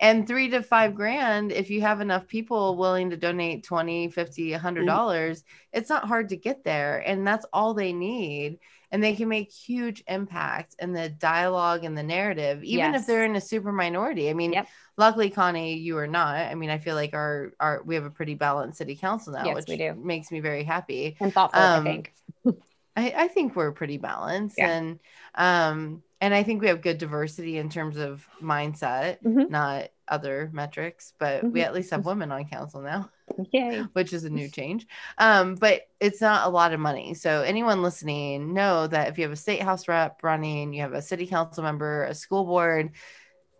And 0.00 0.26
three 0.26 0.48
to 0.50 0.62
five 0.62 0.94
grand, 0.94 1.52
if 1.52 1.70
you 1.70 1.80
have 1.82 2.00
enough 2.00 2.26
people 2.26 2.76
willing 2.76 3.10
to 3.10 3.16
donate 3.16 3.64
20, 3.64 4.08
50, 4.10 4.52
Mm-hmm. 4.78 4.84
100 4.84 4.84
dollars, 4.86 5.44
it's 5.72 5.88
not 5.90 6.08
hard 6.08 6.30
to 6.30 6.36
get 6.36 6.64
there. 6.64 6.98
And 6.98 7.26
that's 7.26 7.46
all 7.52 7.74
they 7.74 7.92
need. 7.92 8.58
And 8.90 9.02
they 9.02 9.14
can 9.14 9.28
make 9.28 9.50
huge 9.50 10.02
impact 10.08 10.74
in 10.78 10.92
the 10.92 11.08
dialogue 11.08 11.84
and 11.84 11.96
the 11.96 12.02
narrative, 12.02 12.62
even 12.64 12.94
Yes. 12.94 13.00
if 13.02 13.06
they're 13.06 13.24
in 13.24 13.36
a 13.36 13.40
super 13.40 13.72
minority. 13.72 14.28
I 14.28 14.34
mean, 14.34 14.52
Yep. 14.52 14.68
luckily, 14.98 15.30
Connie, 15.30 15.76
you 15.78 15.96
are 15.98 16.06
not. 16.06 16.36
I 16.36 16.54
mean, 16.54 16.68
I 16.70 16.78
feel 16.78 16.94
like 16.96 17.14
our 17.14 17.52
our 17.60 17.82
we 17.84 17.94
have 17.94 18.04
a 18.04 18.10
pretty 18.10 18.34
balanced 18.34 18.78
city 18.78 18.96
council 18.96 19.32
now, 19.32 19.46
Yes, 19.46 19.54
which 19.54 19.68
we 19.68 19.76
do. 19.76 19.94
makes 19.94 20.30
me 20.30 20.40
very 20.40 20.64
happy. 20.64 21.16
And 21.20 21.34
thoughtful, 21.34 21.60
Um, 21.60 21.76
I 21.76 21.80
think. 21.80 22.12
I, 22.96 23.14
I 23.16 23.28
think 23.28 23.56
we're 23.56 23.72
pretty 23.72 23.98
balanced 23.98 24.58
Yeah. 24.58 24.66
and 24.66 25.00
um 25.34 26.02
and 26.22 26.32
I 26.32 26.44
think 26.44 26.62
we 26.62 26.68
have 26.68 26.80
good 26.80 26.98
diversity 26.98 27.58
in 27.58 27.68
terms 27.68 27.96
of 27.98 28.26
mindset, 28.40 29.18
Mhm. 29.24 29.50
not 29.50 29.88
other 30.06 30.48
metrics, 30.52 31.12
but 31.18 31.42
we 31.42 31.60
Mhm. 31.60 31.64
at 31.64 31.74
least 31.74 31.90
have 31.90 32.06
women 32.06 32.30
on 32.30 32.44
council 32.44 32.80
now, 32.80 33.10
Yay. 33.50 33.80
which 33.94 34.12
is 34.12 34.22
a 34.22 34.30
new 34.30 34.48
change. 34.48 34.86
Um, 35.18 35.56
but 35.56 35.82
it's 35.98 36.20
not 36.20 36.46
a 36.46 36.50
lot 36.50 36.72
of 36.72 36.78
money. 36.78 37.14
So 37.14 37.42
anyone 37.42 37.82
listening, 37.82 38.54
know 38.54 38.86
that 38.86 39.08
if 39.08 39.18
you 39.18 39.24
have 39.24 39.32
a 39.32 39.36
state 39.36 39.62
house 39.62 39.88
rep 39.88 40.22
running, 40.22 40.72
you 40.72 40.82
have 40.82 40.92
a 40.92 41.02
city 41.02 41.26
council 41.26 41.64
member, 41.64 42.04
a 42.04 42.14
school 42.14 42.44
board, 42.44 42.92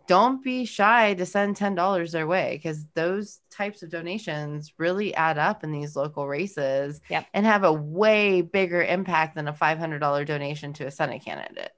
don't 0.07 0.41
be 0.41 0.63
shy 0.65 1.13
to 1.15 1.25
send 1.25 1.57
$10 1.57 2.13
their 2.13 2.27
way 2.27 2.55
because 2.55 2.85
those 2.93 3.39
types 3.49 3.83
of 3.83 3.89
donations 3.89 4.73
really 4.77 5.13
add 5.15 5.37
up 5.37 5.65
in 5.65 5.71
these 5.71 5.95
local 5.97 6.27
races 6.27 7.01
Yep. 7.09 7.25
and 7.33 7.45
have 7.45 7.65
a 7.65 7.73
way 7.73 8.41
bigger 8.41 8.81
impact 8.81 9.35
than 9.35 9.47
a 9.49 9.53
$500 9.53 10.25
donation 10.25 10.71
to 10.73 10.85
a 10.85 10.91
Senate 10.91 11.23
candidate. 11.25 11.71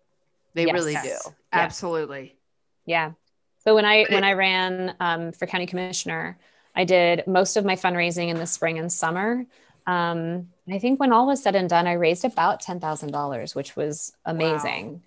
They 0.56 0.66
Yes. 0.66 0.74
really 0.74 0.94
Yes, 0.94 1.24
do. 1.24 1.36
Absolutely. 1.54 2.36
Yeah. 2.86 3.12
So 3.64 3.76
when 3.76 3.86
I 3.86 4.06
when 4.06 4.24
I 4.24 4.34
ran 4.34 4.96
um, 5.00 5.32
for 5.32 5.46
county 5.46 5.66
commissioner, 5.66 6.38
I 6.76 6.86
did 6.86 7.26
most 7.28 7.58
of 7.58 7.66
my 7.66 7.76
fundraising 7.76 8.30
in 8.30 8.38
the 8.38 8.46
spring 8.46 8.80
and 8.80 8.92
summer. 8.92 9.46
Um, 9.88 10.50
and 10.66 10.74
I 10.74 10.80
think 10.80 11.00
when 11.00 11.12
all 11.14 11.28
was 11.28 11.42
said 11.44 11.56
and 11.56 11.70
done, 11.70 11.88
I 11.88 11.94
raised 11.94 12.26
about 12.26 12.60
ten 12.62 12.80
thousand 12.80 13.12
dollars, 13.12 13.54
which 13.56 13.76
was 13.76 14.14
amazing. 14.26 15.04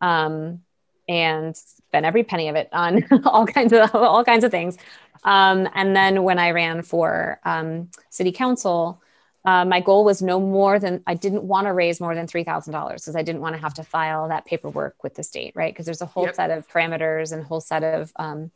Um, 0.00 0.62
and 1.08 1.56
spent 1.56 2.06
every 2.06 2.22
penny 2.22 2.48
of 2.48 2.56
it 2.56 2.68
on 2.72 3.04
all 3.24 3.46
kinds 3.46 3.72
of 3.72 3.94
all 3.94 4.24
kinds 4.24 4.44
of 4.44 4.50
things. 4.50 4.78
Um, 5.24 5.68
and 5.74 5.94
then 5.96 6.22
when 6.22 6.38
I 6.38 6.50
ran 6.50 6.82
for 6.82 7.40
um, 7.44 7.90
city 8.10 8.32
council, 8.32 9.02
uh, 9.44 9.64
my 9.64 9.80
goal 9.80 10.04
was 10.04 10.22
no 10.22 10.38
more 10.40 10.78
than 10.78 11.02
I 11.06 11.14
didn't 11.14 11.42
want 11.42 11.66
to 11.66 11.72
raise 11.72 12.00
more 12.00 12.14
than 12.14 12.26
three 12.26 12.44
thousand 12.44 12.72
dollars 12.72 13.02
because 13.02 13.16
I 13.16 13.22
didn't 13.22 13.40
want 13.40 13.54
to 13.56 13.60
have 13.60 13.74
to 13.74 13.82
file 13.82 14.28
that 14.28 14.44
paperwork 14.44 15.02
with 15.02 15.14
the 15.14 15.22
state, 15.22 15.54
right? 15.56 15.72
Because 15.72 15.86
there's 15.86 16.02
a 16.02 16.06
whole 16.06 16.26
Yep. 16.26 16.34
set 16.36 16.50
of 16.50 16.68
parameters 16.68 17.32
and 17.32 17.42
whole 17.44 17.60
set 17.60 17.82
of 17.82 18.12
um, 18.16 18.50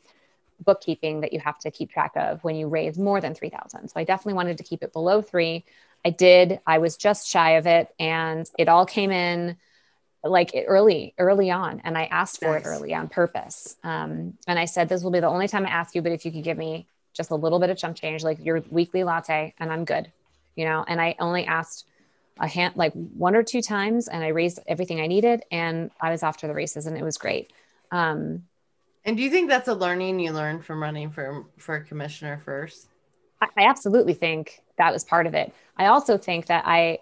bookkeeping 0.64 1.20
that 1.20 1.32
you 1.32 1.40
have 1.40 1.58
to 1.60 1.70
keep 1.70 1.90
track 1.90 2.12
of 2.16 2.42
when 2.44 2.56
you 2.56 2.68
raise 2.68 2.98
more 2.98 3.20
than 3.20 3.34
three 3.34 3.50
thousand. 3.50 3.88
So 3.88 3.98
I 4.00 4.04
definitely 4.04 4.34
wanted 4.34 4.58
to 4.58 4.64
keep 4.64 4.82
it 4.82 4.92
below 4.92 5.22
three. 5.22 5.64
I 6.04 6.10
did. 6.10 6.60
I 6.66 6.78
was 6.78 6.96
just 6.96 7.28
shy 7.28 7.52
of 7.52 7.66
it, 7.66 7.88
and 7.98 8.48
it 8.58 8.68
all 8.68 8.86
came 8.86 9.10
in 9.10 9.56
like 10.24 10.52
early, 10.66 11.14
early 11.18 11.50
on, 11.50 11.80
and 11.84 11.96
I 11.96 12.04
asked 12.04 12.40
for 12.40 12.54
Nice. 12.54 12.64
it 12.64 12.66
early 12.66 12.94
on 12.94 13.08
purpose. 13.08 13.76
Um, 13.84 14.34
and 14.46 14.58
I 14.58 14.64
said, 14.66 14.88
"This 14.88 15.02
will 15.02 15.10
be 15.10 15.20
the 15.20 15.28
only 15.28 15.48
time 15.48 15.66
I 15.66 15.70
ask 15.70 15.94
you, 15.94 16.02
but 16.02 16.12
if 16.12 16.24
you 16.24 16.32
could 16.32 16.44
give 16.44 16.58
me 16.58 16.86
just 17.14 17.30
a 17.30 17.36
little 17.36 17.58
bit 17.58 17.70
of 17.70 17.76
chump 17.78 17.96
change, 17.96 18.22
like 18.24 18.44
your 18.44 18.62
weekly 18.70 19.04
latte, 19.04 19.54
and 19.58 19.72
I'm 19.72 19.84
good." 19.84 20.12
You 20.56 20.64
know 20.64 20.84
and 20.88 21.00
i 21.00 21.14
only 21.20 21.46
asked 21.46 21.86
a 22.38 22.46
hand 22.48 22.74
like 22.76 22.92
one 22.92 23.34
or 23.34 23.42
two 23.42 23.62
times 23.62 24.08
and 24.08 24.22
I 24.22 24.28
raised 24.28 24.58
everything 24.68 25.00
I 25.00 25.06
needed 25.06 25.44
and 25.50 25.90
I 26.00 26.10
was 26.10 26.22
off 26.22 26.36
to 26.38 26.46
the 26.46 26.52
races 26.54 26.84
and 26.86 26.96
it 26.96 27.02
was 27.02 27.16
great. 27.16 27.50
Um, 27.90 28.42
And 29.04 29.16
do 29.16 29.22
you 29.22 29.30
think 29.30 29.48
that's 29.48 29.68
a 29.68 29.74
learning 29.74 30.18
you 30.20 30.32
learned 30.32 30.64
from 30.64 30.82
running 30.82 31.10
for 31.10 31.46
for 31.58 31.80
commissioner 31.80 32.38
first? 32.38 32.88
I, 33.40 33.48
I 33.56 33.64
absolutely 33.66 34.14
think 34.14 34.60
that 34.78 34.92
was 34.92 35.04
part 35.04 35.26
of 35.26 35.34
it. 35.34 35.54
I 35.76 35.86
also 35.86 36.18
think 36.18 36.46
that 36.46 36.64
I, 36.66 36.98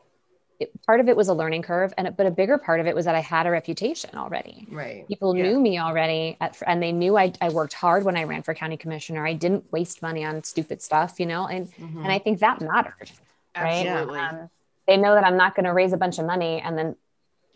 it, 0.60 0.70
part 0.86 1.00
of 1.00 1.08
it 1.08 1.16
was 1.16 1.28
a 1.28 1.34
learning 1.34 1.62
curve, 1.62 1.92
and 1.98 2.16
but 2.16 2.26
a 2.26 2.30
bigger 2.30 2.58
part 2.58 2.80
of 2.80 2.86
it 2.86 2.94
was 2.94 3.06
that 3.06 3.14
I 3.14 3.20
had 3.20 3.46
a 3.46 3.50
reputation 3.50 4.10
already. 4.14 4.68
Right. 4.70 5.06
People 5.08 5.36
Yeah. 5.36 5.42
knew 5.42 5.60
me 5.60 5.78
already, 5.78 6.36
at, 6.40 6.60
and 6.66 6.82
they 6.82 6.92
knew 6.92 7.16
I, 7.18 7.32
I 7.40 7.50
worked 7.50 7.74
hard 7.74 8.04
when 8.04 8.16
I 8.16 8.24
ran 8.24 8.42
for 8.42 8.54
county 8.54 8.76
commissioner. 8.76 9.26
I 9.26 9.34
didn't 9.34 9.70
waste 9.72 10.02
money 10.02 10.24
on 10.24 10.44
stupid 10.44 10.80
stuff, 10.82 11.18
you 11.18 11.26
know, 11.26 11.46
and 11.48 11.68
Mhm. 11.78 12.04
and 12.04 12.12
I 12.12 12.18
think 12.18 12.40
that 12.40 12.60
mattered. 12.60 13.10
Right? 13.56 13.86
Absolutely. 13.86 14.18
Um, 14.18 14.50
they 14.86 14.96
know 14.96 15.14
that 15.14 15.24
I'm 15.24 15.36
not 15.36 15.54
going 15.54 15.64
to 15.64 15.72
raise 15.72 15.92
a 15.92 15.96
bunch 15.96 16.18
of 16.18 16.26
money 16.26 16.60
and 16.60 16.76
then 16.76 16.96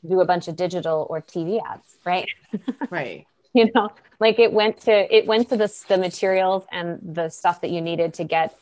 do 0.09 0.21
a 0.21 0.25
bunch 0.25 0.49
of 0.49 0.57
digital 0.57 1.07
or 1.11 1.21
TV 1.21 1.61
ads, 1.65 1.97
right? 2.05 2.29
right. 2.91 3.27
you 3.55 3.71
know 3.75 3.91
like 4.21 4.39
it 4.39 4.53
went 4.53 4.81
to 4.81 5.15
it 5.15 5.27
went 5.27 5.49
to 5.49 5.57
the, 5.57 5.73
the 5.89 5.97
materials 5.97 6.65
and 6.71 6.99
the 7.03 7.29
stuff 7.29 7.61
that 7.61 7.71
you 7.71 7.81
needed 7.81 8.15
to 8.15 8.25
get 8.25 8.57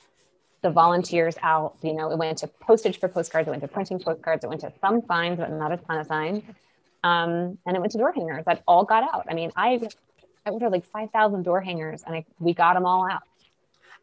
the 0.63 0.71
volunteers 0.71 1.37
out 1.43 1.75
you 1.83 1.93
know 1.93 2.11
it 2.11 2.19
went 2.19 2.39
to 2.39 2.47
postage 2.47 2.99
for 2.99 3.09
postcards 3.09 3.49
it 3.49 3.51
went 3.51 3.63
to 3.63 3.69
printing 3.69 3.99
postcards 3.99 4.45
it 4.45 4.49
went 4.49 4.61
to 4.61 4.73
some 4.81 5.03
signs 5.07 5.39
but 5.39 5.51
not 5.51 5.73
a 5.73 5.77
ton 5.77 5.99
of 5.99 6.07
signs 6.07 6.43
um, 7.05 7.59
and 7.67 7.77
it 7.77 7.81
went 7.81 7.93
to 7.93 7.99
door 7.99 8.13
hangers 8.13 8.45
that 8.47 8.63
all 8.67 8.85
got 8.85 9.03
out 9.03 9.27
i 9.29 9.35
mean 9.35 9.51
i 9.57 9.81
i 10.47 10.51
ordered 10.51 10.71
like 10.71 10.85
5000 10.85 11.43
door 11.43 11.61
hangers 11.61 12.03
and 12.07 12.15
I, 12.15 12.25
we 12.39 12.55
got 12.55 12.75
them 12.75 12.87
all 12.87 13.09
out 13.11 13.23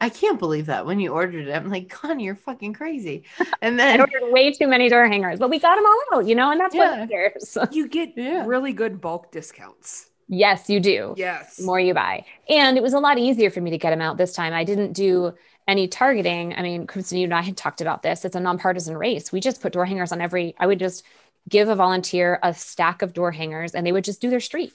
I 0.01 0.09
can't 0.09 0.39
believe 0.39 0.65
that 0.65 0.85
when 0.85 0.99
you 0.99 1.11
ordered 1.13 1.47
it. 1.47 1.51
I'm 1.55 1.69
like, 1.69 1.89
Connie, 1.89 2.25
you're 2.25 2.35
fucking 2.35 2.73
crazy. 2.73 3.23
And 3.61 3.79
then 3.79 3.87
i 3.87 3.91
then 3.91 4.01
ordered 4.01 4.31
way 4.33 4.51
too 4.51 4.67
many 4.67 4.89
door 4.89 5.07
hangers 5.07 5.39
but 5.39 5.49
we 5.49 5.57
got 5.59 5.75
them 5.75 5.85
all 5.85 6.17
out 6.19 6.27
you 6.27 6.35
know 6.35 6.51
and 6.51 6.59
that's 6.59 6.75
Yeah. 6.75 6.99
what 6.99 7.09
matters 7.09 7.57
You 7.71 7.87
get 7.87 8.13
Yeah. 8.17 8.45
really 8.45 8.73
good 8.73 8.99
bulk 8.99 9.31
discounts. 9.31 10.09
yes 10.27 10.69
you 10.69 10.79
do 10.81 11.13
Yes. 11.17 11.57
the 11.57 11.63
more 11.65 11.79
you 11.79 11.93
buy. 11.93 12.25
And 12.49 12.77
it 12.77 12.83
was 12.83 12.93
a 12.93 12.99
lot 12.99 13.17
easier 13.17 13.49
for 13.49 13.61
me 13.61 13.71
to 13.71 13.77
get 13.77 13.91
them 13.91 14.01
out 14.01 14.17
this 14.17 14.33
time. 14.33 14.53
I 14.53 14.63
didn't 14.65 14.93
do 14.93 15.33
any 15.67 15.87
targeting. 15.87 16.53
I 16.55 16.61
mean, 16.61 16.85
Kristen, 16.87 17.17
you 17.19 17.23
and 17.25 17.33
I 17.33 17.41
had 17.41 17.55
talked 17.55 17.79
about 17.79 18.01
this. 18.03 18.25
It's 18.25 18.35
a 18.35 18.39
nonpartisan 18.41 18.97
race. 18.97 19.31
We 19.31 19.39
just 19.39 19.61
put 19.61 19.71
door 19.73 19.85
hangers 19.85 20.11
on 20.11 20.19
every, 20.19 20.55
I 20.59 20.67
would 20.67 20.79
just 20.79 21.05
give 21.47 21.69
a 21.69 21.75
volunteer 21.75 22.37
a 22.43 22.53
stack 22.53 23.01
of 23.01 23.13
door 23.13 23.31
hangers 23.31 23.73
and 23.73 23.85
they 23.87 23.91
would 23.93 24.03
just 24.03 24.19
do 24.19 24.29
their 24.29 24.41
street. 24.41 24.73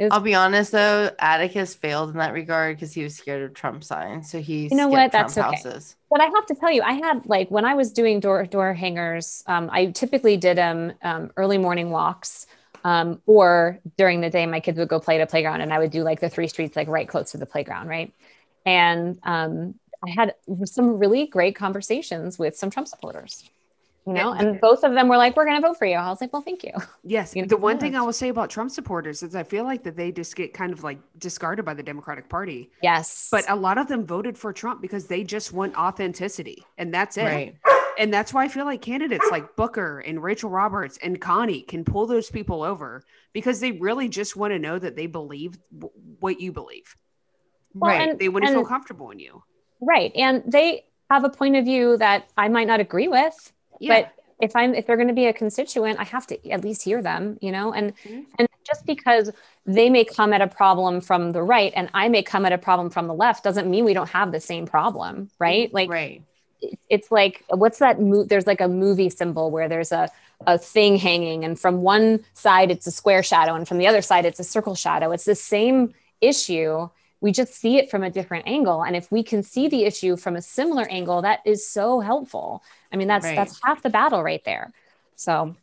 I'll 0.00 0.20
be 0.20 0.34
honest 0.34 0.72
though, 0.72 1.10
Atticus 1.18 1.74
failed 1.74 2.10
in 2.10 2.16
that 2.18 2.32
regard 2.32 2.76
because 2.76 2.92
he 2.92 3.02
was 3.02 3.16
scared 3.16 3.42
of 3.42 3.54
Trump 3.54 3.82
signs. 3.82 4.30
So 4.30 4.40
he 4.40 4.68
You 4.68 4.76
know 4.76 4.88
what? 4.88 5.12
That's 5.12 5.34
Trump 5.34 5.48
okay. 5.48 5.56
houses. 5.56 5.96
But 6.10 6.20
I 6.20 6.24
have 6.24 6.46
to 6.46 6.54
tell 6.54 6.70
you, 6.70 6.82
I 6.82 6.92
had 6.92 7.26
like 7.26 7.50
when 7.50 7.64
I 7.64 7.74
was 7.74 7.92
doing 7.92 8.20
door 8.20 8.44
door 8.46 8.74
hangers, 8.74 9.42
um, 9.46 9.68
I 9.72 9.86
typically 9.86 10.36
did 10.36 10.56
them 10.56 10.92
um, 11.02 11.30
early 11.36 11.58
morning 11.58 11.90
walks, 11.90 12.46
um, 12.84 13.20
or 13.26 13.78
during 13.96 14.20
the 14.20 14.30
day, 14.30 14.46
my 14.46 14.60
kids 14.60 14.78
would 14.78 14.88
go 14.88 15.00
play 15.00 15.16
at 15.16 15.20
a 15.20 15.26
playground, 15.26 15.60
and 15.60 15.72
I 15.72 15.78
would 15.78 15.90
do 15.90 16.02
like 16.02 16.20
the 16.20 16.28
three 16.28 16.48
streets 16.48 16.76
like 16.76 16.88
right 16.88 17.08
close 17.08 17.32
to 17.32 17.38
the 17.38 17.46
playground, 17.46 17.88
right? 17.88 18.12
And 18.64 19.18
um, 19.24 19.74
I 20.06 20.10
had 20.10 20.34
some 20.64 20.98
really 20.98 21.26
great 21.26 21.56
conversations 21.56 22.38
with 22.38 22.56
some 22.56 22.70
Trump 22.70 22.88
supporters, 22.88 23.48
you 24.06 24.14
know, 24.14 24.32
and 24.32 24.60
both 24.60 24.84
of 24.84 24.94
them 24.94 25.08
were 25.08 25.16
like, 25.18 25.36
"We're 25.36 25.44
going 25.44 25.60
to 25.60 25.66
vote 25.66 25.76
for 25.78 25.84
you." 25.86 25.96
I 25.96 26.08
was 26.08 26.20
like, 26.20 26.32
"Well, 26.32 26.42
thank 26.42 26.64
you." 26.64 26.72
Yes. 27.04 27.34
You 27.36 27.42
know, 27.42 27.48
the 27.48 27.56
one 27.56 27.78
thing. 27.78 27.94
I 27.96 28.00
will 28.02 28.12
say 28.12 28.28
about 28.30 28.48
Trump 28.50 28.70
supporters 28.70 29.22
is 29.22 29.34
I 29.34 29.42
feel 29.42 29.64
like 29.64 29.82
that 29.84 29.96
they 29.96 30.12
just 30.12 30.34
get 30.36 30.54
kind 30.54 30.72
of 30.72 30.82
like 30.82 30.98
discarded 31.18 31.64
by 31.64 31.74
the 31.74 31.82
Democratic 31.82 32.28
Party. 32.28 32.70
Yes, 32.82 33.28
But 33.30 33.44
a 33.48 33.56
lot 33.56 33.76
of 33.78 33.86
them 33.88 34.06
voted 34.06 34.38
for 34.38 34.52
Trump 34.52 34.80
because 34.80 35.06
they 35.06 35.24
just 35.24 35.52
want 35.52 35.76
authenticity. 35.76 36.64
And 36.78 36.92
that's 36.92 37.16
it. 37.18 37.24
Right. 37.24 37.56
And 37.98 38.14
that's 38.14 38.32
why 38.32 38.44
I 38.44 38.48
feel 38.48 38.64
like 38.64 38.80
candidates 38.80 39.26
like 39.32 39.56
Booker 39.56 39.98
and 39.98 40.22
Rachel 40.22 40.50
Roberts 40.50 40.98
and 41.02 41.20
Connie 41.20 41.62
can 41.62 41.84
pull 41.84 42.06
those 42.06 42.30
people 42.30 42.62
over 42.62 43.02
because 43.32 43.58
they 43.58 43.72
really 43.72 44.08
just 44.08 44.36
want 44.36 44.52
to 44.52 44.58
know 44.58 44.78
that 44.78 44.94
they 44.94 45.06
believe 45.06 45.58
w- 45.76 45.92
what 46.20 46.40
you 46.40 46.52
believe. 46.52 46.96
Well, 47.74 47.90
right. 47.90 48.08
and- 48.10 48.18
They 48.18 48.28
want 48.28 48.44
to 48.46 48.52
feel 48.52 48.64
comfortable 48.64 49.10
in 49.10 49.18
you. 49.18 49.42
right, 49.80 50.12
and 50.14 50.44
they 50.46 50.84
have 51.10 51.24
a 51.24 51.28
point 51.30 51.56
of 51.56 51.64
view 51.64 51.96
that 51.96 52.28
I 52.36 52.48
might 52.48 52.68
not 52.68 52.78
agree 52.80 53.08
with, 53.08 53.52
Yeah. 53.80 54.02
but 54.02 54.12
if 54.40 54.54
i'm 54.54 54.74
if 54.74 54.86
they're 54.86 54.96
going 54.96 55.08
to 55.08 55.14
be 55.14 55.26
a 55.26 55.32
constituent 55.32 55.98
i 55.98 56.04
have 56.04 56.26
to 56.28 56.50
at 56.50 56.62
least 56.62 56.82
hear 56.82 57.02
them 57.02 57.38
you 57.40 57.52
know? 57.52 57.72
And 57.72 57.92
Mhm. 58.06 58.26
and 58.38 58.48
just 58.66 58.86
because 58.86 59.30
they 59.66 59.88
may 59.90 60.04
come 60.04 60.32
at 60.32 60.40
a 60.42 60.46
problem 60.46 61.00
from 61.00 61.32
the 61.32 61.42
right 61.42 61.72
and 61.74 61.88
i 61.94 62.08
may 62.08 62.22
come 62.22 62.44
at 62.46 62.52
a 62.52 62.58
problem 62.58 62.90
from 62.90 63.06
the 63.06 63.14
left 63.14 63.42
doesn't 63.44 63.68
mean 63.70 63.84
we 63.84 63.94
don't 63.94 64.10
have 64.10 64.32
the 64.32 64.40
same 64.40 64.66
problem 64.66 65.30
right? 65.38 65.72
Like 65.72 65.90
right. 65.90 66.22
it's 66.88 67.10
like 67.10 67.44
what's 67.50 67.78
that 67.78 68.00
mo- 68.00 68.24
there's 68.24 68.46
like 68.46 68.60
a 68.60 68.68
movie 68.68 69.10
symbol 69.10 69.50
where 69.50 69.68
there's 69.68 69.92
a 69.92 70.10
a 70.46 70.56
thing 70.56 70.96
hanging 70.96 71.44
and 71.44 71.58
from 71.58 71.82
one 71.82 72.24
side 72.34 72.70
it's 72.70 72.86
a 72.86 72.92
square 72.92 73.24
shadow 73.24 73.54
and 73.54 73.66
from 73.66 73.78
the 73.78 73.88
other 73.88 74.02
side 74.02 74.24
it's 74.24 74.38
a 74.38 74.44
circle 74.44 74.76
shadow. 74.76 75.10
It's 75.10 75.24
the 75.24 75.34
same 75.34 75.94
issue. 76.20 76.88
We 77.20 77.32
just 77.32 77.54
see 77.54 77.78
it 77.78 77.90
from 77.90 78.04
a 78.04 78.10
different 78.10 78.46
angle. 78.46 78.84
And 78.84 78.94
if 78.94 79.10
we 79.10 79.24
can 79.24 79.42
see 79.42 79.66
the 79.68 79.82
issue 79.84 80.16
from 80.16 80.36
a 80.36 80.42
similar 80.42 80.86
angle 80.88 81.22
that 81.22 81.40
is 81.44 81.68
so 81.68 81.98
helpful 81.98 82.62
i 82.92 82.96
mean 82.96 83.08
that's 83.08 83.32
Right. 83.32 83.32
that's 83.32 83.60
half 83.64 83.82
the 83.82 83.90
battle 83.90 84.22
right 84.22 84.44
there 84.44 84.72
so 85.16 85.56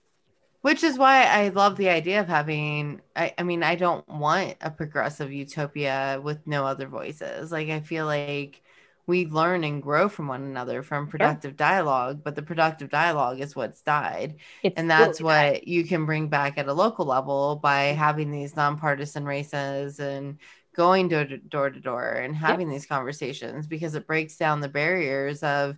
Which 0.62 0.84
is 0.84 0.98
why 0.98 1.26
I 1.26 1.50
love 1.50 1.78
the 1.78 1.90
idea 1.90 2.22
of 2.22 2.28
having. 2.28 3.02
I, 3.16 3.34
I 3.38 3.44
mean, 3.44 3.62
I 3.64 3.76
don't 3.76 4.08
want 4.08 4.56
a 4.62 4.72
progressive 4.72 5.32
utopia 5.32 6.20
with 6.24 6.46
no 6.48 6.66
other 6.66 6.88
voices. 6.88 7.52
Like, 7.52 7.70
I 7.70 7.82
feel 7.82 8.06
like 8.08 8.64
we 9.06 9.28
learn 9.28 9.64
and 9.64 9.84
grow 9.84 10.10
from 10.10 10.28
one 10.28 10.42
another 10.42 10.82
from 10.82 11.08
productive 11.08 11.56
dialogue, 11.56 12.24
but 12.24 12.34
the 12.36 12.42
productive 12.42 12.90
dialogue 12.90 13.40
is 13.42 13.56
what's 13.56 13.84
died. 13.84 14.38
it's 14.62 14.76
And 14.76 14.90
that's 14.90 15.22
really 15.22 15.22
what 15.22 15.68
you 15.68 15.84
can 15.86 16.06
bring 16.08 16.30
back 16.30 16.58
at 16.58 16.68
a 16.68 16.74
local 16.74 17.06
level 17.06 17.58
by 17.58 17.84
having 17.94 18.32
these 18.32 18.56
nonpartisan 18.56 19.24
races 19.26 20.00
and 20.00 20.40
going 20.76 21.08
door 21.08 21.26
to 21.26 21.38
door 21.38 21.70
to 21.70 21.80
door 21.80 22.14
and 22.14 22.36
having 22.36 22.70
these 22.70 22.88
conversations 22.88 23.68
because 23.68 23.94
it 23.96 24.08
breaks 24.08 24.36
down 24.38 24.62
the 24.62 24.68
barriers 24.68 25.44
of 25.44 25.78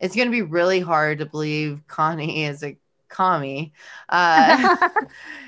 it's 0.00 0.14
going 0.16 0.28
to 0.28 0.32
be 0.32 0.42
really 0.42 0.80
hard 0.80 1.18
to 1.18 1.26
believe 1.26 1.82
Connie 1.88 2.44
is 2.44 2.62
a 2.62 2.76
commie 3.08 3.72
uh, 4.08 4.68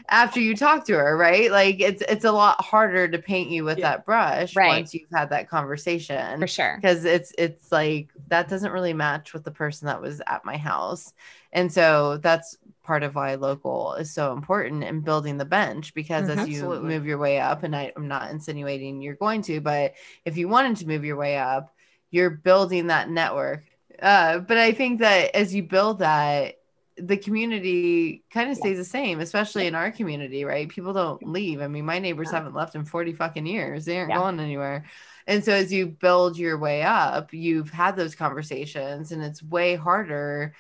after 0.09 0.41
you 0.41 0.57
talk 0.57 0.87
to 0.87 0.95
her, 0.95 1.17
right? 1.17 1.51
Like 1.51 1.81
it's 1.81 2.03
it's 2.09 2.25
a 2.25 2.33
lot 2.33 2.61
harder 2.63 3.09
to 3.09 3.19
paint 3.19 3.51
you 3.51 3.65
with 3.65 3.79
Yeah. 3.79 3.83
that 3.83 4.07
brush 4.07 4.55
Right. 4.55 4.65
once 4.65 4.95
you've 4.95 5.11
had 5.13 5.31
that 5.31 5.49
conversation 5.49 6.41
for 6.41 6.47
sure 6.47 6.81
because 6.81 7.05
it's 7.05 7.33
it's 7.39 7.73
like 7.73 8.11
that 8.29 8.49
doesn't 8.49 8.73
really 8.73 8.93
match 8.93 9.33
with 9.33 9.45
the 9.45 9.51
person 9.51 9.87
that 9.87 10.01
was 10.01 10.21
at 10.27 10.45
my 10.45 10.57
house 10.57 11.13
and 11.53 11.73
so 11.73 12.19
that's 12.19 12.57
part 12.83 13.03
of 13.03 13.15
why 13.15 13.35
local 13.35 13.95
is 13.95 14.13
so 14.13 14.33
important 14.33 14.85
in 14.85 15.01
building 15.01 15.37
the 15.39 15.45
bench 15.45 15.95
because 15.95 16.29
Mhm. 16.29 16.33
as 16.33 16.47
you 16.47 16.63
Absolutely. 16.63 16.89
move 16.89 17.07
your 17.07 17.19
way 17.19 17.39
up 17.41 17.63
and 17.63 17.75
I, 17.75 17.93
i'm 17.97 18.09
not 18.09 18.31
insinuating 18.31 19.03
you're 19.03 19.15
going 19.17 19.43
to 19.43 19.61
but 19.61 19.95
if 20.25 20.37
you 20.37 20.49
wanted 20.49 20.77
to 20.79 20.87
move 20.87 21.05
your 21.05 21.17
way 21.17 21.37
up 21.39 21.75
you're 22.11 22.31
building 22.31 22.87
that 22.89 23.11
network 23.11 23.65
uh, 24.03 24.39
but 24.39 24.57
i 24.59 24.73
think 24.73 25.01
that 25.01 25.35
as 25.35 25.55
you 25.55 25.63
build 25.63 25.99
that 26.01 26.55
the 26.97 27.17
community 27.17 28.25
kind 28.29 28.51
of 28.51 28.57
stays 28.57 28.77
the 28.77 28.85
same, 28.85 29.21
especially 29.21 29.69
in 29.69 29.77
our 29.77 29.93
community, 29.93 30.45
right? 30.45 30.69
People 30.69 30.93
don't 30.93 31.23
leave. 31.25 31.61
I 31.61 31.69
mean, 31.69 31.85
my 31.85 32.01
neighbors 32.01 32.27
Yeah. 32.33 32.39
haven't 32.39 32.55
left 32.57 32.75
in 32.75 32.85
40 32.85 33.13
fucking 33.13 33.47
years. 33.47 33.85
They 33.85 33.99
aren't 33.99 34.11
Yeah. 34.11 34.17
going 34.19 34.41
anywhere. 34.41 34.85
And 35.29 35.45
so 35.45 35.53
as 35.53 35.73
you 35.73 35.87
build 35.87 36.37
your 36.37 36.59
way 36.59 36.83
up, 36.83 37.33
you've 37.33 37.71
had 37.71 37.95
those 37.95 38.17
conversations 38.17 39.13
and 39.13 39.23
it's 39.23 39.41
way 39.45 39.77
harder 39.77 40.55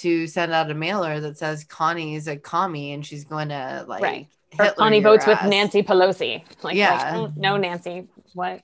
to 0.00 0.26
send 0.26 0.52
out 0.52 0.70
a 0.70 0.74
mailer 0.74 1.20
that 1.20 1.38
says 1.38 1.64
Connie's 1.64 2.28
a 2.28 2.36
commie 2.36 2.92
and 2.92 3.06
she's 3.06 3.24
going 3.24 3.48
to 3.48 3.86
like 3.88 4.02
Right. 4.02 4.28
or 4.58 4.70
Connie 4.72 5.00
votes 5.00 5.26
with. 5.26 5.42
Nancy 5.44 5.82
Pelosi. 5.82 6.42
Like, 6.62 6.76
Yeah. 6.76 6.96
like, 6.96 7.14
oh, 7.14 7.32
no, 7.34 7.56
Nancy. 7.56 8.06
What? 8.34 8.60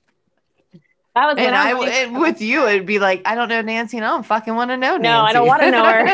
That 1.15 1.27
was 1.27 1.37
And 1.37 1.55
I, 1.55 1.71
I, 1.71 2.05
with 2.19 2.41
you, 2.41 2.67
it'd 2.67 2.85
be 2.85 2.99
like, 2.99 3.21
I 3.25 3.35
don't 3.35 3.47
know 3.49 3.61
Nancy, 3.61 3.97
and 3.97 4.05
I 4.05 4.09
don't 4.09 4.25
fucking 4.25 4.53
want 4.53 4.69
to 4.71 4.77
know 4.77 4.97
Nancy. 4.97 5.03
No, 5.03 5.21
I 5.25 5.33
don't 5.33 5.47
wanna 5.47 5.71
know 5.71 5.85
her. 5.85 6.07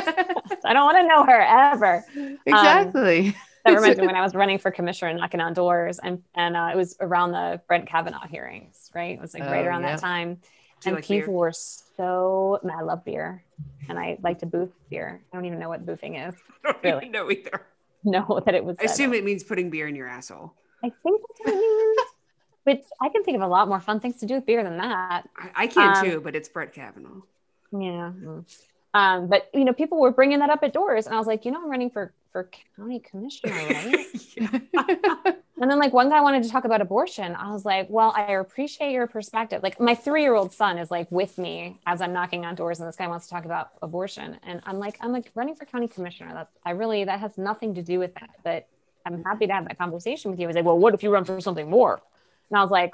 I 0.64 0.74
don't 0.74 0.86
want 0.86 0.98
to 0.98 1.08
know 1.08 1.24
her 1.26 1.42
ever. 1.42 2.06
exactly. 2.46 3.36
That 3.66 3.76
reminds 3.76 4.00
me 4.00 4.08
when 4.08 4.16
I 4.16 4.22
was 4.22 4.34
running 4.34 4.58
for 4.58 4.72
commissioner 4.72 5.10
and 5.12 5.20
knocking 5.20 5.40
on 5.40 5.54
doors, 5.54 6.00
and 6.00 6.24
and 6.36 6.56
uh, 6.58 6.70
it 6.74 6.78
was 6.78 6.96
around 7.00 7.32
the 7.32 7.62
Brett 7.68 7.86
Kavanaugh 7.88 8.26
hearings, 8.28 8.90
right? 8.96 9.16
It 9.16 9.22
was 9.22 9.34
like 9.34 9.44
right 9.44 9.66
Oh, 9.66 9.68
around 9.70 9.82
yeah. 9.82 9.92
that 9.96 10.00
time, 10.02 10.36
Do 10.82 10.90
and 10.90 10.96
like 10.96 11.08
beer? 11.08 11.22
people 11.22 11.36
were 11.36 11.52
so. 11.52 12.60
I 12.64 12.82
love 12.82 13.06
beer, 13.06 13.44
and 13.88 14.00
I 14.00 14.18
like 14.24 14.40
to 14.40 14.46
boof 14.48 14.70
beer. 14.90 15.22
I 15.32 15.36
don't 15.36 15.46
even 15.46 15.60
know 15.60 15.70
what 15.70 15.86
boofing 15.86 16.28
is. 16.28 16.36
I 16.66 16.72
don't 16.72 16.84
Really? 16.84 16.98
even 17.06 17.12
know 17.12 17.30
either. 17.30 17.66
Know 18.04 18.42
that 18.46 18.56
it 18.56 18.66
was. 18.66 18.78
I 18.80 18.86
assume 18.86 19.14
it 19.14 19.24
means 19.24 19.44
putting 19.44 19.70
beer 19.70 19.88
in 19.88 19.96
your 19.96 20.08
asshole. 20.08 20.54
I 20.84 20.90
think 21.04 21.22
that's 21.28 21.40
what 21.42 21.54
it 21.54 21.58
means. 21.58 22.11
Which 22.64 22.84
I 23.02 23.10
can 23.10 23.24
think 23.24 23.36
of 23.36 23.42
a 23.42 23.48
lot 23.48 23.68
more 23.68 23.80
fun 23.80 24.00
things 24.00 24.18
to 24.18 24.26
do 24.26 24.36
with 24.36 24.46
beer 24.46 24.64
than 24.64 24.78
that. 24.78 25.28
I, 25.36 25.50
I 25.56 25.68
can 25.68 25.98
Um, 25.98 26.06
too, 26.06 26.22
but 26.22 26.36
it's 26.36 26.48
Brett 26.48 26.74
Kavanaugh. 26.74 27.22
Yeah. 27.72 28.12
Um, 28.94 29.28
but 29.28 29.50
you 29.54 29.66
know, 29.66 29.74
people 29.74 30.00
were 30.00 30.12
bringing 30.12 30.40
that 30.40 30.50
up 30.50 30.64
at 30.64 30.74
doors, 30.74 31.06
and 31.08 31.16
I 31.16 31.18
was 31.18 31.28
like, 31.28 31.46
you 31.46 31.52
know, 31.52 31.62
I'm 31.64 31.70
running 31.70 31.90
for 31.90 32.14
for 32.32 32.50
county 32.76 33.00
commissioner, 33.00 33.54
right? 34.74 35.36
And 35.62 35.70
then 35.70 35.78
like 35.78 35.94
one 35.94 36.10
guy 36.10 36.22
wanted 36.22 36.42
to 36.42 36.50
talk 36.50 36.66
about 36.66 36.82
abortion. 36.82 37.36
I 37.36 37.52
was 37.52 37.66
like, 37.66 37.88
well, 37.88 38.12
I 38.18 38.32
appreciate 38.34 38.94
your 38.94 39.06
perspective. 39.06 39.62
Like 39.62 39.80
my 39.80 39.94
three-year-old 39.94 40.52
son 40.52 40.80
is 40.80 40.90
like 40.90 41.12
with 41.12 41.38
me 41.38 41.80
as 41.86 42.02
I'm 42.02 42.14
knocking 42.14 42.46
on 42.48 42.56
doors 42.56 42.80
and 42.80 42.90
this 42.90 42.96
guy 42.96 43.08
wants 43.08 43.28
to 43.28 43.32
talk 43.32 43.46
about 43.46 43.70
abortion. 43.84 44.40
And 44.42 44.60
I'm 44.66 44.80
like, 44.80 44.98
I'm 45.02 45.12
like 45.12 45.30
running 45.36 45.54
for 45.54 45.66
county 45.66 45.88
commissioner. 45.88 46.34
That's 46.34 46.52
I 46.66 46.72
really 46.72 47.04
that 47.04 47.20
has 47.20 47.38
nothing 47.38 47.76
to 47.76 47.84
do 47.84 48.00
with 48.00 48.16
that. 48.16 48.32
But 48.44 48.68
I'm 49.06 49.24
happy 49.24 49.46
to 49.46 49.54
have 49.54 49.68
that 49.68 49.78
conversation 49.78 50.32
with 50.32 50.40
you. 50.40 50.48
He's 50.48 50.56
like, 50.56 50.66
well, 50.66 50.80
what 50.80 50.96
if 50.96 51.04
you 51.04 51.12
run 51.12 51.26
for 51.26 51.40
something 51.40 51.70
more? 51.70 52.02
And 52.52 52.60
I 52.60 52.62
was 52.62 52.72
like, 52.72 52.94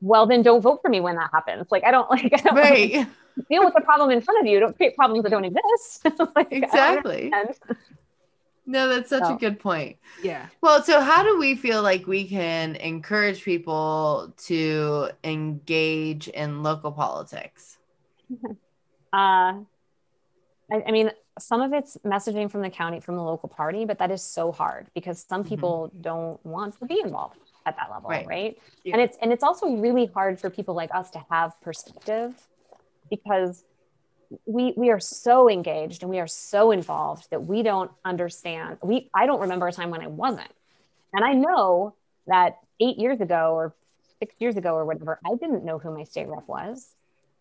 well, 0.00 0.26
then 0.26 0.42
don't 0.42 0.60
vote 0.60 0.80
for 0.82 0.88
me 0.90 1.00
when 1.00 1.16
that 1.16 1.30
happens. 1.32 1.66
Like 1.70 1.84
I 1.84 1.90
don't 1.90 2.08
like 2.10 2.32
I 2.32 2.36
don't 2.38 2.56
Right. 2.56 3.06
deal 3.50 3.64
with 3.64 3.74
the 3.74 3.82
problem 3.82 4.10
in 4.10 4.20
front 4.20 4.40
of 4.40 4.46
you. 4.46 4.60
Don't 4.60 4.76
create 4.76 4.96
problems 4.96 5.24
that 5.24 5.30
don't 5.30 5.44
exist. 5.44 6.06
like, 6.36 6.48
Exactly. 6.52 7.30
No, 8.68 8.88
that's 8.88 9.10
such 9.10 9.30
a 9.30 9.34
good 9.34 9.60
point. 9.60 9.96
Yeah. 10.22 10.46
Well, 10.60 10.82
so 10.82 11.00
how 11.00 11.22
do 11.22 11.38
we 11.38 11.54
feel 11.54 11.82
like 11.82 12.06
we 12.06 12.26
can 12.28 12.74
encourage 12.76 13.44
people 13.44 14.34
to 14.46 15.10
engage 15.22 16.28
in 16.28 16.62
local 16.64 16.90
politics? 16.90 17.78
Uh, 19.12 19.62
I, 20.72 20.82
I 20.86 20.90
mean, 20.90 21.10
some 21.38 21.60
of 21.60 21.72
it's 21.72 21.96
messaging 22.04 22.50
from 22.50 22.62
the 22.62 22.70
county, 22.70 23.00
from 23.00 23.16
the 23.16 23.22
local 23.22 23.48
party, 23.48 23.84
but 23.84 23.98
that 23.98 24.10
is 24.10 24.22
so 24.22 24.50
hard 24.52 24.88
because 24.94 25.20
some 25.28 25.44
Mhm. 25.44 25.48
people 25.48 25.92
don't 26.00 26.44
want 26.44 26.78
to 26.80 26.86
be 26.86 27.00
involved 27.00 27.38
at 27.66 27.76
that 27.76 27.90
level, 27.90 28.08
Right. 28.08 28.26
right? 28.26 28.58
Yeah. 28.84 28.94
And 28.94 29.02
it's 29.02 29.18
and 29.20 29.32
it's 29.32 29.42
also 29.42 29.76
really 29.76 30.06
hard 30.06 30.40
for 30.40 30.48
people 30.48 30.74
like 30.74 30.94
us 30.94 31.10
to 31.10 31.24
have 31.30 31.60
perspective 31.60 32.34
because 33.10 33.64
we 34.46 34.72
we 34.76 34.90
are 34.90 35.00
so 35.00 35.50
engaged 35.50 36.02
and 36.02 36.10
we 36.10 36.18
are 36.18 36.26
so 36.26 36.70
involved 36.70 37.28
that 37.30 37.44
we 37.44 37.62
don't 37.62 37.90
understand. 38.04 38.78
We 38.82 39.10
I 39.12 39.26
don't 39.26 39.40
remember 39.40 39.68
a 39.68 39.72
time 39.72 39.90
when 39.90 40.00
I 40.00 40.06
wasn't, 40.06 40.50
and 41.12 41.24
I 41.24 41.32
know 41.32 41.94
that 42.26 42.58
eight 42.80 42.98
years 42.98 43.20
ago 43.20 43.54
or 43.54 43.74
six 44.18 44.34
years 44.38 44.56
ago 44.56 44.74
or 44.74 44.84
whatever, 44.84 45.18
I 45.24 45.34
didn't 45.34 45.64
know 45.64 45.78
who 45.78 45.94
my 45.94 46.04
state 46.04 46.28
rep 46.28 46.48
was 46.48 46.94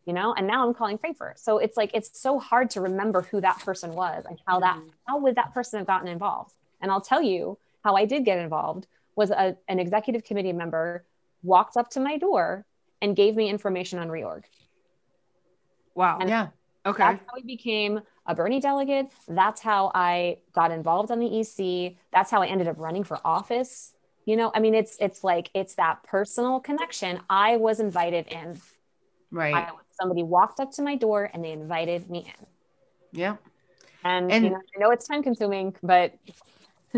you 0.06 0.14
know 0.14 0.34
and 0.38 0.48
now 0.48 0.68
i'm 0.68 0.74
calling 0.74 0.98
Frankfort 0.98 1.40
so 1.40 1.58
it's 1.58 1.76
like 1.78 1.92
it's 1.94 2.20
so 2.20 2.40
hard 2.40 2.70
to 2.72 2.82
remember 2.82 3.24
who 3.24 3.42
that 3.42 3.60
person 3.60 3.94
was 3.94 4.26
and 4.30 4.40
how 4.48 4.60
that 4.60 4.78
mm-hmm. 4.78 4.88
how 5.08 5.18
would 5.20 5.36
that 5.36 5.54
person 5.54 5.80
have 5.80 5.88
gotten 5.88 6.08
involved 6.08 6.54
and 6.82 6.92
i'll 6.92 7.02
tell 7.02 7.22
you 7.22 7.58
how 7.84 7.96
i 7.96 8.06
did 8.06 8.24
get 8.24 8.38
involved 8.38 8.88
was 9.16 9.32
a, 9.32 9.56
an 9.68 9.80
executive 9.80 10.24
committee 10.24 10.54
member 10.54 11.06
walked 11.44 11.78
up 11.78 11.90
to 11.92 12.00
my 12.00 12.18
door 12.18 12.66
and 13.02 13.16
gave 13.16 13.36
me 13.36 13.50
information 13.50 14.00
on 14.00 14.08
reorg 14.10 14.44
Wow. 15.96 16.18
And- 16.20 16.30
Yeah. 16.30 16.48
Okay. 16.86 17.04
that's 17.04 17.20
how 17.26 17.38
I 17.38 17.42
became 17.46 18.02
a 18.28 18.36
Bernie 18.36 18.60
delegate. 18.60 19.08
That's 19.28 19.60
how 19.62 19.92
I 19.96 20.38
got 20.54 20.70
involved 20.72 21.10
on 21.10 21.20
the 21.20 21.40
EC. 21.40 21.96
That's 22.12 22.30
how 22.30 22.42
I 22.44 22.48
ended 22.48 22.68
up 22.68 22.76
running 22.78 23.04
for 23.04 23.20
office. 23.26 23.94
You 24.26 24.36
know, 24.36 24.52
I 24.54 24.60
mean, 24.60 24.76
it's 24.76 24.98
it's 25.00 25.24
like 25.24 25.50
it's 25.56 25.76
that 25.76 26.04
personal 26.04 26.60
connection. 26.60 27.22
I 27.30 27.58
was 27.58 27.80
invited 27.80 28.28
in. 28.28 28.60
Right. 29.32 29.56
I, 29.56 29.70
somebody 30.00 30.22
walked 30.24 30.60
up 30.60 30.72
to 30.74 30.82
my 30.84 30.96
door 30.96 31.30
and 31.34 31.44
they 31.44 31.52
invited 31.52 32.10
me 32.10 32.20
in. 32.40 32.46
yeah. 33.20 33.38
And, 34.04 34.32
And- 34.32 34.44
you 34.46 34.50
know, 34.52 34.58
I 34.76 34.80
know 34.80 34.92
it's 34.92 35.08
time 35.08 35.24
consuming, 35.24 35.76
but 35.82 36.14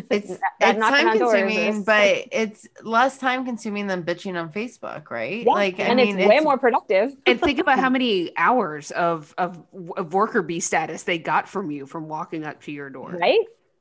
It's 0.09 0.31
it's 0.31 0.79
time 0.79 1.17
consuming, 1.17 1.83
but 1.83 2.25
it's 2.31 2.67
less 2.83 3.17
time 3.17 3.45
consuming 3.45 3.87
than 3.87 4.03
bitching 4.03 4.39
on 4.39 4.51
Facebook, 4.51 5.09
right? 5.09 5.45
Yeah, 5.45 5.51
Like 5.51 5.79
I 5.79 5.83
and 5.83 5.97
mean, 5.97 6.19
it's 6.19 6.29
way 6.29 6.39
more 6.39 6.57
productive. 6.57 7.15
and 7.25 7.39
think 7.41 7.59
about 7.59 7.79
how 7.79 7.89
many 7.89 8.31
hours 8.37 8.91
of, 8.91 9.33
of 9.37 9.63
of 9.95 10.13
worker 10.13 10.41
bee 10.41 10.59
status 10.59 11.03
they 11.03 11.17
got 11.17 11.47
from 11.49 11.71
you 11.71 11.85
from 11.85 12.07
walking 12.07 12.43
up 12.45 12.61
to 12.63 12.71
your 12.71 12.89
door. 12.89 13.11
Right? 13.11 13.39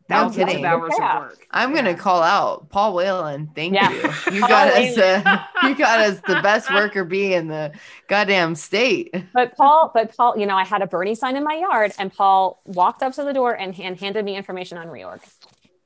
Thousands 0.08 0.54
of 0.54 0.62
hours 0.62 0.92
Yeah. 0.96 1.16
of 1.16 1.22
work. 1.22 1.46
I'm 1.50 1.74
gonna 1.74 1.96
call 1.96 2.22
out 2.22 2.68
Paul 2.70 2.94
Whalen. 2.94 3.50
Thank 3.56 3.74
Yeah. 3.74 3.90
you. 3.90 4.12
You 4.36 4.40
got 4.40 4.68
us. 4.68 4.96
Uh, 4.96 5.42
you 5.64 5.74
got 5.74 5.98
us 6.00 6.20
the 6.20 6.40
best 6.42 6.72
worker 6.72 7.04
bee 7.04 7.34
in 7.34 7.48
the 7.48 7.72
goddamn 8.08 8.54
state. 8.54 9.12
But 9.34 9.56
Paul, 9.56 9.90
but 9.92 10.16
Paul, 10.16 10.38
you 10.38 10.46
know, 10.46 10.54
I 10.56 10.64
had 10.64 10.80
a 10.82 10.86
Bernie 10.86 11.16
sign 11.16 11.34
in 11.36 11.42
my 11.42 11.54
yard 11.56 11.92
and 11.98 12.12
Paul 12.12 12.60
walked 12.66 13.02
up 13.02 13.14
to 13.14 13.24
the 13.24 13.32
door 13.32 13.54
and, 13.54 13.78
and 13.80 13.98
handed 13.98 14.24
me 14.24 14.36
information 14.36 14.78
on 14.78 14.86
reorg. 14.86 15.22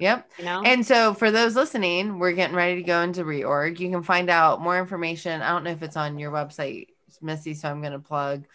Yep. 0.00 0.30
You 0.38 0.44
know? 0.44 0.62
And 0.64 0.84
so 0.84 1.14
for 1.14 1.30
those 1.30 1.54
listening, 1.54 2.18
we're 2.18 2.32
getting 2.32 2.56
ready 2.56 2.76
to 2.76 2.82
go 2.82 3.02
into 3.02 3.22
reorg. 3.22 3.78
You 3.78 3.90
can 3.90 4.02
find 4.02 4.30
out 4.30 4.60
more 4.60 4.78
information. 4.78 5.42
I 5.42 5.50
don't 5.50 5.62
know 5.62 5.70
if 5.70 5.82
it's 5.82 5.96
on 5.96 6.18
your 6.18 6.32
website, 6.32 6.88
Missy, 7.20 7.54
so 7.54 7.68
I'm 7.68 7.80
going 7.80 7.92
to 7.92 7.98
plug 7.98 8.46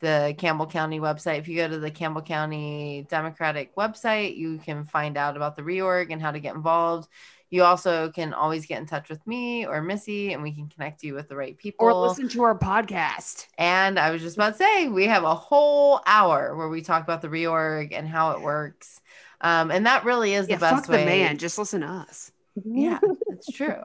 the 0.00 0.34
Campbell 0.36 0.66
County 0.66 1.00
website. 1.00 1.38
If 1.38 1.48
you 1.48 1.56
go 1.56 1.68
to 1.68 1.78
the 1.78 1.90
Campbell 1.90 2.22
County 2.22 3.06
Democratic 3.08 3.74
website, 3.76 4.36
you 4.36 4.58
can 4.58 4.84
find 4.84 5.16
out 5.16 5.36
about 5.36 5.56
the 5.56 5.62
reorg 5.62 6.12
and 6.12 6.20
how 6.20 6.30
to 6.30 6.40
get 6.40 6.54
involved. 6.54 7.08
You 7.50 7.64
also 7.64 8.10
can 8.10 8.32
always 8.32 8.64
get 8.64 8.80
in 8.80 8.86
touch 8.86 9.10
with 9.10 9.24
me 9.26 9.66
or 9.66 9.82
Missy, 9.82 10.32
and 10.32 10.42
we 10.42 10.52
can 10.52 10.68
connect 10.68 11.02
you 11.02 11.14
with 11.14 11.28
the 11.28 11.36
right 11.36 11.56
people. 11.56 11.86
Or 11.86 12.08
listen 12.08 12.28
to 12.30 12.42
our 12.42 12.58
podcast. 12.58 13.46
And 13.58 13.98
I 13.98 14.10
was 14.10 14.22
just 14.22 14.36
about 14.36 14.52
to 14.52 14.58
say, 14.58 14.88
we 14.88 15.06
have 15.06 15.24
a 15.24 15.34
whole 15.34 16.00
hour 16.06 16.56
where 16.56 16.68
we 16.68 16.80
talk 16.80 17.02
about 17.02 17.20
the 17.20 17.28
reorg 17.28 17.92
and 17.92 18.08
how 18.08 18.32
it 18.32 18.40
works. 18.40 19.02
Um, 19.42 19.70
and 19.70 19.86
that 19.86 20.04
really 20.04 20.34
is 20.34 20.48
the 20.48 20.52
Yeah, 20.52 20.58
best 20.58 20.86
fuck 20.86 20.88
way. 20.88 20.98
the 20.98 21.04
man. 21.06 21.38
Just 21.38 21.58
listen 21.58 21.82
to 21.82 21.88
us. 21.88 22.32
Yeah, 22.64 23.00
it's 23.28 23.50
true. 23.50 23.76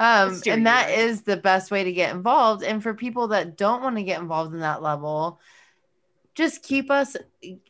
Um, 0.00 0.42
and 0.48 0.64
you're 0.64 0.64
that 0.64 0.86
right. 0.88 0.98
is 0.98 1.22
the 1.22 1.36
best 1.36 1.70
way 1.70 1.84
to 1.84 1.92
get 1.92 2.12
involved. 2.12 2.64
And 2.64 2.82
for 2.82 2.92
people 2.92 3.28
that 3.28 3.56
don't 3.56 3.82
want 3.84 3.96
to 3.98 4.02
get 4.02 4.20
involved 4.20 4.52
in 4.52 4.60
that 4.60 4.82
level, 4.82 5.38
just 6.34 6.62
keep 6.64 6.90
us, 6.90 7.16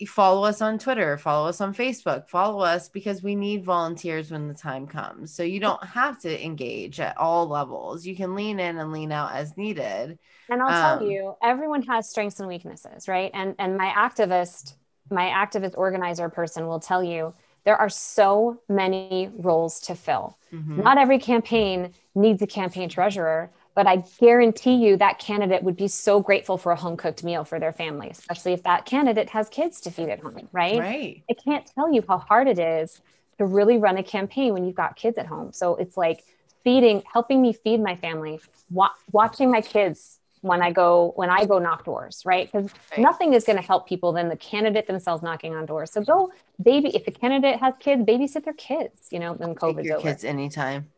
follow 0.06 0.44
us 0.44 0.62
on 0.62 0.78
Twitter, 0.78 1.18
follow 1.18 1.48
us 1.48 1.60
on 1.60 1.74
Facebook, 1.74 2.28
follow 2.28 2.60
us 2.60 2.88
because 2.88 3.22
we 3.22 3.34
need 3.34 3.64
volunteers 3.64 4.30
when 4.30 4.48
the 4.48 4.54
time 4.54 4.86
comes. 4.86 5.34
So 5.34 5.42
you 5.42 5.60
don't 5.60 5.82
have 5.84 6.18
to 6.20 6.44
engage 6.44 7.00
at 7.00 7.16
all 7.18 7.46
levels. 7.48 8.06
You 8.06 8.16
can 8.16 8.34
lean 8.34 8.60
in 8.60 8.78
and 8.78 8.92
lean 8.92 9.12
out 9.12 9.32
as 9.34 9.56
needed. 9.58 10.18
And 10.48 10.62
I'll 10.62 10.68
Um, 10.68 10.98
tell 11.00 11.08
you, 11.08 11.34
everyone 11.42 11.82
has 11.82 12.08
strengths 12.10 12.40
and 12.40 12.48
weaknesses, 12.48 13.08
right? 13.08 13.30
And 13.34 13.54
and 13.58 13.76
my 13.76 13.90
activist, 13.90 14.74
my 15.10 15.26
activist 15.28 15.76
organizer 15.76 16.28
person 16.28 16.66
will 16.66 16.80
tell 16.80 17.02
you 17.02 17.34
there 17.64 17.76
are 17.76 17.88
so 17.88 18.60
many 18.68 19.30
roles 19.36 19.80
to 19.80 19.94
fill. 19.94 20.38
Mhm. 20.52 20.76
Not 20.82 20.98
every 20.98 21.18
campaign 21.18 21.92
needs 22.14 22.42
a 22.42 22.46
campaign 22.46 22.88
treasurer, 22.88 23.50
but 23.74 23.86
I 23.86 24.02
guarantee 24.18 24.74
you 24.74 24.96
that 24.96 25.18
candidate 25.18 25.62
would 25.62 25.76
be 25.76 25.88
so 25.88 26.20
grateful 26.20 26.58
for 26.58 26.72
a 26.72 26.76
home 26.76 26.96
cooked 26.96 27.22
meal 27.22 27.44
for 27.44 27.58
their 27.60 27.72
family, 27.72 28.08
especially 28.10 28.52
if 28.52 28.62
that 28.64 28.84
candidate 28.84 29.30
has 29.30 29.48
kids 29.48 29.80
to 29.82 29.90
feed 29.90 30.08
at 30.08 30.20
home, 30.20 30.48
right? 30.52 30.78
Right. 30.80 31.22
I 31.30 31.34
can't 31.34 31.66
tell 31.74 31.92
you 31.92 32.02
how 32.08 32.18
hard 32.18 32.48
it 32.48 32.58
is 32.58 33.00
to 33.38 33.46
really 33.46 33.78
run 33.78 33.96
a 33.96 34.02
campaign 34.02 34.52
when 34.52 34.64
you've 34.64 34.74
got 34.74 34.96
kids 34.96 35.18
at 35.18 35.26
home. 35.26 35.52
So 35.52 35.76
it's 35.76 35.96
like 35.96 36.24
feeding, 36.64 37.02
helping 37.10 37.40
me 37.40 37.52
feed 37.52 37.80
my 37.80 37.96
family, 37.96 38.40
wa- 38.70 38.90
watching 39.12 39.50
my 39.50 39.60
kids 39.60 40.19
when 40.42 40.62
I 40.62 40.70
go 40.72 41.12
when 41.16 41.28
I 41.30 41.44
go 41.44 41.58
knock 41.58 41.84
doors, 41.84 42.22
right? 42.24 42.50
Because 42.50 42.70
Right. 42.90 43.00
nothing 43.00 43.34
is 43.34 43.44
going 43.44 43.56
to 43.58 43.62
help 43.62 43.86
people 43.86 44.12
than 44.12 44.28
the 44.28 44.36
candidate 44.36 44.86
themselves 44.86 45.22
knocking 45.22 45.54
on 45.54 45.66
doors. 45.66 45.92
So 45.92 46.02
go 46.02 46.32
baby. 46.62 46.94
If 46.94 47.04
the 47.04 47.10
candidate 47.10 47.58
has 47.60 47.74
kids, 47.78 48.02
babysit 48.04 48.44
their 48.44 48.54
kids. 48.54 49.08
You 49.10 49.18
know, 49.18 49.34
when 49.34 49.50
Take 49.50 49.58
COVID's 49.58 49.86
your 49.86 49.96
over. 49.98 50.08
kids 50.08 50.24
anytime. 50.24 50.90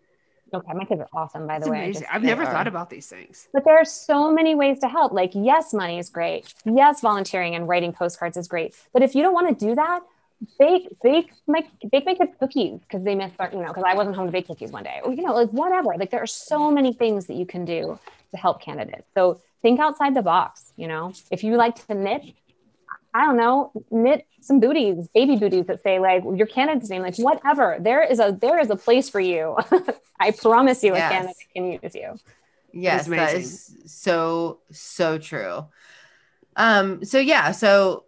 Okay, 0.55 0.72
my 0.74 0.84
kids 0.84 1.01
are 1.01 1.09
awesome, 1.14 1.47
by 1.47 1.57
It's 1.57 1.64
the 1.64 1.70
way. 1.72 1.78
I 1.78 1.82
amazing. 1.84 2.03
just- 2.03 2.14
I've 2.14 2.22
never 2.22 2.43
are. 2.43 2.53
thought 2.53 2.66
about 2.66 2.90
these 2.90 3.09
things. 3.09 3.49
but 3.55 3.64
there 3.64 3.76
are 3.78 3.86
so 3.86 4.30
many 4.30 4.55
ways 4.55 4.78
to 4.80 4.88
help. 4.88 5.11
Like, 5.12 5.30
yes, 5.34 5.72
money 5.72 5.99
is 5.99 6.11
great. 6.11 6.53
Yes, 6.66 7.01
volunteering 7.01 7.55
and 7.55 7.66
writing 7.66 7.93
postcards 7.95 8.36
is 8.36 8.49
great. 8.49 8.74
But 8.93 9.03
if 9.03 9.14
you 9.14 9.22
don't 9.22 9.32
want 9.32 9.49
to 9.59 9.66
do 9.66 9.74
that, 9.76 10.01
bake 10.59 10.88
bake 11.03 11.30
my 11.47 11.64
bake 11.90 12.07
my 12.07 12.14
kids 12.14 12.32
cookies 12.38 12.80
because 12.80 13.05
they 13.05 13.14
miss 13.14 13.32
you 13.53 13.61
know 13.61 13.68
because 13.68 13.84
I 13.86 13.95
wasn't 13.95 14.16
home 14.16 14.26
to 14.26 14.32
bake 14.32 14.47
cookies 14.47 14.70
one 14.70 14.84
day. 14.84 15.01
Or 15.05 15.12
you 15.12 15.22
know, 15.22 15.34
like 15.34 15.51
whatever. 15.51 15.95
Like 15.97 16.11
there 16.11 16.22
are 16.22 16.26
so 16.26 16.70
many 16.70 16.93
things 16.93 17.26
that 17.26 17.34
you 17.34 17.47
can 17.47 17.64
do 17.64 17.99
to 18.32 18.36
help 18.36 18.61
candidates. 18.62 19.07
So 19.14 19.40
think 19.62 19.80
outside 19.80 20.14
the 20.14 20.22
box. 20.22 20.72
You 20.76 20.88
know, 20.88 21.12
if 21.30 21.45
you 21.45 21.57
like 21.57 21.86
to 21.86 21.95
knit. 21.95 22.34
I 23.14 23.26
don't 23.26 23.36
know, 23.36 23.72
knit 23.90 24.26
some 24.40 24.59
booties, 24.59 25.07
baby 25.09 25.36
booties 25.36 25.66
that 25.66 25.82
say 25.82 25.99
like 25.99 26.24
your 26.34 26.47
candidate's 26.47 26.88
name, 26.88 27.03
like 27.03 27.16
whatever. 27.16 27.76
There 27.78 28.03
is 28.03 28.18
a 28.18 28.32
there 28.40 28.59
is 28.59 28.70
a 28.70 28.76
place 28.76 29.11
for 29.11 29.20
you. 29.20 29.55
I 30.18 30.30
promise 30.30 30.82
you, 30.82 30.95
Yes. 30.95 31.11
a 31.11 31.14
candidate 31.14 31.36
can 31.55 31.72
use 31.72 31.95
you. 31.95 32.18
Yes, 32.72 33.07
that 33.09 33.34
amazing. 33.34 33.40
is 33.43 33.76
so 33.93 34.61
so 34.70 35.18
true. 35.18 35.66
Um 36.57 37.05
so 37.05 37.18
yeah, 37.18 37.53
so 37.53 38.05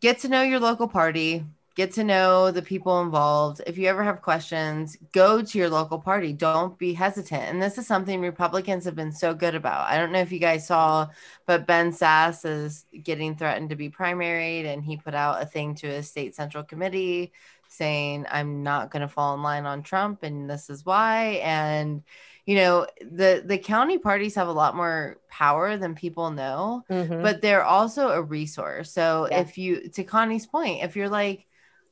get 0.00 0.18
to 0.20 0.28
know 0.28 0.42
your 0.42 0.58
local 0.58 0.88
party, 0.88 1.44
get 1.78 1.92
to 1.92 2.02
know 2.02 2.50
the 2.50 2.60
people 2.60 3.00
involved. 3.02 3.60
If 3.64 3.78
you 3.78 3.86
ever 3.86 4.02
have 4.02 4.20
questions, 4.20 4.96
go 5.12 5.40
to 5.40 5.58
your 5.58 5.70
local 5.70 6.00
party. 6.00 6.32
Don't 6.32 6.76
be 6.76 6.92
hesitant. 6.92 7.44
And 7.44 7.62
this 7.62 7.78
is 7.78 7.86
something 7.86 8.20
Republicans 8.20 8.84
have 8.84 8.96
been 8.96 9.12
so 9.12 9.32
good 9.32 9.54
about. 9.54 9.88
I 9.88 9.96
don't 9.96 10.10
know 10.10 10.18
if 10.18 10.32
you 10.32 10.40
guys 10.40 10.66
saw, 10.66 11.06
but 11.46 11.68
Ben 11.68 11.92
Sasse 11.92 12.44
is 12.44 12.84
getting 13.04 13.36
threatened 13.36 13.70
to 13.70 13.76
be 13.76 13.90
primaried 13.90 14.64
and 14.66 14.82
he 14.82 14.96
put 14.96 15.14
out 15.14 15.40
a 15.40 15.46
thing 15.46 15.76
to 15.76 15.86
his 15.86 16.08
state 16.10 16.34
central 16.34 16.64
committee 16.64 17.32
saying 17.68 18.26
I'm 18.28 18.64
not 18.64 18.90
going 18.90 19.02
to 19.02 19.08
fall 19.08 19.34
in 19.36 19.42
line 19.44 19.64
on 19.64 19.84
Trump 19.84 20.24
and 20.24 20.50
this 20.50 20.70
is 20.70 20.84
why 20.84 21.40
and 21.44 22.02
you 22.46 22.56
know 22.56 22.86
the 23.02 23.42
the 23.44 23.58
county 23.58 23.98
parties 23.98 24.34
have 24.34 24.48
a 24.48 24.52
lot 24.52 24.74
more 24.74 25.18
power 25.28 25.76
than 25.76 25.94
people 25.94 26.30
know 26.30 26.82
Mhm. 26.90 27.22
but 27.22 27.42
they're 27.42 27.62
also 27.64 28.08
a 28.08 28.22
resource 28.22 28.90
so 28.90 29.28
Yeah. 29.30 29.40
if 29.40 29.58
you 29.58 29.88
to 29.90 30.02
connie's 30.02 30.46
point 30.46 30.82
if 30.82 30.96
you're 30.96 31.10
like 31.10 31.46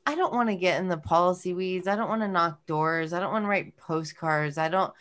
I 0.07 0.15
don't 0.15 0.33
want 0.33 0.49
to 0.49 0.55
get 0.55 0.81
in 0.81 0.89
the 0.89 0.97
policy 0.97 1.53
weeds. 1.53 1.87
I 1.87 1.97
don't 1.97 2.09
want 2.09 2.23
to 2.23 2.29
knock 2.29 2.65
doors. 2.67 3.13
I 3.13 3.19
don't 3.21 3.33
want 3.33 3.45
to 3.45 3.49
write 3.49 3.77
postcards. 3.77 4.57
I 4.57 4.69
don't 4.69 4.93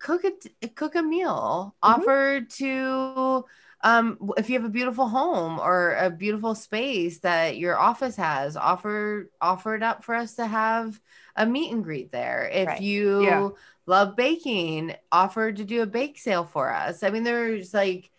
cook 0.00 0.24
a 0.62 0.68
cook 0.68 0.94
a 0.96 1.02
meal. 1.02 1.76
Mhm. 1.82 1.82
Offer 1.82 2.42
to 2.58 3.44
um 3.82 4.32
if 4.38 4.48
you 4.50 4.56
have 4.56 4.64
a 4.64 4.70
beautiful 4.70 5.08
home 5.08 5.58
or 5.60 5.94
a 5.96 6.10
beautiful 6.10 6.54
space 6.54 7.20
that 7.20 7.58
your 7.58 7.78
office 7.78 8.16
has, 8.16 8.56
offer 8.56 9.30
offer 9.40 9.74
it 9.76 9.82
up 9.82 10.04
for 10.04 10.14
us 10.16 10.34
to 10.36 10.46
have 10.46 11.00
a 11.36 11.46
meet 11.46 11.72
and 11.72 11.84
greet 11.84 12.12
there. 12.12 12.48
If 12.52 12.68
Right. 12.68 12.80
you 12.80 13.20
Yeah. 13.22 13.50
love 13.86 14.16
baking, 14.16 14.94
offer 15.12 15.52
to 15.52 15.64
do 15.64 15.82
a 15.82 15.86
bake 15.86 16.18
sale 16.18 16.44
for 16.44 16.72
us. 16.72 17.02
I 17.04 17.10
mean, 17.10 17.24
there's 17.24 17.74
like 17.74 18.10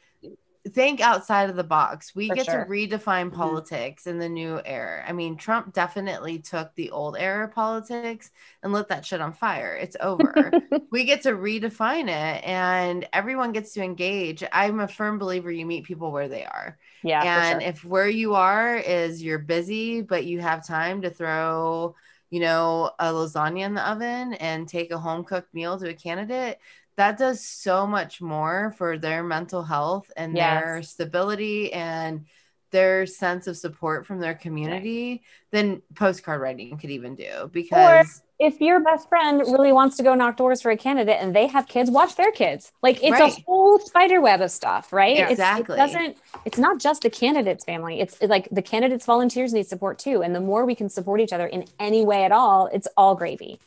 think 0.70 1.00
outside 1.02 1.50
of 1.50 1.56
the 1.56 1.64
box. 1.64 2.16
We 2.16 2.30
For 2.30 2.36
get 2.36 2.50
sure. 2.50 2.52
to 2.52 2.58
redefine 2.60 3.32
Mhm. 3.32 3.34
politics 3.34 4.08
in 4.08 4.18
the 4.20 4.30
new 4.30 4.60
era. 4.66 5.04
I 5.08 5.14
mean, 5.14 5.38
Trump 5.38 5.74
definitely 5.74 6.40
took 6.40 6.74
the 6.76 6.92
old 6.92 7.16
era 7.18 7.48
politics 7.48 8.32
and 8.64 8.74
lit 8.74 8.88
that 8.90 9.06
shit 9.06 9.22
on 9.22 9.34
fire. 9.34 9.76
It's 9.76 9.96
over. 10.00 10.58
we 10.92 11.04
get 11.06 11.22
to 11.24 11.32
redefine 11.34 12.06
it 12.10 12.44
and 12.44 13.08
everyone 13.14 13.52
gets 13.52 13.74
to 13.74 13.84
engage. 13.84 14.44
I'm 14.52 14.80
a 14.80 14.88
firm 14.88 15.20
believer 15.20 15.52
you 15.52 15.66
meet 15.66 15.86
people 15.86 16.12
where 16.12 16.28
they 16.30 16.46
are. 16.46 16.78
Yeah, 17.04 17.30
and 17.30 17.42
sure. 17.42 17.62
if 17.62 17.84
where 17.86 18.10
you 18.10 18.36
are 18.36 18.76
is 18.76 19.24
you're 19.24 19.40
busy, 19.40 20.02
but 20.02 20.26
you 20.26 20.42
have 20.42 20.66
time 20.66 21.02
to 21.04 21.10
throw, 21.10 21.96
you 22.30 22.40
know, 22.40 22.92
a 23.00 23.06
lasagna 23.12 23.62
in 23.66 23.74
the 23.74 23.90
oven 23.90 24.34
and 24.34 24.68
take 24.68 24.92
a 24.92 24.98
home 24.98 25.24
cooked 25.24 25.54
meal 25.54 25.78
to 25.80 25.90
a 25.90 25.94
candidate, 25.94 26.60
that 26.98 27.18
does 27.18 27.46
so 27.46 27.86
much 27.86 28.22
more 28.22 28.74
for 28.78 28.98
their 28.98 29.24
mental 29.24 29.64
health 29.64 30.12
and 30.16 30.36
their 30.36 30.82
stability 30.84 31.72
and 31.74 32.26
their 32.72 33.06
sense 33.06 33.48
of 33.48 33.56
support 33.56 34.06
from 34.06 34.20
their 34.20 34.34
community 34.34 35.24
than 35.52 35.82
postcard 35.94 36.42
writing 36.42 36.78
could 36.78 36.90
even 36.90 37.16
do 37.16 37.50
because 37.54 38.22
if 38.38 38.60
your 38.60 38.82
best 38.82 39.08
friend 39.08 39.40
really 39.40 39.72
wants 39.72 39.96
to 39.96 40.04
go 40.04 40.14
knock 40.14 40.36
doors 40.36 40.62
for 40.62 40.70
a 40.72 40.76
candidate 40.76 41.16
and 41.22 41.34
they 41.34 41.48
have 41.48 41.70
kids, 41.70 41.90
watch 41.90 42.16
their 42.18 42.34
kids. 42.34 42.74
Like 42.84 43.02
it's 43.02 43.12
Right. 43.12 43.32
a 43.38 43.42
whole 43.46 43.80
spider 43.80 44.20
web 44.20 44.42
of 44.42 44.52
stuff, 44.52 44.92
right? 44.92 45.16
It's- 45.16 45.32
Exactly. 45.32 45.76
It 45.76 45.78
doesn't. 45.78 46.18
It's 46.44 46.58
not 46.58 46.80
just 46.80 47.04
the 47.04 47.10
candidate's 47.10 47.64
family. 47.64 48.02
It's 48.02 48.22
like 48.22 48.50
the 48.52 48.62
candidates' 48.62 49.06
volunteers 49.06 49.54
need 49.54 49.68
support 49.68 49.98
too. 49.98 50.22
And 50.22 50.36
the 50.36 50.42
more 50.42 50.66
we 50.66 50.76
can 50.76 50.90
support 50.90 51.22
each 51.22 51.32
other 51.32 51.48
in 51.48 51.64
any 51.80 52.04
way 52.06 52.26
at 52.26 52.34
all, 52.34 52.68
it's 52.74 52.90
all 52.98 53.16
gravy. 53.16 53.58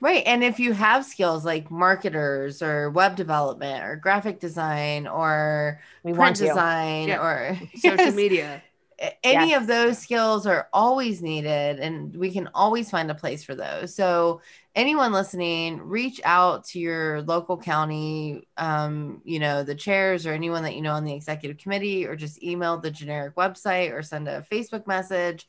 Right. 0.00 0.22
And 0.26 0.44
if 0.44 0.58
you 0.60 0.72
have 0.74 1.04
skills 1.06 1.44
like 1.44 1.70
marketers 1.70 2.60
or 2.62 2.90
web 2.90 3.16
development 3.16 3.82
or 3.84 3.96
graphic 3.96 4.40
design 4.40 5.06
or 5.06 5.80
We 6.02 6.12
print 6.12 6.36
want 6.36 6.38
design 6.38 7.08
Yeah. 7.08 7.20
or 7.20 7.58
Social 7.74 8.12
Yes. 8.12 8.14
media. 8.24 8.62
Any 9.22 9.52
Yes. 9.52 9.54
of 9.54 9.66
those 9.66 9.98
skills 9.98 10.46
are 10.46 10.68
always 10.72 11.20
needed 11.20 11.80
and 11.80 12.16
we 12.16 12.30
can 12.32 12.48
always 12.54 12.90
find 12.90 13.10
a 13.10 13.14
place 13.14 13.44
for 13.44 13.54
those 13.54 13.94
so 13.94 14.40
anyone 14.74 15.12
listening 15.12 15.78
reach 15.82 16.18
out 16.24 16.64
to 16.68 16.78
your 16.80 17.20
local 17.22 17.58
county 17.58 18.48
um, 18.56 19.20
you 19.24 19.38
know 19.38 19.62
the 19.64 19.74
chairs 19.74 20.24
or 20.26 20.32
anyone 20.32 20.62
that 20.62 20.74
you 20.76 20.80
know 20.82 20.92
on 20.94 21.04
the 21.04 21.12
executive 21.14 21.58
committee 21.58 22.06
or 22.06 22.16
just 22.16 22.42
email 22.42 22.78
the 22.78 22.90
generic 22.90 23.34
website 23.36 23.92
or 23.92 24.02
send 24.02 24.28
a 24.28 24.46
facebook 24.50 24.86
message 24.86 25.46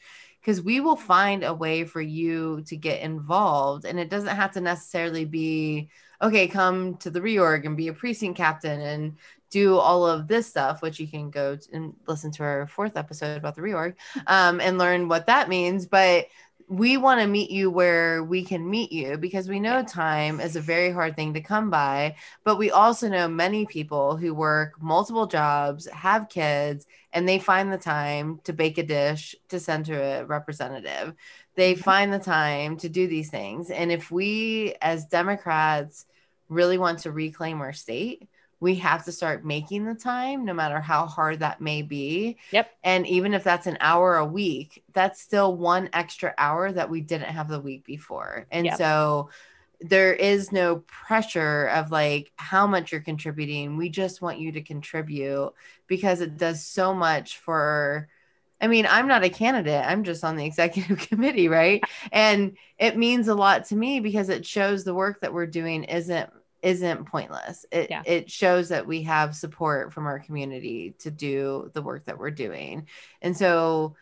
because 0.47 0.61
we 0.61 0.79
will 0.79 0.95
find 0.95 1.43
a 1.43 1.53
way 1.53 1.83
for 1.83 1.99
you 1.99 2.63
to 2.65 2.77
get 2.77 3.01
involved 3.01 3.83
and 3.83 3.99
it 3.99 4.09
doesn't 4.09 4.33
have 4.33 4.53
to 4.53 4.61
necessarily 4.61 5.25
be 5.25 5.89
okay 6.21 6.47
come 6.47 6.95
to 6.95 7.09
the 7.09 7.19
reorg 7.19 7.65
and 7.65 7.75
be 7.75 7.89
a 7.89 7.93
precinct 7.93 8.37
captain 8.37 8.79
and 8.79 9.17
do 9.49 9.77
all 9.77 10.07
of 10.07 10.25
this 10.29 10.47
stuff, 10.47 10.81
which 10.81 11.01
you 11.01 11.07
can 11.07 11.29
go 11.29 11.57
and 11.73 11.93
listen 12.07 12.31
to 12.31 12.43
our 12.43 12.65
fourth 12.65 12.95
episode 12.95 13.35
about 13.35 13.55
the 13.55 13.61
reorg 13.61 13.95
um, 14.27 14.61
and 14.61 14.77
learn 14.77 15.09
what 15.09 15.25
that 15.25 15.49
means. 15.49 15.85
But 15.85 16.27
we 16.69 16.97
want 16.97 17.21
to 17.21 17.27
meet 17.27 17.49
you 17.49 17.71
where 17.71 18.21
we 18.23 18.43
can 18.43 18.69
meet 18.69 18.91
you 18.91 19.17
because 19.17 19.47
we 19.47 19.59
know 19.59 19.83
time 19.83 20.41
is 20.41 20.57
a 20.57 20.61
very 20.61 20.91
hard 20.91 21.15
thing 21.15 21.33
to 21.33 21.41
come 21.41 21.69
by. 21.69 22.15
But 22.43 22.57
we 22.57 22.71
also 22.71 23.07
know 23.07 23.29
many 23.29 23.65
people 23.65 24.17
who 24.17 24.33
work 24.33 24.81
multiple 24.81 25.27
jobs, 25.27 25.87
have 25.87 26.27
kids, 26.27 26.85
and 27.13 27.27
they 27.27 27.39
find 27.39 27.71
the 27.71 27.77
time 27.77 28.41
to 28.43 28.51
bake 28.51 28.77
a 28.77 28.83
dish 28.83 29.33
to 29.47 29.61
send 29.61 29.85
to 29.85 29.93
a 29.93 30.25
representative. 30.25 31.13
They 31.55 31.73
mm-hmm. 31.73 31.81
find 31.81 32.11
the 32.11 32.19
time 32.19 32.75
to 32.77 32.89
do 32.89 33.07
these 33.07 33.29
things. 33.29 33.69
And 33.69 33.89
if 33.89 34.11
we, 34.11 34.75
as 34.81 35.05
Democrats, 35.05 36.05
really 36.49 36.77
want 36.77 36.99
to 36.99 37.11
reclaim 37.11 37.61
our 37.61 37.73
state, 37.73 38.27
we 38.59 38.75
have 38.75 39.05
to 39.05 39.11
start 39.11 39.45
making 39.45 39.85
the 39.85 39.95
time 39.95 40.45
no 40.45 40.53
matter 40.53 40.79
how 40.79 41.05
hard 41.05 41.39
that 41.39 41.61
may 41.61 41.81
be 41.81 42.37
Yep. 42.51 42.71
and 42.83 43.05
even 43.07 43.33
if 43.33 43.43
that's 43.43 43.67
an 43.67 43.77
hour 43.79 44.17
a 44.17 44.25
week 44.25 44.83
that's 44.93 45.21
still 45.21 45.55
one 45.55 45.89
extra 45.93 46.33
hour 46.37 46.71
that 46.71 46.89
we 46.89 47.01
didn't 47.01 47.29
have 47.29 47.49
the 47.49 47.59
week 47.59 47.85
before 47.85 48.45
and 48.51 48.65
Yep. 48.65 48.77
so 48.77 49.29
there 49.79 50.13
is 50.13 50.51
no 50.51 50.77
pressure 50.87 51.67
of 51.67 51.91
like 51.91 52.31
how 52.35 52.65
much 52.65 52.91
you're 52.91 53.01
contributing 53.01 53.77
we 53.77 53.89
just 53.89 54.21
want 54.21 54.39
you 54.39 54.51
to 54.51 54.61
contribute 54.61 55.53
because 55.85 56.21
it 56.21 56.37
does 56.37 56.65
so 56.65 56.93
much 56.93 57.37
for 57.37 58.07
I 58.59 58.65
mean, 58.65 58.87
I'm 58.89 59.07
not 59.07 59.23
a 59.23 59.29
candidate. 59.29 59.85
I'm 59.85 60.03
just 60.03 60.23
on 60.23 60.35
the 60.35 60.45
executive 60.47 60.97
committee, 61.07 61.47
right? 61.47 61.83
And 62.11 62.57
it 62.79 62.97
means 62.97 63.27
a 63.27 63.35
lot 63.35 63.65
to 63.65 63.75
me 63.75 63.99
because 63.99 64.29
it 64.29 64.45
shows 64.45 64.83
the 64.83 64.95
work 64.95 65.21
that 65.21 65.33
we're 65.33 65.45
doing 65.45 65.83
isn't 65.83 66.29
isn't 66.61 67.05
pointless. 67.05 67.65
It 67.71 67.89
Yeah. 67.89 68.01
it 68.05 68.31
shows 68.31 68.69
that 68.69 68.87
we 68.87 69.03
have 69.03 69.35
support 69.35 69.93
from 69.93 70.07
our 70.07 70.19
community 70.19 70.95
to 70.99 71.11
do 71.11 71.69
the 71.73 71.81
work 71.81 72.05
that 72.05 72.17
we're 72.17 72.31
doing. 72.31 72.87
And 73.21 73.35
so 73.37 73.95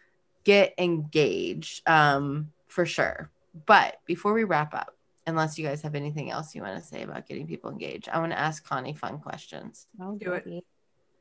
get 0.43 0.73
engaged 0.77 1.87
um 1.89 2.51
for 2.67 2.85
sure. 2.85 3.29
But 3.65 3.99
before 4.05 4.33
we 4.33 4.43
wrap 4.43 4.73
up, 4.73 4.95
unless 5.27 5.57
you 5.57 5.65
guys 5.65 5.81
have 5.81 5.95
anything 5.95 6.29
else 6.29 6.53
you 6.53 6.61
want 6.61 6.77
to 6.77 6.85
say 6.87 7.01
about 7.03 7.27
getting 7.27 7.47
people 7.47 7.71
engaged, 7.71 8.09
I 8.09 8.19
want 8.19 8.31
to 8.31 8.39
ask 8.39 8.65
Connie 8.67 8.93
fun 8.93 9.19
questions. 9.19 9.87
I'll 9.99 10.15
Do 10.15 10.33
it. 10.33 10.63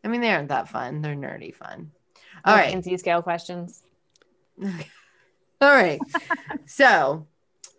I 0.05 0.09
mean, 0.09 0.21
they 0.21 0.33
aren't 0.33 0.49
that 0.49 0.69
fun. 0.69 1.01
They're 1.01 1.15
nerdy 1.15 1.55
fun. 1.55 1.91
No 2.45 2.53
All 2.53 2.59
right. 2.59 2.71
Kinsey 2.71 2.97
scale 2.99 3.23
questions. 3.23 3.83
All 4.63 4.71
right. 5.61 6.01
so, 6.67 7.27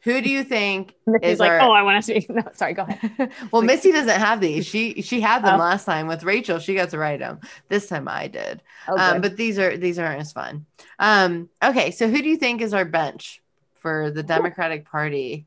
who 0.05 0.21
do 0.21 0.29
you 0.29 0.43
think 0.45 0.93
Missy's 1.07 1.31
is 1.33 1.39
like, 1.39 1.49
our 1.51 1.59
oh, 1.61 1.71
I 1.71 1.81
want 1.81 1.97
to 1.97 2.11
speak. 2.11 2.29
No, 2.33 2.43
sorry, 2.53 2.73
go 2.73 2.83
ahead. 2.83 3.31
well, 3.51 3.61
Missy 3.63 3.91
doesn't 3.91 4.19
have 4.19 4.39
these. 4.39 4.65
She 4.65 5.01
she 5.01 5.19
had 5.19 5.43
them 5.43 5.55
Oh. 5.55 5.63
last 5.63 5.83
time 5.85 6.07
with 6.07 6.23
Rachel. 6.23 6.59
She 6.59 6.75
got 6.75 6.91
to 6.91 6.97
write 6.97 7.19
them. 7.19 7.39
This 7.67 7.87
time 7.87 8.07
I 8.07 8.27
did. 8.27 8.61
Oh, 8.87 8.97
um, 8.97 9.19
but 9.21 9.35
these 9.35 9.59
are 9.59 9.75
these 9.75 9.99
aren't 9.99 10.21
as 10.21 10.31
fun. 10.31 10.65
Um, 10.99 11.49
okay, 11.61 11.91
so 11.91 12.07
who 12.07 12.21
do 12.21 12.29
you 12.29 12.37
think 12.37 12.61
is 12.61 12.73
our 12.73 12.85
bench 12.85 13.41
for 13.81 14.11
the 14.11 14.23
Democratic 14.23 14.85
Party? 14.85 15.45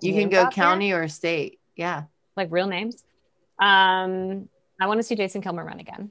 You 0.00 0.14
can 0.14 0.28
go 0.30 0.48
county 0.48 0.92
or 0.92 1.06
state. 1.08 1.58
Yeah. 1.76 2.04
like 2.36 2.48
real 2.50 2.66
names. 2.66 3.04
Um, 3.60 4.48
I 4.80 4.86
want 4.86 4.98
to 4.98 5.02
see 5.02 5.14
Jason 5.16 5.42
Kilmer 5.42 5.64
run 5.64 5.80
again. 5.80 6.10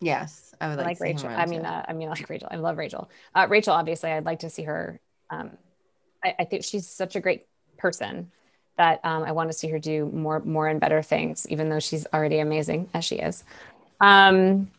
Yes, 0.00 0.54
I 0.60 0.68
would 0.68 0.78
I 0.78 0.84
like, 0.84 1.00
like 1.00 1.16
to 1.16 1.18
see 1.20 1.26
him 1.26 1.32
Rachel. 1.32 1.42
I 1.42 1.46
mean, 1.46 1.66
uh, 1.66 1.84
I 1.88 1.92
mean, 1.92 2.08
I 2.08 2.12
like 2.12 2.28
Rachel. 2.30 2.48
I 2.50 2.56
love 2.56 2.78
Rachel. 2.78 3.10
Uh, 3.34 3.46
Rachel, 3.50 3.74
obviously, 3.74 4.10
I'd 4.10 4.24
like 4.24 4.38
to 4.40 4.50
see 4.50 4.62
her. 4.62 4.98
Um, 5.28 5.50
I, 6.24 6.34
I 6.40 6.44
think 6.44 6.64
she's 6.64 6.88
such 6.88 7.16
a 7.16 7.20
great 7.20 7.46
person 7.78 8.30
that 8.76 9.00
um, 9.04 9.24
I 9.24 9.32
want 9.32 9.50
to 9.50 9.56
see 9.56 9.68
her 9.68 9.78
do 9.78 10.06
more, 10.06 10.40
more 10.40 10.66
and 10.66 10.80
better 10.80 11.02
things, 11.02 11.46
even 11.48 11.68
though 11.68 11.80
she's 11.80 12.06
already 12.14 12.38
amazing 12.38 12.88
as 12.94 13.04
she 13.04 13.16
is. 13.16 13.44
Um, 14.00 14.70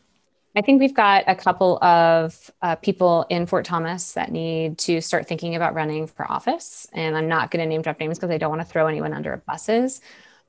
I 0.54 0.60
think 0.60 0.80
we've 0.80 0.94
got 0.94 1.24
a 1.26 1.34
couple 1.34 1.82
of 1.82 2.50
uh, 2.60 2.74
people 2.76 3.24
in 3.30 3.46
Fort 3.46 3.64
Thomas 3.64 4.12
that 4.12 4.30
need 4.30 4.76
to 4.78 5.00
start 5.00 5.26
thinking 5.26 5.54
about 5.54 5.74
running 5.74 6.06
for 6.06 6.30
office, 6.30 6.86
and 6.92 7.16
I'm 7.16 7.28
not 7.28 7.50
going 7.50 7.62
to 7.62 7.68
name 7.68 7.80
drop 7.80 8.00
names 8.00 8.18
because 8.18 8.30
I 8.30 8.38
don't 8.38 8.50
want 8.50 8.60
to 8.60 8.66
throw 8.66 8.86
anyone 8.86 9.14
under 9.14 9.42
buses. 9.46 10.02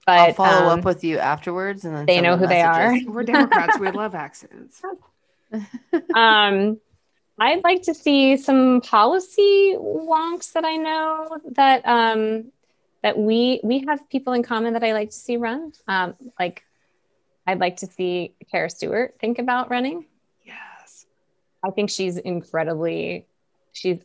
But 0.05 0.19
I'll 0.19 0.33
follow 0.33 0.69
um, 0.71 0.79
up 0.79 0.85
with 0.85 1.03
you 1.05 1.19
afterwards, 1.19 1.85
and 1.85 1.95
then 1.95 2.05
they 2.05 2.19
know 2.19 2.35
the 2.35 2.41
who 2.41 2.47
they 2.47 2.61
are. 2.61 2.93
We're 3.07 3.23
Democrats. 3.23 3.79
we 3.79 3.91
love 3.91 4.15
accidents. 4.15 4.81
um, 6.15 6.79
I'd 7.39 7.63
like 7.63 7.83
to 7.83 7.93
see 7.93 8.37
some 8.37 8.81
policy 8.81 9.75
wonks 9.77 10.53
that 10.53 10.65
I 10.65 10.75
know 10.77 11.37
that 11.51 11.81
um, 11.85 12.51
that 13.01 13.17
we 13.17 13.59
we 13.63 13.85
have 13.87 14.07
people 14.09 14.33
in 14.33 14.43
common 14.43 14.73
that 14.73 14.83
I 14.83 14.93
like 14.93 15.09
to 15.09 15.15
see 15.15 15.37
run. 15.37 15.73
Um, 15.87 16.15
like, 16.39 16.63
I'd 17.47 17.59
like 17.59 17.77
to 17.77 17.87
see 17.87 18.35
Kara 18.51 18.69
Stewart 18.69 19.15
think 19.19 19.39
about 19.39 19.71
running. 19.71 20.05
Yes. 20.45 21.05
I 21.63 21.71
think 21.71 21.89
she's 21.89 22.17
incredibly 22.17 23.25
she's 23.71 23.99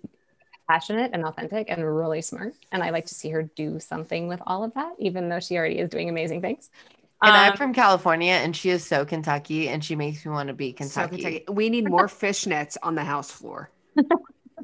passionate 0.66 1.11
and 1.12 1.24
authentic 1.24 1.70
and 1.70 1.85
really 1.85 2.22
smart, 2.22 2.55
and 2.72 2.83
I 2.83 2.91
like 2.91 3.07
to 3.07 3.14
see 3.14 3.29
her 3.31 3.43
do 3.43 3.79
something 3.79 4.26
with 4.26 4.41
all 4.47 4.64
of 4.64 4.72
that, 4.74 4.95
even 4.99 5.29
though 5.29 5.41
she 5.41 5.57
already 5.59 5.79
is 5.79 5.91
doing 5.91 6.09
amazing 6.09 6.41
things. 6.41 6.70
And 7.21 7.33
I'm 7.33 7.53
Um, 7.53 7.57
from 7.57 7.75
California, 7.75 8.33
and 8.33 8.55
she 8.57 8.71
is 8.71 8.85
so 8.87 9.05
Kentucky, 9.05 9.69
and 9.69 9.85
she 9.85 9.97
makes 9.97 10.25
me 10.25 10.31
want 10.31 10.49
to 10.49 10.55
be 10.55 10.71
So 10.71 10.77
Kentucky. 10.77 11.16
Kentucky. 11.23 11.45
We 11.49 11.69
need 11.69 11.89
more 11.91 12.07
fishnets 12.07 12.77
on 12.83 12.95
the 12.95 13.05
house 13.05 13.31
floor. 13.31 13.71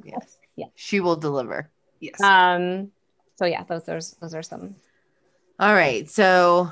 Yes. 0.03 0.39
Yeah. 0.57 0.67
She 0.75 0.99
will 1.01 1.15
deliver. 1.17 1.71
Yes. 2.01 2.21
um, 2.21 2.91
so 3.37 3.45
yeah, 3.47 3.63
those 3.63 3.85
those 3.85 4.11
those 4.21 4.35
are 4.35 4.43
some. 4.43 4.75
All 5.61 5.73
right. 5.73 6.11
So 6.11 6.69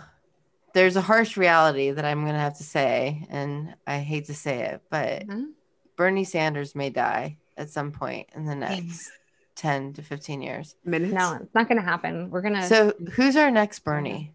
there's 0.75 0.97
a 0.97 1.01
harsh 1.01 1.37
reality 1.37 1.93
that 1.93 2.05
I'm 2.05 2.23
going 2.23 2.35
to 2.35 2.41
have 2.41 2.57
to 2.59 2.65
say, 2.65 3.25
and 3.31 3.75
I 3.87 3.99
hate 3.99 4.25
to 4.27 4.35
say 4.35 4.65
it, 4.65 4.83
but 4.91 5.27
Mhm. 5.29 5.53
Bernie 5.97 6.25
Sanders 6.25 6.75
may 6.75 6.91
die 6.91 7.37
at 7.57 7.71
some 7.71 7.93
point 7.93 8.29
in 8.35 8.45
the 8.45 8.57
next 8.57 9.09
10 9.55 9.93
to 9.95 10.03
15 10.03 10.43
years. 10.43 10.75
Minutes. 10.85 11.15
No, 11.15 11.39
it's 11.41 11.55
not 11.55 11.69
going 11.69 11.79
to 11.81 11.85
happen. 11.85 12.29
We're 12.29 12.43
going 12.43 12.55
to 12.55 12.63
So 12.65 12.93
who's 13.13 13.37
our 13.37 13.53
next 13.53 13.79
Bernie? 13.85 14.33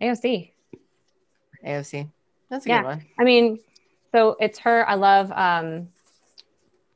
AOC. 0.00 0.53
AOC. 1.64 2.08
That's 2.50 2.66
a 2.66 2.68
Yeah. 2.68 2.82
good 2.82 2.86
one. 2.86 3.04
I 3.18 3.24
mean, 3.24 3.58
so 4.12 4.36
it's 4.40 4.58
her. 4.60 4.88
I 4.88 4.94
love. 4.94 5.32
um 5.32 5.88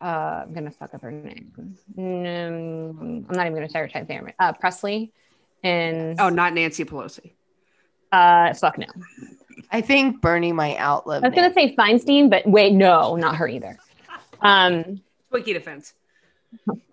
uh, 0.01 0.45
I'm 0.47 0.55
gonna 0.55 0.71
fuck 0.71 0.95
up 0.95 1.03
her 1.03 1.11
name. 1.11 1.51
Mm, 1.99 3.27
I'm 3.29 3.37
not 3.37 3.47
even 3.47 3.55
gonna 3.55 3.69
try 3.69 3.81
her 3.87 4.05
name. 4.05 4.31
Uh, 4.39 4.53
Pressley, 4.53 5.13
and 5.65 6.21
Oh, 6.21 6.29
not 6.29 6.55
Nancy 6.55 6.85
Pelosi. 6.85 7.33
uh, 8.13 8.55
fuck 8.55 8.79
no. 8.79 8.87
I 9.73 9.81
think 9.81 10.21
Bernie 10.21 10.53
might 10.53 10.79
outlive 10.79 11.25
I 11.25 11.29
was 11.29 11.35
gonna 11.35 11.53
say 11.53 11.75
Feinstein, 11.75 12.31
but 12.31 12.47
wait, 12.47 12.73
no, 12.75 13.17
not 13.17 13.35
her 13.37 13.49
either. 13.49 13.77
Um, 14.41 15.01
Wiki 15.33 15.53
defense. 15.53 15.95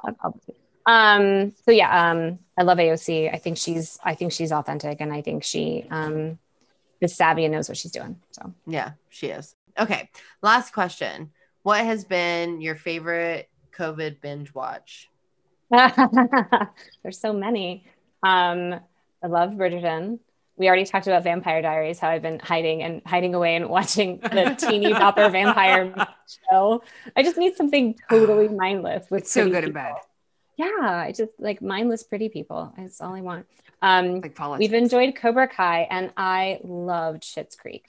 I'll- 0.04 0.16
I'll- 0.24 0.40
um, 0.88 1.54
so 1.64 1.70
yeah, 1.72 2.10
um, 2.12 2.40
I 2.58 2.64
love 2.64 2.80
AOC. 2.80 3.30
I 3.32 3.38
think 3.38 3.58
she's, 3.58 4.00
I 4.04 4.16
think 4.16 4.32
she's 4.32 4.52
authentic, 4.52 5.00
and 5.00 5.14
I 5.14 5.22
think 5.22 5.44
she 5.44 5.86
um 5.92 6.40
is 7.02 7.16
savvy 7.16 7.46
and 7.46 7.54
knows 7.54 7.68
what 7.70 7.78
she's 7.78 7.92
doing. 7.92 8.20
So 8.32 8.54
Yeah, 8.66 8.92
she 9.10 9.28
is. 9.28 9.56
Okay. 9.78 10.10
Last 10.42 10.74
question. 10.74 11.32
What 11.64 11.84
has 11.84 12.06
been 12.06 12.62
your 12.62 12.76
favorite 12.76 13.50
COVID 13.78 14.22
binge 14.22 14.54
watch? 14.54 15.10
There's 15.72 17.20
so 17.20 17.34
many. 17.34 17.86
Um, 18.24 18.80
I 19.24 19.28
love 19.28 19.52
Bridgerton. 19.52 20.20
We 20.58 20.68
already 20.68 20.86
talked 20.86 21.08
about 21.08 21.24
Vampire 21.24 21.62
Diaries, 21.62 22.00
how 22.00 22.10
I've 22.10 22.22
been 22.22 22.40
hiding 22.40 22.82
and 22.82 23.02
hiding 23.06 23.36
away 23.36 23.56
and 23.58 23.68
watching 23.70 24.20
the 24.20 24.56
teeny 24.70 24.94
bopper 24.94 25.30
vampire 25.30 25.94
show. 26.50 26.82
I 27.16 27.24
just 27.24 27.36
need 27.38 27.56
something 27.58 27.96
totally 28.10 28.48
mindless. 28.48 29.10
With 29.10 29.24
It's 29.24 29.32
so 29.32 29.50
good 29.50 29.66
people. 29.66 29.74
bed. 29.74 29.96
Yeah, 30.58 30.68
I 30.80 31.12
just 31.16 31.32
like 31.40 31.62
mindless 31.62 32.04
pretty 32.04 32.30
people. 32.30 32.74
That's 32.78 33.02
all 33.02 33.14
I 33.14 33.22
want. 33.22 33.48
Um, 33.86 34.22
Like 34.22 34.34
politics. 34.36 34.60
we've 34.72 34.82
enjoyed 34.82 35.16
Cobra 35.16 35.48
Kai, 35.48 35.88
and 35.92 36.12
I 36.18 36.60
loved 36.64 37.22
Schitt's 37.24 37.56
Creek. 37.56 37.86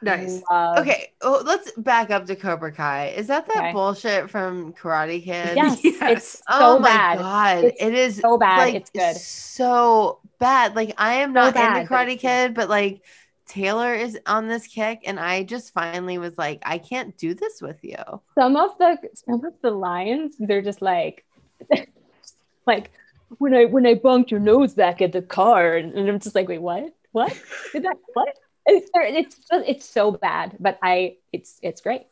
nice. 0.00 0.42
Loved- 0.50 0.80
Okay, 0.80 1.12
oh, 1.20 1.42
let's 1.44 1.70
back 1.72 2.10
up 2.10 2.24
to 2.26 2.34
Cobra 2.34 2.72
Kai. 2.72 3.08
Is 3.08 3.26
that 3.26 3.46
that 3.46 3.56
Okay. 3.56 3.72
bullshit 3.72 4.30
from 4.30 4.72
Karate 4.72 5.22
Kid? 5.22 5.54
Yes, 5.56 5.80
Yes. 5.84 5.98
it's 6.02 6.28
so 6.38 6.42
Oh 6.48 6.78
my 6.78 6.88
bad. 6.88 7.18
god, 7.18 7.64
It's 7.64 7.82
it 7.82 7.94
is 7.94 8.16
so 8.16 8.38
bad, 8.38 8.58
Like, 8.58 8.74
it's 8.74 8.90
good. 8.90 9.14
So 9.16 10.18
bad. 10.38 10.74
Like 10.74 10.94
I 10.96 11.14
am 11.16 11.32
not 11.34 11.52
bad, 11.54 11.82
into 11.82 11.92
Karate. 11.92 12.18
Kid, 12.18 12.54
but 12.54 12.68
like 12.70 13.02
Taylor 13.46 13.92
is 13.94 14.18
on 14.26 14.48
this 14.48 14.66
kick, 14.66 15.00
and 15.04 15.20
I 15.20 15.42
just 15.42 15.74
finally 15.74 16.16
was 16.16 16.38
like, 16.38 16.62
I 16.64 16.78
can't 16.78 17.14
do 17.18 17.34
this 17.34 17.60
with 17.60 17.78
you. 17.84 17.96
some 18.34 18.56
of 18.56 18.78
the 18.78 18.96
some 19.14 19.44
of 19.44 19.52
the 19.60 19.70
lines 19.70 20.36
they're 20.38 20.62
just 20.62 20.80
like 20.80 21.24
like 22.66 22.90
when 23.38 23.54
i 23.54 23.64
when 23.64 23.86
i 23.86 23.94
bumped 23.94 24.30
your 24.30 24.40
nose 24.40 24.74
back 24.74 25.00
at 25.02 25.12
the 25.12 25.22
car 25.22 25.72
and, 25.72 25.92
and 25.94 26.08
i'm 26.08 26.18
just 26.18 26.34
like 26.34 26.48
wait 26.48 26.60
what 26.60 26.92
what 27.12 27.30
did 27.72 27.84
that 27.84 27.96
what 28.14 28.28
it's 28.66 28.90
it's 28.94 29.36
just, 29.36 29.68
it's 29.68 29.84
so 29.86 30.10
bad 30.12 30.56
but 30.60 30.78
i 30.82 31.16
it's 31.32 31.58
it's 31.62 31.80
great 31.80 32.02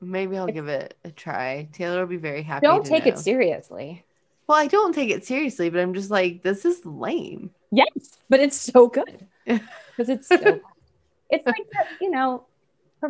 Maybe 0.00 0.38
I'll 0.38 0.46
give 0.46 0.68
it 0.68 0.94
a 1.04 1.10
try. 1.10 1.66
Taylor 1.72 2.02
will 2.02 2.06
be 2.06 2.18
very 2.18 2.42
happy. 2.42 2.64
don't 2.64 2.86
take 2.86 3.04
know. 3.04 3.10
it 3.12 3.18
seriously 3.18 4.04
Well, 4.46 4.56
I 4.56 4.68
don't 4.68 4.94
take 4.94 5.10
it 5.10 5.26
seriously, 5.26 5.70
but 5.70 5.80
I'm 5.80 5.92
just 5.92 6.08
like, 6.08 6.42
this 6.44 6.64
is 6.64 6.86
lame. 6.86 7.50
yes 7.72 8.16
but 8.30 8.38
it's 8.40 8.56
so 8.56 8.86
good 8.86 9.26
because 9.44 10.08
it's 10.08 10.28
so 10.28 10.60
it's 11.30 11.46
like 11.46 11.66
you 12.00 12.10
know 12.10 12.44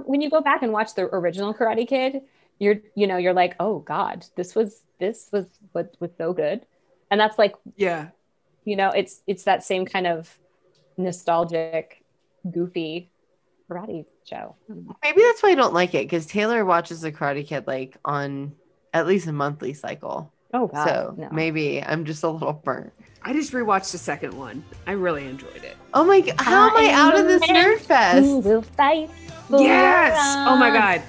when 0.07 0.21
you 0.23 0.31
go 0.31 0.41
back 0.41 0.63
and 0.63 0.73
watch 0.73 0.95
the 0.95 1.03
original 1.15 1.53
karate 1.55 1.87
kid 1.87 2.23
you're 2.59 2.77
you 2.95 3.07
know 3.07 3.17
you're 3.19 3.35
like 3.35 3.55
oh 3.61 3.79
god 3.81 4.25
this 4.37 4.55
was 4.55 4.83
this 4.99 5.29
was 5.31 5.47
what 5.73 5.95
was 6.01 6.11
so 6.19 6.33
good 6.33 6.65
and 7.11 7.21
that's 7.21 7.39
like 7.39 7.55
Yeah. 7.77 8.09
you 8.65 8.77
know 8.77 8.91
it's 8.91 9.23
it's 9.27 9.45
that 9.45 9.63
same 9.63 9.87
kind 9.87 10.07
of 10.07 10.39
nostalgic 10.97 12.05
goofy 12.51 13.11
karate 13.71 14.05
show 14.25 14.57
Maybe 15.03 15.23
that's 15.23 15.43
why 15.43 15.51
I 15.51 15.55
don't 15.55 15.73
like 15.75 15.95
it 15.95 16.05
because 16.05 16.27
Taylor 16.27 16.65
watches 16.65 17.01
the 17.01 17.11
Karate 17.13 17.47
Kid 17.47 17.67
like 17.67 17.97
on 18.05 18.53
at 18.93 19.07
least 19.07 19.27
a 19.27 19.33
monthly 19.33 19.73
cycle. 19.75 20.33
oh 20.53 20.67
god 20.67 20.87
so 20.87 21.15
no. 21.17 21.29
maybe 21.33 21.83
I'm 21.83 22.05
just 22.05 22.23
a 22.25 22.29
little 22.29 22.53
burnt. 22.53 22.93
I 23.23 23.33
just 23.33 23.53
rewatched 23.53 23.91
the 23.93 23.99
second 23.99 24.33
one. 24.33 24.65
I 24.87 24.93
really 24.93 25.27
enjoyed 25.27 25.65
it. 25.65 25.77
Oh 25.93 26.05
my 26.05 26.21
god, 26.21 26.41
how 26.41 26.71
am 26.71 26.77
I 26.77 26.89
I 26.89 26.93
out 26.93 27.19
of 27.19 27.27
this 27.27 27.41
the 27.47 27.53
man 27.53 27.65
nerd 27.77 27.81
fest? 27.81 28.25
Who 28.25 28.39
will 28.39 28.63
fight 28.63 29.11
Yes. 29.51 30.17
Oh 30.47 30.57
my 30.57 30.71
god. 30.71 31.03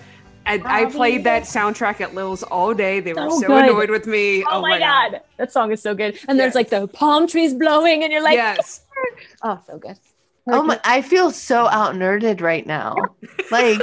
And 0.46 0.64
I 0.66 0.82
I'll 0.82 0.90
played 0.92 1.24
that 1.26 1.44
soundtrack 1.44 2.02
at 2.02 2.16
Lil's 2.16 2.42
all 2.44 2.74
day. 2.74 3.00
They 3.00 3.14
were 3.14 3.30
So 3.30 3.40
so 3.42 3.58
annoyed 3.58 3.90
with 3.92 4.08
me. 4.08 4.44
oh, 4.46 4.48
oh 4.54 4.62
my 4.62 4.80
god. 4.80 5.22
that 5.38 5.52
song 5.52 5.72
is 5.72 5.82
so 5.82 5.94
good 5.94 6.18
and 6.28 6.40
there's 6.40 6.56
like 6.56 6.70
the 6.70 6.88
palm 6.88 7.28
trees 7.28 7.54
blowing 7.54 8.04
and 8.04 8.12
you're 8.12 8.24
like 8.24 8.36
yes. 8.36 8.82
oh 9.44 9.60
so 9.68 9.78
good 9.78 9.98
Oh 10.52 10.64
my! 10.64 10.80
I 10.84 11.04
feel 11.04 11.30
so 11.30 11.68
out 11.68 11.94
nerded 11.94 12.42
right 12.42 12.66
now. 12.66 12.96
Like 13.52 13.80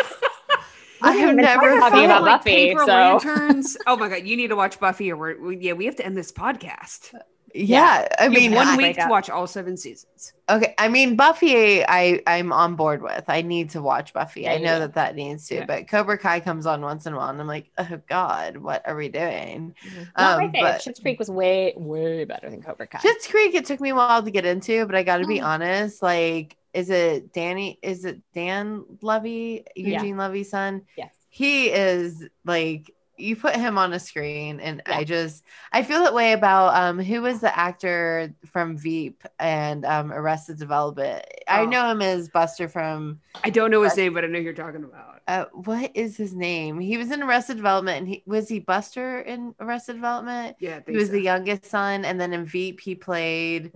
I 1.03 1.13
have 1.17 1.37
never 1.37 1.79
talking 1.79 1.91
felt 1.93 2.05
about 2.07 2.23
like 2.23 2.41
Buffy, 2.41 2.51
paper 2.51 2.81
so- 2.81 2.87
lanterns. 2.87 3.77
Oh 3.87 3.97
my 3.97 4.09
god, 4.09 4.27
you 4.27 4.37
need 4.37 4.49
to 4.49 4.57
watch 4.57 4.81
Buffy, 4.81 5.13
or 5.13 5.17
we're, 5.17 5.41
we, 5.41 5.57
yeah, 5.59 5.75
we 5.75 5.85
have 5.85 5.95
to 5.97 6.07
end 6.07 6.17
this 6.17 6.33
podcast. 6.33 7.13
Yeah, 7.57 8.07
I 8.19 8.29
mean, 8.29 8.53
one 8.53 8.67
I- 8.69 8.77
week 8.77 8.97
to 8.97 9.07
watch 9.09 9.31
all 9.31 9.47
seven 9.47 9.77
seasons. 9.77 10.33
okay. 10.49 10.75
I 10.79 10.89
mean, 10.89 11.17
Buffy, 11.17 11.85
I 11.85 12.21
I'm 12.27 12.53
on 12.53 12.77
board 12.77 13.03
with. 13.03 13.25
I 13.29 13.43
need 13.43 13.71
to 13.71 13.83
watch 13.83 14.13
Buffy. 14.13 14.43
Yeah, 14.43 14.53
I 14.53 14.59
know 14.59 14.75
do. 14.75 14.81
that 14.81 14.95
that 14.95 15.15
needs 15.17 15.49
to. 15.49 15.57
Yeah. 15.57 15.65
But 15.67 15.89
Cobra 15.89 16.19
Kai 16.19 16.41
comes 16.41 16.67
on 16.67 16.83
once 16.83 17.07
in 17.07 17.15
a 17.15 17.17
while, 17.17 17.31
and 17.31 17.41
I'm 17.41 17.47
like, 17.47 17.71
oh 17.79 17.99
god, 18.09 18.57
what 18.59 18.87
are 18.87 18.95
we 18.97 19.09
doing? 19.09 19.75
not 20.17 20.39
my 20.39 20.45
Um, 20.47 20.53
favorite 20.53 20.61
but- 20.73 20.81
Schitt's 20.83 21.01
Creek 21.01 21.19
was 21.19 21.31
way 21.31 21.73
way 21.77 22.25
better 22.25 22.51
than 22.51 22.63
Cobra 22.63 22.87
Kai 22.87 22.99
Schitt's 22.99 23.27
Creek, 23.27 23.55
it 23.55 23.65
took 23.65 23.81
me 23.81 23.91
a 23.91 23.95
while 23.95 24.23
to 24.23 24.31
get 24.31 24.45
into, 24.45 24.85
but 24.87 24.95
I 24.95 25.03
got 25.03 25.19
to 25.19 25.27
be 25.27 25.41
Oh. 25.41 25.47
honest. 25.47 26.03
Like, 26.03 26.57
is 26.75 26.91
it 26.91 27.33
Danny? 27.33 27.79
Is 27.83 28.05
it 28.05 28.21
Dan 28.35 28.85
Levy, 29.01 29.65
Yeah. 29.75 29.95
Eugene 30.01 30.19
Levy's 30.19 30.51
son? 30.51 30.83
Yes. 30.97 31.15
He 31.31 31.69
is 31.71 32.27
like 32.45 32.91
you 33.19 33.37
put 33.37 33.57
him 33.57 33.79
on 33.79 33.93
a 33.93 33.99
screen, 33.99 34.61
and 34.61 34.83
Yeah. 34.87 34.97
I 34.99 35.05
just 35.05 35.45
I 35.73 35.83
feel 35.83 36.01
that 36.05 36.15
way 36.15 36.33
about 36.33 36.75
um 36.81 36.99
who 36.99 37.23
was 37.23 37.41
the 37.41 37.57
actor 37.57 38.35
from 38.53 38.77
Veep 38.77 39.23
and 39.39 39.85
um 39.85 40.13
Arrested 40.13 40.59
Development. 40.59 41.25
I 41.49 41.63
Oh. 41.63 41.67
know 41.67 41.91
him 41.91 42.03
as 42.03 42.29
Buster 42.29 42.69
from 42.69 43.21
I 43.45 43.51
don't 43.51 43.71
know 43.71 43.83
his 43.83 43.97
name, 43.97 44.15
but 44.15 44.25
I 44.25 44.29
know 44.29 44.39
who 44.39 44.45
you're 44.45 44.53
talking 44.55 44.85
about. 44.85 45.21
uh 45.29 45.47
what 45.53 45.91
is 45.95 46.17
his 46.17 46.35
name? 46.35 46.79
He 46.81 46.97
was 46.97 47.11
in 47.11 47.23
Arrested 47.23 47.57
Development, 47.57 47.99
and 47.99 48.09
he 48.09 48.23
was 48.27 48.49
he 48.49 48.59
Buster 48.61 49.21
in 49.21 49.55
Arrested 49.61 49.95
Development. 49.95 50.57
Yeah, 50.61 50.81
I 50.87 50.91
He 50.91 50.97
was 50.97 51.07
so. 51.09 51.13
the 51.13 51.23
youngest 51.23 51.67
son, 51.67 52.05
and 52.05 52.21
then 52.21 52.33
in 52.33 52.45
Veep 52.45 52.81
he 52.81 52.95
played 52.95 53.73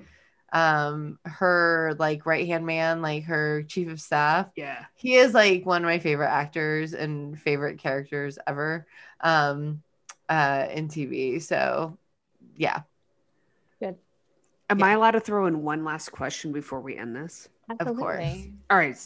um 0.53 1.19
her 1.25 1.95
like 1.99 2.27
right 2.27 2.47
hand 2.47 2.67
man, 2.67 3.03
like 3.03 3.25
her 3.25 3.63
chief 3.65 3.89
of 3.91 4.01
staff. 4.01 4.47
Yeah. 4.57 4.85
He 4.97 5.15
is 5.17 5.35
like 5.35 5.65
one 5.65 5.83
of 5.83 5.87
my 5.87 5.99
favorite 5.99 6.31
actors 6.31 6.93
and 6.95 7.39
favorite 7.39 7.79
characters 7.79 8.39
ever 8.47 8.87
um 9.21 9.83
uh 10.29 10.67
in 10.73 10.89
TV. 10.89 11.39
So 11.41 11.97
yeah, 12.57 12.83
good 13.81 13.97
Am 14.69 14.79
Yeah. 14.79 14.87
I 14.87 14.93
allowed 14.93 15.13
to 15.13 15.21
throw 15.21 15.47
in 15.47 15.63
one 15.63 15.85
last 15.85 16.11
question 16.13 16.53
before 16.53 16.81
we 16.81 16.97
end 16.97 17.17
this? 17.17 17.49
Absolutely. 17.69 18.03
course. 18.03 18.47
All 18.71 18.77
right, 18.79 18.97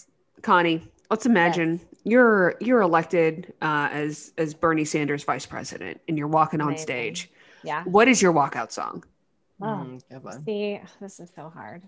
Connie. 0.43 0.83
Let's 1.11 1.27
imagine 1.27 1.81
you're 2.05 2.57
you're 2.61 2.81
elected 2.81 3.53
uh, 3.63 3.89
as 3.93 4.33
as 4.39 4.55
Bernie 4.55 4.85
Sanders 4.85 5.25
vice 5.25 5.47
president, 5.47 6.01
and 6.09 6.19
you're 6.19 6.29
walking 6.29 6.61
on 6.61 6.77
stage. 6.77 7.31
yeah 7.63 7.85
What 7.85 8.09
is 8.09 8.21
your 8.21 8.33
walkout 8.33 8.73
song? 8.73 9.05
Oh. 9.65 9.87
Mm, 10.13 10.45
see 10.45 10.81
this 11.01 11.21
is 11.21 11.31
so 11.35 11.49
hard 11.49 11.83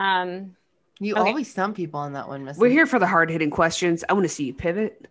um 0.00 0.56
You 0.98 1.14
Okay. 1.14 1.28
always 1.28 1.50
stump 1.50 1.76
people 1.76 2.00
on 2.00 2.14
that 2.14 2.26
one, 2.28 2.44
Missy. 2.44 2.58
We're 2.60 2.70
here 2.70 2.86
for 2.86 2.98
the 2.98 3.06
hard 3.06 3.28
hitting 3.30 3.50
questions. 3.50 4.02
I 4.08 4.14
want 4.14 4.24
to 4.24 4.28
see 4.30 4.44
you 4.44 4.54
pivot. 4.54 5.08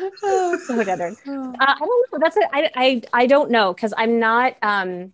it's 0.00 0.66
gonna 0.66 0.84
so 0.84 0.96
dead. 0.96 1.00
Uh, 1.26 1.54
I 1.60 1.74
don't 1.78 2.12
know. 2.12 2.18
That's 2.18 2.36
it. 2.36 2.48
I, 2.52 2.70
I, 2.74 3.02
I 3.12 3.26
don't 3.26 3.50
know 3.50 3.72
because 3.74 3.92
I'm 3.96 4.18
not. 4.18 4.56
Um, 4.62 5.12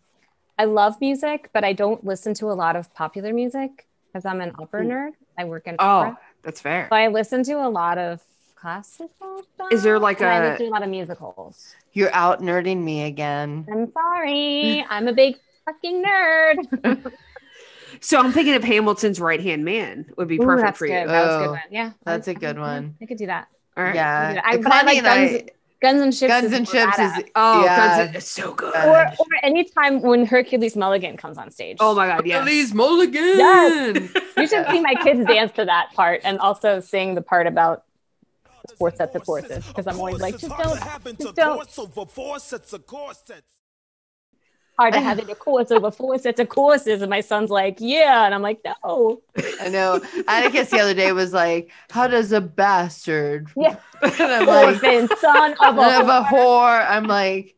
I 0.59 0.65
love 0.67 1.01
music, 1.01 1.51
but 1.53 1.65
I 1.65 1.73
don't 1.73 2.05
listen 2.05 2.35
to 2.35 2.47
a 2.47 2.55
lot 2.55 2.77
of 2.77 2.93
popular 2.95 3.33
music 3.33 3.87
because 4.13 4.25
I'm 4.25 4.41
an 4.41 4.53
opera 4.59 4.85
nerd. 4.85 5.11
I 5.37 5.45
work 5.45 5.67
in 5.67 5.77
Oh, 5.81 5.85
opera, 5.85 6.19
that's 6.43 6.61
fair. 6.61 6.87
so 6.91 6.95
I 6.97 7.09
listen 7.09 7.43
to 7.45 7.55
a 7.55 7.69
lot 7.69 7.99
of 7.99 8.23
classical 8.69 9.43
stuff. 9.55 9.69
Is 9.71 9.83
there 9.83 9.99
like 9.99 10.21
and 10.21 10.29
I 10.31 10.37
a- 10.39 10.51
listen 10.53 10.67
to 10.67 10.71
a 10.71 10.73
lot 10.73 10.83
of 10.83 10.89
musicals? 10.89 11.75
You're 11.93 12.13
out 12.15 12.41
nerding 12.41 12.83
me 12.83 13.05
again. 13.05 13.67
I'm 13.71 13.93
sorry. 13.93 14.85
I'm 14.89 15.07
a 15.07 15.13
big 15.13 15.37
fucking 15.67 16.03
nerd. 16.05 17.13
So 18.01 18.19
I'm 18.19 18.33
thinking 18.33 18.55
of 18.55 18.65
Hamilton's 18.65 19.21
right 19.21 19.41
hand 19.41 19.65
man 19.65 20.07
would 20.19 20.27
be 20.27 20.37
perfect 20.37 20.67
that's 20.67 20.79
for 20.79 20.87
good. 20.89 21.03
you. 21.03 21.07
That 21.07 21.25
was 21.27 21.31
a 21.31 21.37
Oh, 21.37 21.41
good 21.43 21.51
one. 21.53 21.61
Yeah, 21.71 21.91
that's 22.05 22.27
I- 22.29 22.33
a 22.33 22.35
good 22.35 22.59
I- 22.59 22.61
one. 22.61 22.97
I 23.01 23.07
could 23.07 23.19
do 23.19 23.27
that. 23.27 23.47
All 23.77 23.85
right. 23.85 23.95
Yeah, 23.95 24.43
I- 24.45 24.57
but 24.57 24.73
I 24.73 24.83
like 24.83 24.99
and 24.99 25.07
I- 25.07 25.27
Guns- 25.29 25.51
Guns 25.81 26.01
and 26.03 26.15
Ships. 26.15 26.29
Guns 26.33 26.53
and 26.53 26.67
more 26.67 26.73
Chips 26.87 26.97
badass. 26.99 27.15
Oh, 27.17 27.21
is 27.21 27.31
Oh, 27.37 27.65
yeah. 27.65 28.05
Guns, 28.07 28.17
it's 28.17 28.29
so 28.29 28.53
good. 28.53 28.75
Or, 28.75 29.07
or 29.07 29.27
anytime 29.45 30.03
when 30.03 30.27
Hercules 30.27 30.77
Mulligan 30.77 31.17
comes 31.17 31.39
on 31.39 31.51
stage. 31.53 31.77
oh 31.81 31.95
my 31.95 32.09
god, 32.09 32.27
yeah. 32.27 32.45
Mulligan. 32.75 33.23
Yes. 33.39 34.11
You 34.37 34.47
should 34.49 34.67
see 34.71 34.81
my 34.81 34.95
kids 35.03 35.25
dance 35.27 35.53
to 35.53 35.65
that 35.65 35.91
part 35.95 36.21
and 36.25 36.39
also 36.41 36.81
sing 36.81 37.15
the 37.15 37.23
part 37.23 37.47
about 37.47 37.85
four 38.79 38.95
sets 38.95 39.15
of 39.15 39.25
courses 39.25 39.67
because 39.67 39.87
I'm 39.87 39.99
always 39.99 40.21
like, 40.21 40.39
just 40.39 40.49
don't, 40.57 40.79
just 41.19 41.35
don't. 41.37 41.59
Hard 44.79 44.95
to 44.95 45.01
have 45.01 45.21
it 45.21 45.31
a 45.31 45.37
course 45.37 45.71
over 45.71 45.93
four 45.93 46.19
sets 46.19 46.41
of 46.41 46.49
courses, 46.49 47.01
and 47.01 47.09
my 47.09 47.21
son's 47.21 47.49
like, 47.51 47.77
yeah, 47.79 48.25
and 48.25 48.35
I'm 48.35 48.43
like, 48.43 48.61
no. 48.65 49.23
I 49.61 49.69
know. 49.69 50.01
Atticus 50.27 50.71
the 50.71 50.81
other 50.81 50.95
day 50.95 51.13
was 51.13 51.33
like, 51.33 51.71
"How 51.91 52.09
does 52.09 52.33
a 52.33 52.41
bastard?" 52.41 53.49
Yeah. 53.57 53.77
and 54.03 54.13
I'm 54.21 54.47
like, 54.47 54.81
son 55.21 55.55
of 55.65 55.79
a, 55.79 56.01
of 56.01 56.09
a 56.09 56.27
whore. 56.29 56.85
I'm 56.89 57.05
like, 57.05 57.55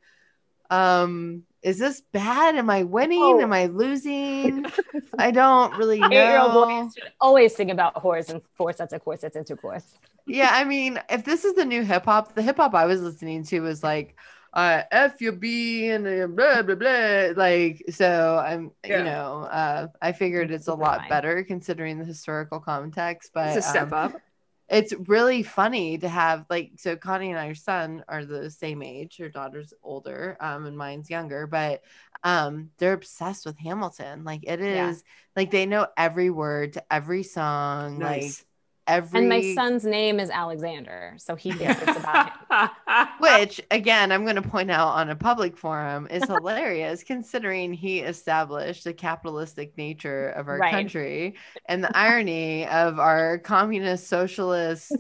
um, 0.69 1.45
is 1.67 1.79
this 1.81 2.01
bad? 2.13 2.55
Am 2.55 2.71
I 2.71 2.85
winning? 2.85 3.21
Oh. 3.21 3.41
Am 3.41 3.53
I 3.53 3.67
losing? 3.67 4.67
I 5.19 5.33
don't 5.33 5.77
really 5.77 5.99
know. 5.99 6.89
always 7.21 7.57
sing 7.57 7.73
about 7.73 7.97
whores 7.97 8.29
and 8.29 8.41
four 8.55 8.73
sets 8.73 8.93
of 8.93 9.03
corsets 9.03 9.35
into 9.35 9.57
course. 9.57 9.99
Yeah, 10.29 10.51
I 10.53 10.63
mean, 10.63 11.01
if 11.11 11.25
this 11.25 11.45
is 11.45 11.55
the 11.55 11.65
new 11.65 11.83
hip 11.83 12.05
hop, 12.05 12.37
the 12.37 12.43
hip 12.43 12.59
hop 12.59 12.77
I 12.77 12.85
was 12.87 13.03
listening 13.03 13.43
to 13.47 13.61
was 13.61 13.83
like, 13.83 14.17
uh, 14.53 14.83
F 14.93 15.21
your 15.21 15.33
B 15.33 15.89
and 15.91 16.37
blah 16.37 16.63
blah 16.63 16.77
blah. 16.77 17.33
Like, 17.37 17.83
so 17.91 18.39
I'm, 18.39 18.71
Yeah. 18.85 18.99
you 18.99 19.05
know, 19.05 19.49
uh, 19.51 19.89
I 20.01 20.13
figured 20.13 20.53
it's 20.53 20.69
a 20.69 20.75
lot 20.75 21.09
better 21.09 21.43
considering 21.43 21.99
the 21.99 22.05
historical 22.05 22.61
context, 22.61 23.33
but 23.35 23.57
It's 23.57 23.67
a 23.67 23.69
step 23.69 23.93
um, 23.93 24.13
up. 24.15 24.21
It's 24.69 24.93
really 25.07 25.43
funny 25.43 25.99
to 25.99 26.09
have 26.09 26.45
like 26.51 26.73
so 26.77 26.97
Connie 26.97 27.31
and 27.31 27.39
our 27.39 27.55
son 27.55 28.05
are 28.09 28.25
the 28.25 28.51
same 28.51 28.83
age. 28.83 29.17
Her 29.19 29.29
daughter's 29.29 29.73
older, 29.83 30.37
um, 30.41 30.67
and 30.67 30.77
mine's 30.77 31.11
younger, 31.11 31.47
but 31.47 31.83
um, 32.25 32.71
they're 32.79 32.93
obsessed 32.95 33.47
with 33.47 33.59
Hamilton. 33.59 34.25
Like 34.25 34.41
it 34.45 34.61
is 34.61 35.05
Yeah. 35.05 35.07
like 35.37 35.51
they 35.51 35.67
know 35.67 35.87
every 35.97 36.31
word 36.31 36.75
to 36.75 36.93
every 36.93 37.23
song, 37.23 38.01
like 38.01 38.37
Nice. 38.37 38.45
Every 38.87 39.21
And 39.21 39.29
my 39.29 39.55
son's 39.55 39.85
name 39.85 40.19
is 40.21 40.31
Alexander, 40.31 41.15
so 41.19 41.35
he 41.37 41.53
thinks 41.53 41.81
it's 41.83 41.99
about 41.99 42.31
him. 42.51 43.09
which 43.19 43.61
again 43.71 44.13
I'm 44.13 44.25
going 44.25 44.37
to 44.37 44.43
point 44.49 44.71
out 44.71 44.89
on 44.89 45.11
a 45.11 45.17
public 45.17 45.57
forum 45.57 46.07
is 46.11 46.25
hilarious 46.29 47.03
considering 47.03 47.73
he 47.73 48.01
established 48.01 48.85
the 48.85 48.93
capitalistic 48.93 49.77
nature 49.77 50.29
of 50.31 50.49
our 50.49 50.59
Right. 50.59 50.71
country 50.73 51.35
and 51.67 51.83
the 51.83 51.97
irony 51.97 52.67
of 52.67 52.99
our 52.99 53.39
communist 53.39 54.09
socialist 54.09 54.93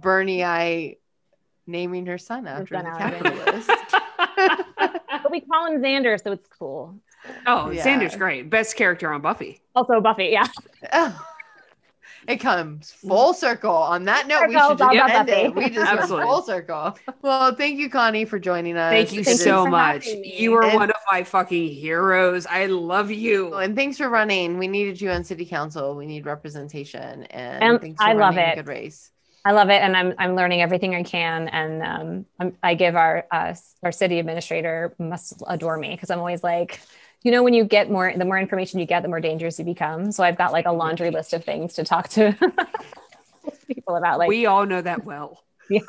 Bernieite 0.00 0.98
naming 1.66 2.06
her 2.06 2.18
son 2.18 2.46
after 2.46 2.74
son 2.74 2.84
the 2.84 2.90
capitalist. 2.98 3.70
But 5.22 5.30
we 5.30 5.40
call 5.42 5.66
him 5.72 5.80
Xander, 5.80 6.20
so 6.20 6.32
it's 6.32 6.48
cool. 6.48 6.96
oh, 7.46 7.70
Yeah. 7.70 7.84
Xander's 7.84 8.16
great. 8.16 8.50
Best 8.50 8.74
character 8.76 9.12
on 9.12 9.20
Buffy. 9.20 9.60
Also 9.76 10.00
Buffy, 10.00 10.30
yeah. 10.32 10.46
Oh, 10.92 11.26
it 12.28 12.36
comes 12.38 12.92
full 12.92 13.34
circle. 13.34 13.74
On 13.74 14.04
that 14.04 14.26
note, 14.26 14.48
we 14.48 14.54
should 14.54 14.78
just 14.78 15.12
end 15.14 15.28
it. 15.28 15.54
We 15.54 15.70
just 15.70 15.90
Absolutely. 15.90 16.26
full 16.26 16.42
circle. 16.42 16.96
Well, 17.20 17.54
thank 17.54 17.78
you, 17.78 17.88
Connie, 17.90 18.24
for 18.24 18.38
joining 18.38 18.76
us. 18.76 18.92
Thank 18.92 19.12
you 19.12 19.20
It 19.20 19.28
is- 19.28 19.42
so 19.42 19.64
for 19.64 19.70
much. 19.70 20.06
You 20.06 20.54
are 20.54 20.64
And- 20.64 20.74
one 20.74 20.90
of 20.90 20.96
my 21.10 21.22
fucking 21.24 21.68
heroes. 21.74 22.46
I 22.46 22.66
love 22.66 23.10
you. 23.10 23.54
And 23.54 23.74
thanks 23.76 23.96
for 23.98 24.08
running. 24.08 24.58
We 24.58 24.68
needed 24.68 25.00
you 25.00 25.10
on 25.10 25.24
city 25.24 25.44
council. 25.46 25.94
We 25.96 26.06
need 26.06 26.26
representation. 26.26 27.24
And 27.24 27.62
And 27.62 27.80
thanks 27.80 28.00
for 28.02 28.08
I 28.08 28.12
love 28.12 28.36
running 28.36 28.38
a 28.50 28.52
it. 28.52 28.56
good 28.56 28.68
race. 28.68 29.10
I 29.44 29.50
love 29.50 29.70
it, 29.70 29.82
and 29.82 29.96
I'm 29.96 30.14
I'm 30.18 30.36
learning 30.36 30.62
everything 30.62 30.94
I 30.94 31.02
can, 31.02 31.48
and 31.48 31.82
um, 31.82 32.26
I'm, 32.38 32.56
I 32.62 32.74
give 32.74 32.94
our 32.94 33.26
uh, 33.32 33.54
our 33.82 33.90
city 33.90 34.20
administrator 34.20 34.94
must 35.00 35.42
adore 35.48 35.76
me 35.78 35.90
because 35.90 36.10
I'm 36.10 36.20
always 36.20 36.44
like, 36.44 36.78
you 37.24 37.30
know, 37.30 37.42
when 37.42 37.54
you 37.54 37.64
get 37.64 37.90
more, 37.90 38.12
the 38.16 38.24
more 38.24 38.38
information 38.38 38.78
you 38.80 38.86
get, 38.86 39.02
the 39.02 39.08
more 39.08 39.20
dangerous 39.20 39.58
you 39.58 39.64
become. 39.64 40.10
So 40.12 40.22
I've 40.24 40.38
got 40.38 40.52
like 40.52 40.66
a 40.66 40.72
laundry 40.72 41.10
list 41.10 41.32
of 41.32 41.44
things 41.44 41.74
to 41.74 41.84
talk 41.84 42.08
to 42.10 42.36
people 43.66 43.96
about, 43.96 44.18
like 44.18 44.28
we 44.28 44.46
all 44.46 44.66
know 44.66 44.80
that 44.82 45.04
well. 45.04 45.42
yeah 45.70 45.80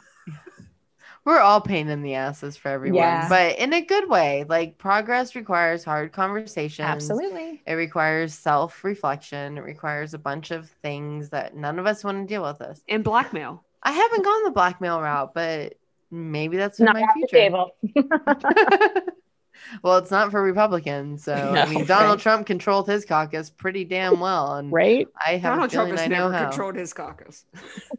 We're 1.26 1.40
all 1.40 1.62
pain 1.62 1.88
in 1.88 2.02
the 2.02 2.16
asses 2.16 2.58
for 2.58 2.68
everyone, 2.70 2.98
Yeah. 2.98 3.30
but 3.30 3.58
in 3.58 3.72
a 3.74 3.82
good 3.82 4.10
way. 4.10 4.44
Like 4.48 4.78
progress 4.78 5.36
requires 5.36 5.84
hard 5.84 6.12
conversations. 6.12 6.86
absolutely. 6.86 7.62
It 7.66 7.74
requires 7.76 8.34
self 8.34 8.84
reflection. 8.84 9.58
It 9.58 9.62
requires 9.62 10.14
a 10.14 10.18
bunch 10.20 10.52
of 10.52 10.70
things 10.82 11.30
that 11.30 11.56
none 11.56 11.80
of 11.80 11.86
us 11.88 12.04
want 12.04 12.28
to 12.28 12.34
deal 12.34 12.44
with 12.44 12.60
this. 12.60 12.82
And 12.90 13.04
blackmail. 13.06 13.64
I 13.82 13.92
haven't 13.94 14.24
gone 14.24 14.44
the 14.44 14.52
blackmail 14.52 15.02
route, 15.02 15.34
but 15.34 15.76
maybe 16.12 16.58
that's 16.58 16.80
in 16.80 16.86
Not 16.86 16.96
my 16.96 17.02
off 17.02 17.10
the 17.32 17.72
future. 17.94 19.02
table. 19.54 19.80
well, 19.84 19.97
it's 19.97 20.12
not 20.12 20.32
for 20.32 20.41
Republicans. 20.41 21.24
So 21.24 21.34
I 21.58 21.66
mean, 21.68 21.86
Donald 21.86 22.18
right. 22.18 22.20
Trump 22.20 22.45
controlled 22.47 22.88
his 22.88 23.06
caucus 23.06 23.49
pretty 23.49 23.86
damn 23.86 24.20
well, 24.20 24.56
and 24.56 24.72
Right? 24.72 25.08
I 25.26 25.32
have 25.34 25.54
Donald 25.54 25.72
Trump 25.72 25.88
feeling 25.89 25.97
has 25.97 26.06
I 26.06 26.30
never 26.30 26.45
controlled 26.49 26.76
his 26.76 26.93
caucus. 26.93 27.45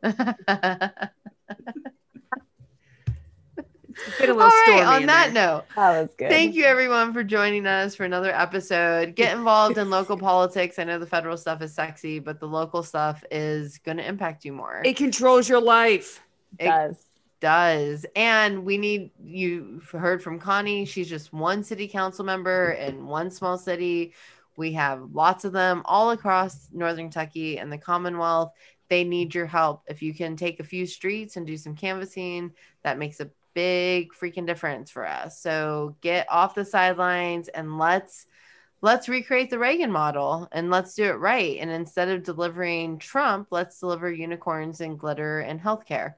It's 3.96 4.18
been 4.18 4.30
a 4.30 4.32
All 4.32 4.38
little 4.38 4.50
right. 4.50 4.62
stormy 4.66 4.82
On 4.82 5.06
that 5.06 5.32
there. 5.32 5.46
note, 5.46 5.64
oh, 5.76 5.92
That 5.92 6.00
was 6.02 6.14
good. 6.18 6.28
thank 6.28 6.56
you 6.56 6.64
everyone 6.64 7.12
for 7.12 7.22
joining 7.22 7.64
us 7.64 7.94
for 7.94 8.04
another 8.04 8.34
episode. 8.34 9.14
Get 9.14 9.36
involved 9.36 9.78
in 9.78 9.88
local 9.88 10.18
politics. 10.18 10.80
I 10.80 10.84
know 10.84 10.98
the 10.98 11.06
federal 11.06 11.36
stuff 11.36 11.62
is 11.62 11.72
sexy, 11.74 12.18
but 12.18 12.40
the 12.40 12.46
local 12.48 12.82
stuff 12.82 13.22
is 13.30 13.78
going 13.78 13.98
to 13.98 14.06
impact 14.06 14.44
you 14.44 14.52
more. 14.52 14.82
It 14.84 14.96
controls 14.96 15.48
your 15.48 15.60
life. 15.60 16.20
It 16.58 16.64
does. 16.64 17.03
Does. 17.44 18.06
And 18.16 18.64
we 18.64 18.78
need 18.78 19.10
you 19.22 19.82
heard 19.92 20.22
from 20.22 20.38
Connie. 20.38 20.86
She's 20.86 21.10
just 21.10 21.30
one 21.30 21.62
city 21.62 21.86
council 21.86 22.24
member 22.24 22.70
in 22.70 23.04
one 23.06 23.30
small 23.30 23.58
city. 23.58 24.14
We 24.56 24.72
have 24.72 25.10
lots 25.12 25.44
of 25.44 25.52
them 25.52 25.82
all 25.84 26.12
across 26.12 26.70
Northern 26.72 27.10
Kentucky 27.10 27.58
and 27.58 27.70
the 27.70 27.76
Commonwealth. 27.76 28.54
They 28.88 29.04
need 29.04 29.34
your 29.34 29.44
help. 29.44 29.82
If 29.88 30.00
you 30.00 30.14
can 30.14 30.36
take 30.36 30.58
a 30.58 30.64
few 30.64 30.86
streets 30.86 31.36
and 31.36 31.46
do 31.46 31.58
some 31.58 31.76
canvassing, 31.76 32.54
that 32.82 32.96
makes 32.96 33.20
a 33.20 33.30
big 33.52 34.14
freaking 34.14 34.46
difference 34.46 34.90
for 34.90 35.06
us. 35.06 35.38
So 35.38 35.96
get 36.00 36.26
off 36.30 36.54
the 36.54 36.64
sidelines 36.64 37.48
and 37.48 37.76
let's 37.76 38.24
let's 38.80 39.06
recreate 39.06 39.50
the 39.50 39.58
Reagan 39.58 39.92
model 39.92 40.48
and 40.50 40.70
let's 40.70 40.94
do 40.94 41.04
it 41.04 41.18
right. 41.18 41.58
And 41.60 41.70
instead 41.70 42.08
of 42.08 42.22
delivering 42.22 43.00
Trump, 43.00 43.48
let's 43.50 43.80
deliver 43.80 44.10
unicorns 44.10 44.80
and 44.80 44.98
glitter 44.98 45.40
and 45.40 45.60
healthcare. 45.60 46.14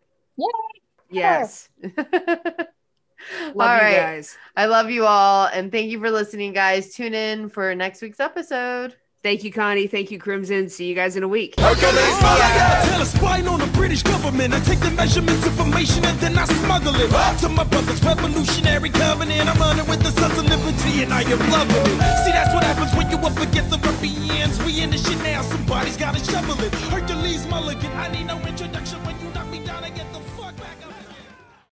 Yes. 1.11 1.69
all 1.85 1.91
you 2.01 3.61
right. 3.61 3.97
guys. 3.97 4.37
I 4.57 4.67
love 4.67 4.91
you 4.91 5.05
all. 5.07 5.47
And 5.47 5.71
thank 5.71 5.91
you 5.91 6.01
for 6.01 6.11
listening, 6.11 6.53
guys. 6.53 6.95
Tune 6.95 7.15
in 7.15 7.49
for 7.49 7.75
next 7.75 8.03
week's 8.03 8.21
episode. 8.21 8.97
Thank 9.27 9.43
you, 9.43 9.51
Connie. 9.51 9.89
Thank 9.89 10.13
you, 10.13 10.21
Kristen. 10.21 10.69
See 10.69 10.87
you 10.87 10.95
guys 10.95 11.17
in 11.17 11.25
a 11.25 11.29
week. 11.29 11.59
Hercules, 11.59 12.17
I 12.23 12.87
tell 12.87 13.03
a 13.03 13.07
spying 13.07 13.49
on 13.49 13.59
the 13.59 13.67
British 13.75 14.05
government. 14.05 14.55
I 14.55 14.61
take 14.61 14.79
the 14.79 14.93
measurements, 14.93 15.45
information, 15.45 16.05
and 16.05 16.17
then 16.21 16.39
I 16.39 16.45
smuggle 16.45 16.95
it 16.95 17.11
to 17.41 17.49
my 17.49 17.65
brother's 17.65 18.01
revolutionary 18.05 18.91
covenant. 18.91 19.49
I'm 19.49 19.59
running 19.59 19.89
with 19.89 20.01
the 20.05 20.13
sons 20.13 20.39
of 20.39 20.45
liberty, 20.45 21.03
and 21.03 21.13
I 21.13 21.23
am 21.23 21.41
loving 21.51 21.75
it. 21.75 22.25
See, 22.25 22.31
that's 22.31 22.55
what 22.55 22.63
happens 22.63 22.95
when 22.95 23.11
you 23.11 23.17
up 23.17 23.37
against 23.41 23.71
the 23.71 23.79
ruffians. 23.79 24.63
We 24.63 24.81
in 24.81 24.91
the 24.91 24.99
shit 24.99 25.19
now, 25.25 25.43
somebody's 25.43 25.97
gotta 25.97 26.23
shovel 26.25 26.63
it. 26.63 26.73
Hercules 26.95 27.49
Mulligan, 27.49 27.91
I 27.95 28.07
need 28.13 28.29
no 28.29 28.39
introduction. 28.47 28.86